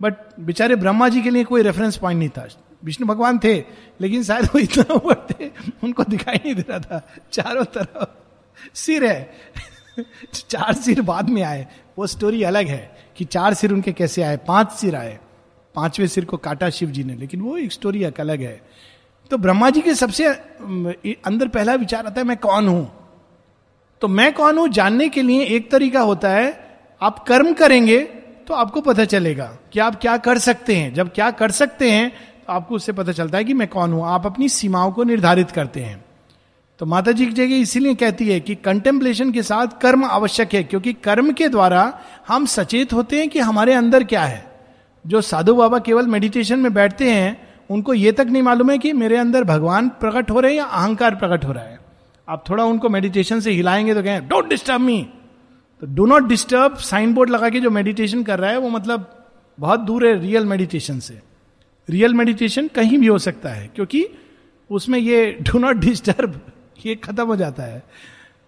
बट 0.01 0.13
बेचारे 0.39 0.75
ब्रह्मा 0.75 1.09
जी 1.09 1.21
के 1.21 1.29
लिए 1.29 1.43
कोई 1.43 1.61
रेफरेंस 1.61 1.97
पॉइंट 1.97 2.19
नहीं 2.19 2.29
था। 2.29 2.47
विष्णु 2.83 3.07
भगवान 3.07 3.39
थे, 3.39 3.63
लेकिन 4.01 4.23
शायद 4.23 4.45
वो 4.45 4.59
इतना 4.59 4.93
ऊपर 4.93 5.27
थे, 5.31 5.51
उनको 5.83 6.03
दिखाई 6.03 6.35
नहीं 6.35 6.55
दे 6.55 6.65
रहा 6.69 6.79
था। 6.79 7.07
चारों 7.31 7.63
तरफ़ 7.63 8.09
सिर 8.73 9.05
है। 9.05 9.31
चार 10.49 10.73
सिर 10.73 11.01
बाद 11.01 11.29
में 11.29 11.41
आए। 11.43 11.67
वो 11.97 12.07
स्टोरी 12.07 12.43
अलग 12.43 12.67
है 12.67 12.97
कि 13.17 13.25
चार 13.25 13.53
सिर 13.53 13.73
उनके 13.73 13.91
कैसे 13.91 14.21
आए। 14.21 14.37
पाँच 14.37 14.71
सिर 14.71 14.95
आए। 14.95 15.19
पाँचवें 15.75 16.07
सिर 16.07 16.25
को 16.25 16.37
काटा 16.37 16.69
शिव 16.69 16.89
जी 16.89 17.03
ने, 17.03 17.15
लेकिन 17.15 17.41
वो 17.41 17.57
एक 17.57 17.71
स्टोरी 17.71 18.03
अलग 18.03 18.41
है। 18.41 18.61
तो 19.32 19.38
ब्रह्मा 19.38 19.69
जी 19.69 19.82
के 19.82 19.93
सबसे 19.95 20.25
अंदर 20.25 21.47
पहला 21.47 21.73
विचार 21.75 22.05
आता 22.05 22.21
है, 22.21 22.28
मैं 22.28 22.38
कौन 22.38 22.67
हूँ? 22.67 22.91
तो 24.01 24.07
मैं 24.07 24.32
कौन 24.34 24.57
हूँ 24.57 24.67
जानने 24.69 25.09
के 25.09 25.21
लिए 25.21 25.45
एक 25.45 25.69
तरीका 25.71 26.01
होता 26.01 26.30
है, 26.30 26.47
आप 27.01 27.23
कर्म 27.28 27.53
करेंगे 27.53 27.99
तो 28.47 28.53
आपको 28.53 28.82
पता 28.82 29.05
चलेगा 29.05 29.45
कि 29.73 29.80
आप 29.80 29.99
क्या 30.01 30.17
कर 30.19 30.38
सकते 30.39 30.75
हैं। 30.75 30.93
जब 30.93 31.11
क्या 31.13 31.30
कर 31.32 31.51
सकते 31.51 31.89
हैं 31.91 32.09
तो 32.09 32.53
आपको 32.53 32.75
उससे 32.75 32.91
पता 32.93 33.11
चलता 33.11 33.38
है 33.38 33.43
कि 33.43 33.53
मैं 33.53 33.67
कौन 33.67 33.93
हूँ। 33.93 34.05
आप 34.07 34.25
अपनी 34.25 34.49
सीमाओं 34.49 34.91
को 34.91 35.03
निर्धारित 35.03 35.51
करते 35.51 35.80
हैं। 35.80 36.03
तो 36.80 36.86
माता 36.86 37.11
जी 37.11 37.25
की 37.25 37.32
जगह 37.34 37.55
इसीलिए 37.55 37.95
कहती 37.95 38.28
है 38.28 38.39
कि 38.39 38.55
कंटेम्पलेशन 38.57 39.32
के 39.32 39.43
साथ 39.43 39.67
कर्म 39.82 40.05
आवश्यक 40.05 40.53
है, 40.53 40.63
क्योंकि 40.63 40.93
कर्म 40.93 41.32
के 41.32 41.47
द्वारा 41.49 41.99
हम 42.28 42.45
सचेत 42.45 42.93
होते 42.93 43.19
हैं 43.19 43.30
कि 43.30 43.39
हमारे 43.39 43.73
अंदर 43.73 44.03
क्या 44.03 44.23
है। 44.23 44.45
जो 45.05 45.21
साधु 45.23 45.55
बाबा 45.55 45.80
केवल 45.80 46.07
मेडिटेशन 46.07 46.59
में 46.59 46.73
बैठते 46.73 47.11
हैं 47.11 47.46
उनको 47.70 47.93
ये 47.93 48.11
तक 48.11 48.28
नहीं 48.30 48.43
मालूम 48.43 48.72
है 48.72 48.78
कि 48.78 48.93
मेरे 48.93 49.18
अंदर 49.18 49.43
भगवान 49.43 49.89
प्रकट 49.89 50.32
हो 50.32 50.39
रहे 50.39 50.51
हैं 50.51 50.57
या 50.57 50.65
अहंकार 50.65 51.15
प्रकट 51.15 51.45
हो 51.45 51.51
रहा 51.51 51.63
है। 51.63 51.80
आप 52.28 52.43
थोड़ा 52.49 52.63
उनको 52.63 52.89
मेडिटेशन 52.89 53.39
से 53.39 53.51
हिलाएँगे 53.51 53.93
तो 53.93 54.03
कहें 54.03 54.28
डोंट 54.28 54.49
डिस्टर्ब 54.49 54.82
मी 54.82 55.01
तो 55.82 55.88
do 55.88 56.05
not 56.05 56.24
disturb 56.24 56.76
sign 56.76 57.13
board 57.13 57.30
लगा 57.30 57.49
के 57.49 57.59
जो 57.59 57.70
मेडिटेशन 57.70 58.24
कर 58.24 58.39
रहा 58.39 58.51
है, 58.51 58.57
वो 58.57 58.70
मतलब 58.70 59.26
बहुत 59.57 59.80
दूर 59.80 60.07
है 60.07 60.20
रियल 60.20 60.45
मेडिटेशन 60.45 60.99
से। 60.99 61.22
रियल 61.89 62.13
मेडिटेशन 62.13 62.68
कहीं 62.68 62.97
भी 62.97 63.07
हो 63.07 63.18
सकता 63.18 63.49
है, 63.49 63.68
क्योंकि 63.68 64.05
उसमें 64.70 64.99
ये 64.99 65.38
डू 65.41 65.59
नॉट 65.59 65.76
डिस्टर्ब 65.76 66.41
ये 66.86 66.95
खत्म 66.95 67.26
हो 67.26 67.36
जाता 67.36 67.63
है। 67.63 67.84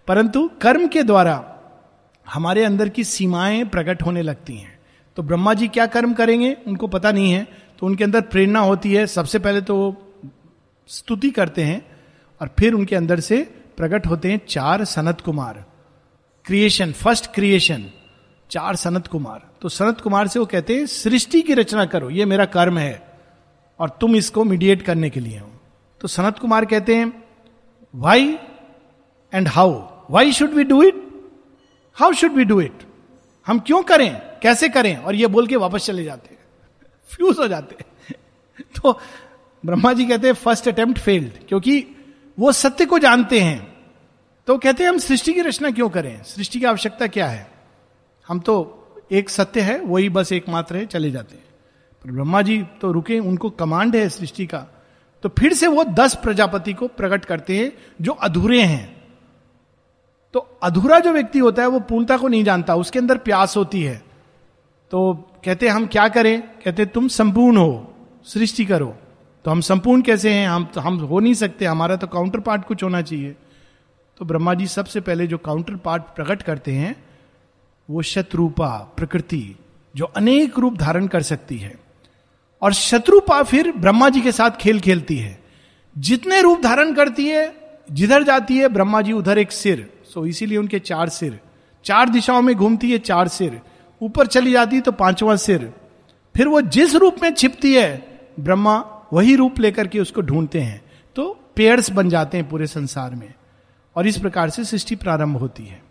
परंतु 0.08 0.50
कर्म 0.62 0.86
के 0.88 1.02
द्वारा 1.02 1.44
हमारे 2.26 2.64
अंदर 2.64 2.88
की 2.88 3.04
सीमाएँ 3.04 3.64
प्रकट 3.64 4.02
होने 4.02 4.22
लगती 4.22 4.56
हैं। 4.56 4.78
तो 5.16 5.22
ब्रह्मा 5.22 5.54
जी 5.54 5.68
क्या 5.68 5.86
कर्म 5.86 6.12
करेंगे, 6.12 6.56
उनको 6.66 6.86
पता 6.86 7.12
नहीं 7.12 7.32
है। 7.32 7.46
तो 7.80 7.86
उनके 7.86 8.04
अंदर 8.04 8.20
प्रेरणा 8.20 8.60
होती 8.60 8.92
है। 8.94 9.06
सबसे 9.06 9.38
पहले 9.38 9.60
तो 9.60 9.76
वो 9.76 9.94
स्तुति 10.88 11.30
करते 11.30 11.62
हैं 11.62 11.80
और 12.40 12.50
फिर 12.58 12.74
उनके 12.74 12.96
अंदर 12.96 13.20
से 13.20 13.42
प्रकट 13.76 14.06
होते 14.06 14.30
हैं 14.30 14.40
चार 14.48 14.84
Sanat 14.84 15.20
Kumar. 15.20 15.64
Creation 16.46 16.92
first 16.92 17.26
creation 17.34 17.84
चार 18.50 18.76
सनत 18.76 19.06
कुमार। 19.06 19.40
तो 19.62 19.68
सनत 19.68 20.00
कुमार 20.00 20.28
से 20.28 20.38
वो 20.38 20.46
कहते 20.46 20.76
हैं, 20.76 20.86
सृष्टि 20.86 21.42
की 21.42 21.54
रचना 21.54 21.84
करो, 21.84 22.10
ये 22.10 22.24
मेरा 22.24 22.44
कर्म 22.46 22.78
है 22.78 23.02
और 23.80 23.88
तुम 24.00 24.16
इसको 24.16 24.44
मीडिएट 24.44 24.82
करने 24.82 25.10
के 25.10 25.20
लिए 25.20 25.38
हो। 25.38 25.50
तो 26.00 26.08
सनत 26.08 26.38
कुमार 26.38 26.64
कहते 26.64 26.96
हैं 26.96 27.12
why 27.94 28.38
and 29.32 29.48
how 29.48 29.72
why 30.10 30.32
should 30.32 30.50
we 30.50 30.64
do 30.64 30.82
it 30.82 31.02
how 31.96 32.12
should 32.12 32.32
we 32.32 32.44
do 32.44 32.60
it 32.60 32.82
हम 33.46 33.58
क्यों 33.58 33.82
करें? 33.82 34.20
कैसे 34.42 34.68
करें? 34.68 34.96
और 34.96 35.14
ये 35.14 35.26
बोल 35.26 35.46
के 35.46 35.56
वापस 35.56 35.86
चले 35.86 36.04
जाते 36.04 36.34
फ्यूज 37.10 37.38
हो 37.38 37.48
जाते 37.48 37.76
तो 38.60 38.98
ब्रह्मा 39.66 39.92
जी 39.92 40.06
कहते 40.06 40.26
हैं 40.26 40.34
फ़र्स्ट 40.34 40.68
अटेम्प्ट 40.68 41.00
फेल्ड 41.00 41.30
क्योंकि 41.48 41.86
वो 42.38 42.52
सत्य 42.52 42.86
को 42.86 42.98
जानते 42.98 43.40
हैं। 43.40 43.76
तो 44.46 44.58
कहते 44.58 44.82
हैं, 44.82 44.90
हम 44.90 44.98
सृष्टि 44.98 45.32
की 45.32 45.40
रचना 45.40 45.70
क्यों 45.70 45.88
करें? 45.90 46.22
सृष्टि 46.22 46.58
की 46.58 46.64
आवश्यकता 46.64 47.06
क्या 47.06 47.26
है? 47.26 47.52
हम 48.28 48.40
तो 48.40 48.76
एक 49.12 49.30
सत्य 49.30 49.60
है, 49.60 49.80
वही 49.80 50.08
बस 50.08 50.32
एकमात्र 50.32 50.76
है, 50.76 50.86
चले 50.86 51.10
जाते 51.10 51.36
हैं। 51.36 51.44
पर 52.04 52.10
ब्रह्मा 52.10 52.42
जी 52.42 52.62
तो 52.62 52.92
रुके, 52.92 53.18
उनको 53.18 53.50
कमांड 53.50 53.96
है 53.96 54.08
सृष्टि 54.08 54.46
का। 54.46 54.66
तो 55.22 55.28
फिर 55.28 55.54
से 55.54 55.66
वो 55.66 55.84
दस 55.84 56.14
प्रजापति 56.14 56.72
को 56.72 56.88
प्रकट 56.88 57.24
करते 57.24 57.56
हैं, 57.56 57.72
जो 58.00 58.12
अधूरे 58.12 58.62
हैं। 58.62 59.04
तो 60.32 60.38
अधूरा 60.62 60.98
जो 60.98 61.12
व्यक्ति 61.12 61.38
होता 61.38 61.62
है, 61.62 61.68
वो 61.68 61.80
पूर्णता 61.80 62.16
को 62.16 62.28
नहीं 62.28 62.44
जानता, 62.44 62.74
उसके 62.74 62.98
अंदर 62.98 63.18
प्यास 63.18 63.56
होती 63.56 63.82
है। 63.82 64.02
तो 64.90 65.29
कहते, 65.44 65.68
हम 65.68 65.86
क्या 65.86 66.08
करें? 66.08 66.42
कहते, 66.42 66.86
तुम 66.86 67.08
संपूर्ण 67.08 67.56
हो, 67.56 67.94
सृष्टि 68.24 68.64
करो। 68.64 68.96
तो 69.44 69.50
हम 69.50 69.60
संपूर्ण 69.60 70.02
कैसे 70.02 70.30
हैं? 70.30 70.48
हम 70.48 70.64
तो 70.64 70.80
हम 70.80 70.96
हो 70.96 71.20
नहीं 71.20 71.34
सकते। 71.34 71.64
हमारा 71.64 71.96
तो 71.96 72.06
काउंटर 72.06 72.40
पार्ट 72.40 72.64
कुछ 72.64 72.82
होना 72.82 73.02
चाहिए। 73.02 73.36
तो 74.18 74.24
ब्रह्मा 74.24 74.54
जी 74.54 74.66
सबसे 74.66 75.00
पहले 75.00 75.26
जो 75.26 75.38
काउंटर 75.38 75.74
पार्ट 75.74 76.02
प्रकट 76.02 76.42
करते 76.42 76.72
हैं, 76.72 77.04
वो 77.90 78.02
शत्रुपा, 78.02 78.94
प्रकृति, 78.96 79.56
जो 79.96 80.04
अनेक 80.04 80.58
रूप 80.58 80.76
धारण 80.76 81.06
कर 81.06 81.22
सकती 81.22 81.56
है। 81.56 81.78
और 82.62 82.72
शत्रुपा 82.72 83.42
फिर 83.42 83.72
ब्रह्मा 83.72 84.08
जी 84.08 84.20
के 84.20 84.32
साथ 84.32 84.50
खेल 84.50 84.80
खेलती 84.80 85.16
है। 85.16 85.40
जितने 85.98 86.42
रूप 86.42 86.60
धारण 86.62 86.92
करती 86.92 87.26
है, 87.26 87.54
जिधर 87.92 88.22
जाती 88.22 88.58
है, 88.58 88.68
ब्रह्मा 88.68 89.02
जी 89.02 89.12
उधर 89.12 89.38
एक 89.38 89.52
सिर, 89.52 89.92
सो 90.14 90.26
इसीलिए 90.26 90.58
उनके 90.58 90.78
चार 90.78 91.08
सिर। 91.08 91.40
चार 91.84 92.08
दिशाओं 92.08 92.42
में 92.42 92.56
घूमती 92.56 92.92
है, 92.92 92.98
चार 92.98 93.28
सिर। 93.28 93.60
ऊपर 94.02 94.26
चली 94.26 94.52
जाती 94.52 94.80
तो 94.80 94.92
पांचवा 94.92 95.36
सिर। 95.36 95.72
फिर 96.36 96.48
वो 96.48 96.60
जिस 96.60 96.94
रूप 96.94 97.16
में 97.22 97.34
छिपती 97.34 97.74
है, 97.74 98.20
ब्रह्मा 98.40 99.06
वही 99.12 99.36
रूप 99.36 99.60
लेकर 99.60 99.86
के 99.86 100.00
उसको 100.00 100.20
ढूंढते 100.20 100.60
हैं। 100.60 100.82
तो 101.16 101.40
पेयर्स 101.56 101.90
बन 101.90 102.08
जाते 102.08 102.36
हैं 102.36 102.48
पूरे 102.48 102.66
संसार 102.66 103.14
में। 103.14 103.34
और 103.96 104.06
इस 104.06 104.18
प्रकार 104.18 104.50
से 104.50 104.64
सृष्टि 104.64 104.96
प्रारंभ 104.96 105.36
होती 105.36 105.64
है। 105.64 105.82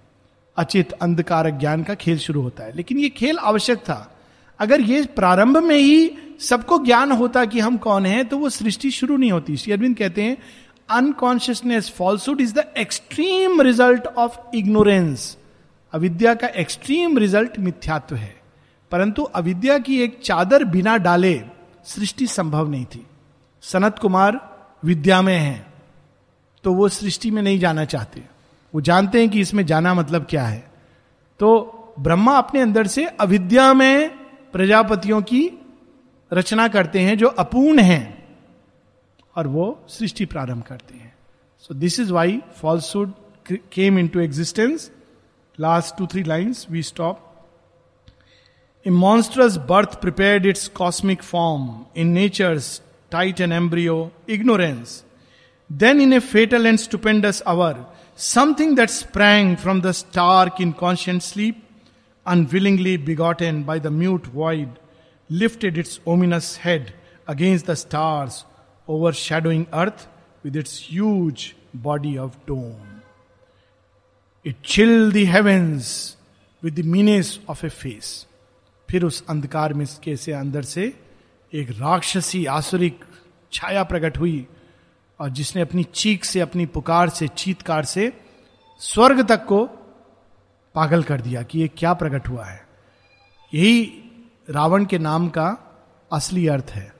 अचित, 0.57 0.91
अंधकार 0.91 1.49
ज्ञान 1.49 1.83
का 1.83 1.93
खेल 1.93 2.17
शुरू 2.17 2.41
होता 2.41 2.63
है। 2.63 2.75
लेकिन 2.75 2.97
ये 2.97 3.09
खेल 3.09 3.37
आवश्यक 3.37 3.77
था। 3.77 4.15
अगर 4.59 4.81
ये 4.81 5.05
प्रारंभ 5.05 5.57
में 5.57 5.77
ही 5.77 6.11
सबको 6.39 6.85
ज्ञान 6.85 7.11
होता 7.11 7.45
कि 7.45 7.59
हम 7.59 7.77
कौन 7.77 8.05
हैं 8.05 8.25
तो 8.25 8.37
वो 8.37 8.49
सृष्टि 8.49 8.91
शुरू 8.91 9.17
नहीं 9.17 9.31
होती। 9.31 9.57
श्री 9.57 9.73
अरविंद 9.73 9.97
कहते 9.97 10.23
हैं 10.23 10.37
unconsciousness 10.89 11.89
falsehood 11.89 12.41
is 12.41 12.53
the 12.53 12.73
extreme 12.77 13.61
result 13.61 14.07
of 14.07 14.55
ignorance 14.55 15.37
अविद्या 15.93 16.33
का 16.33 16.47
एक्सट्रीम 16.47 17.17
रिज़ल्ट 17.17 17.59
मिथ्यात्व 17.59 18.15
है। 18.15 18.35
परंतु 18.91 19.23
अविद्या 19.23 19.77
की 19.77 20.01
एक 20.01 20.19
चादर 20.23 20.63
बिना 20.63 20.97
डाले 20.97 21.41
सृष्टि 21.85 22.27
संभव 22.27 22.69
नहीं 22.69 22.85
थी। 22.85 23.05
सनत 23.61 23.99
कुमार 23.99 24.39
विद्या 24.85 25.21
में 25.21 25.37
है 25.37 25.65
तो 26.63 26.73
वो 26.73 26.89
सृष्टि 26.89 27.31
में 27.31 27.41
नहीं 27.41 27.59
जाना 27.59 27.85
चाहते। 27.85 28.23
वो 28.73 28.81
जानते 28.81 29.19
हैं 29.19 29.29
कि 29.29 29.39
इसमें 29.39 29.65
जाना 29.65 29.93
मतलब 29.93 30.25
क्या 30.29 30.45
है। 30.45 30.71
तो 31.39 31.75
ब्रह्मा 31.99 32.37
अपने 32.37 32.61
अंदर 32.61 32.87
से 32.87 33.05
अविद्या 33.05 33.73
में 33.73 34.09
प्रजापतियों 34.53 35.21
की 35.21 35.49
रचना 36.33 36.67
करते 36.67 36.99
हैं, 36.99 37.17
जो 37.17 37.27
अपूर्ण 37.27 37.79
हैं, 37.79 38.37
और 39.35 39.47
वो 39.47 39.85
सृष्टि 39.87 40.25
प्रारंभ 40.25 40.63
करते 40.63 40.93
हैं। 40.93 41.13
So 41.59 41.73
this 41.73 41.99
is 41.99 42.13
why 42.13 42.41
falsehood 42.55 43.13
came 43.51 43.99
into 44.07 44.19
existence 44.19 44.91
Last 45.59 45.97
two, 45.97 46.07
three 46.07 46.23
lines, 46.23 46.69
we 46.69 46.81
stop. 46.81 47.19
A 48.85 48.89
monstrous 48.89 49.57
birth 49.57 49.99
prepared 49.99 50.45
its 50.45 50.69
cosmic 50.69 51.21
form 51.21 51.85
in 51.93 52.13
nature's 52.13 52.79
tight 53.09 53.41
and 53.41 53.51
embryo, 53.51 54.09
ignorance. 54.25 55.03
Then, 55.69 55.99
in 55.99 56.13
a 56.13 56.21
fatal 56.21 56.65
and 56.65 56.79
stupendous 56.79 57.41
hour, 57.45 57.85
something 58.15 58.75
that 58.75 58.89
sprang 58.89 59.57
from 59.57 59.81
the 59.81 59.91
stark, 59.91 60.61
inconscient 60.61 61.23
sleep, 61.23 61.61
unwillingly 62.25 62.95
begotten 62.95 63.63
by 63.63 63.79
the 63.79 63.91
mute 63.91 64.27
void, 64.27 64.79
lifted 65.29 65.77
its 65.77 65.99
ominous 66.07 66.55
head 66.55 66.93
against 67.27 67.65
the 67.65 67.75
stars, 67.75 68.45
overshadowing 68.87 69.67
earth 69.73 70.07
with 70.41 70.55
its 70.55 70.79
huge 70.79 71.57
body 71.73 72.17
of 72.17 72.45
doom. 72.45 72.98
It 74.47 74.55
chilled 74.63 75.13
the 75.13 75.25
heavens 75.25 76.15
with 76.63 76.75
the 76.75 76.85
menace 76.93 77.37
of 77.49 77.63
a 77.63 77.69
face. 77.69 78.25
फिर 78.89 79.03
उस 79.03 79.23
अंधकार 79.29 79.73
में 79.73 79.87
के 80.03 80.15
से 80.15 80.31
अंदर 80.31 80.61
से 80.61 80.99
एक 81.53 81.69
राक्षसी 81.71 82.45
आसुरिक 82.45 83.05
छाया 83.53 83.83
प्रकट 83.83 84.17
हुई 84.17 84.47
और 85.19 85.29
जिसने 85.29 85.61
अपनी 85.61 85.83
चीख 85.83 86.25
से, 86.25 86.39
अपनी 86.39 86.65
पुकार 86.65 87.09
से, 87.09 87.27
चीतकार 87.27 87.85
से 87.85 88.13
स्वर्ग 88.79 89.27
तक 89.27 89.45
को 89.45 89.65
पागल 90.75 91.03
कर 91.03 91.21
दिया 91.21 91.43
कि 91.43 91.59
ये 91.59 91.67
क्या 91.67 91.93
प्रकट 91.93 92.27
हुआ 92.27 92.45
है 92.45 92.67
यही 93.53 94.03
रावण 94.49 94.85
के 94.85 94.97
नाम 94.97 95.29
का 95.29 95.77
असली 96.11 96.47
अर्थ 96.47 96.65
है 96.69 96.93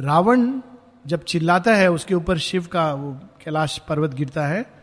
रावण 0.00 0.60
जब 1.06 1.24
चिल्लाता 1.24 1.74
है, 1.74 1.90
उसके 1.90 2.14
ऊपर 2.14 2.38
शिव 2.38 2.66
का 2.66 2.94
वो 2.94 3.12
कैलाश 3.12 3.78
पर्वत 3.78 4.14
गिरता 4.14 4.46
है 4.46 4.77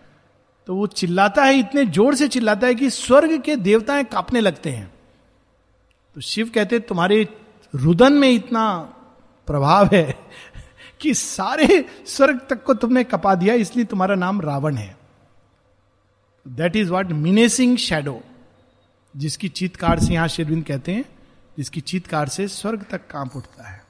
तो 0.67 0.75
वो 0.75 0.87
चिल्लाता 0.87 1.43
है, 1.43 1.59
इतने 1.59 1.85
ज़ोर 1.85 2.15
से 2.15 2.27
चिल्लाता 2.27 2.67
है 2.67 2.75
कि 2.75 2.89
स्वर्ग 2.89 3.41
के 3.41 3.55
देवताएँ 3.55 4.03
कांपने 4.03 4.39
लगते 4.39 4.69
हैं। 4.69 4.93
तो 6.15 6.21
शिव 6.21 6.51
कहते, 6.55 6.79
तुम्हारे 6.79 7.27
रुदन 7.75 8.13
में 8.13 8.29
इतना 8.29 8.79
प्रभाव 9.47 9.89
है 9.93 10.19
कि 11.01 11.13
सारे 11.13 11.85
स्वर्ग 12.07 12.41
तक 12.49 12.63
को 12.63 12.73
तुमने 12.73 13.03
कपा 13.03 13.35
दिया, 13.35 13.53
इसलिए 13.53 13.85
तुम्हारा 13.85 14.15
नाम 14.15 14.41
रावण 14.41 14.75
है। 14.75 14.97
That 16.47 16.75
is 16.75 16.91
what 16.91 17.11
menacing 17.11 17.77
shadow 17.77 18.21
जिसकी 19.15 19.49
चीतकार 19.49 19.99
से 19.99 20.13
यहाँ 20.13 20.27
शेरविंद 20.27 20.65
कहते 20.65 20.91
हैं, 20.91 21.05
जिसकी 21.57 21.81
चीतकार 21.81 22.29
से 22.29 22.47
स्वर्ग 22.47 22.85
तक 22.89 23.07
काँप 23.07 23.35
उठता 23.35 23.69
है। 23.69 23.84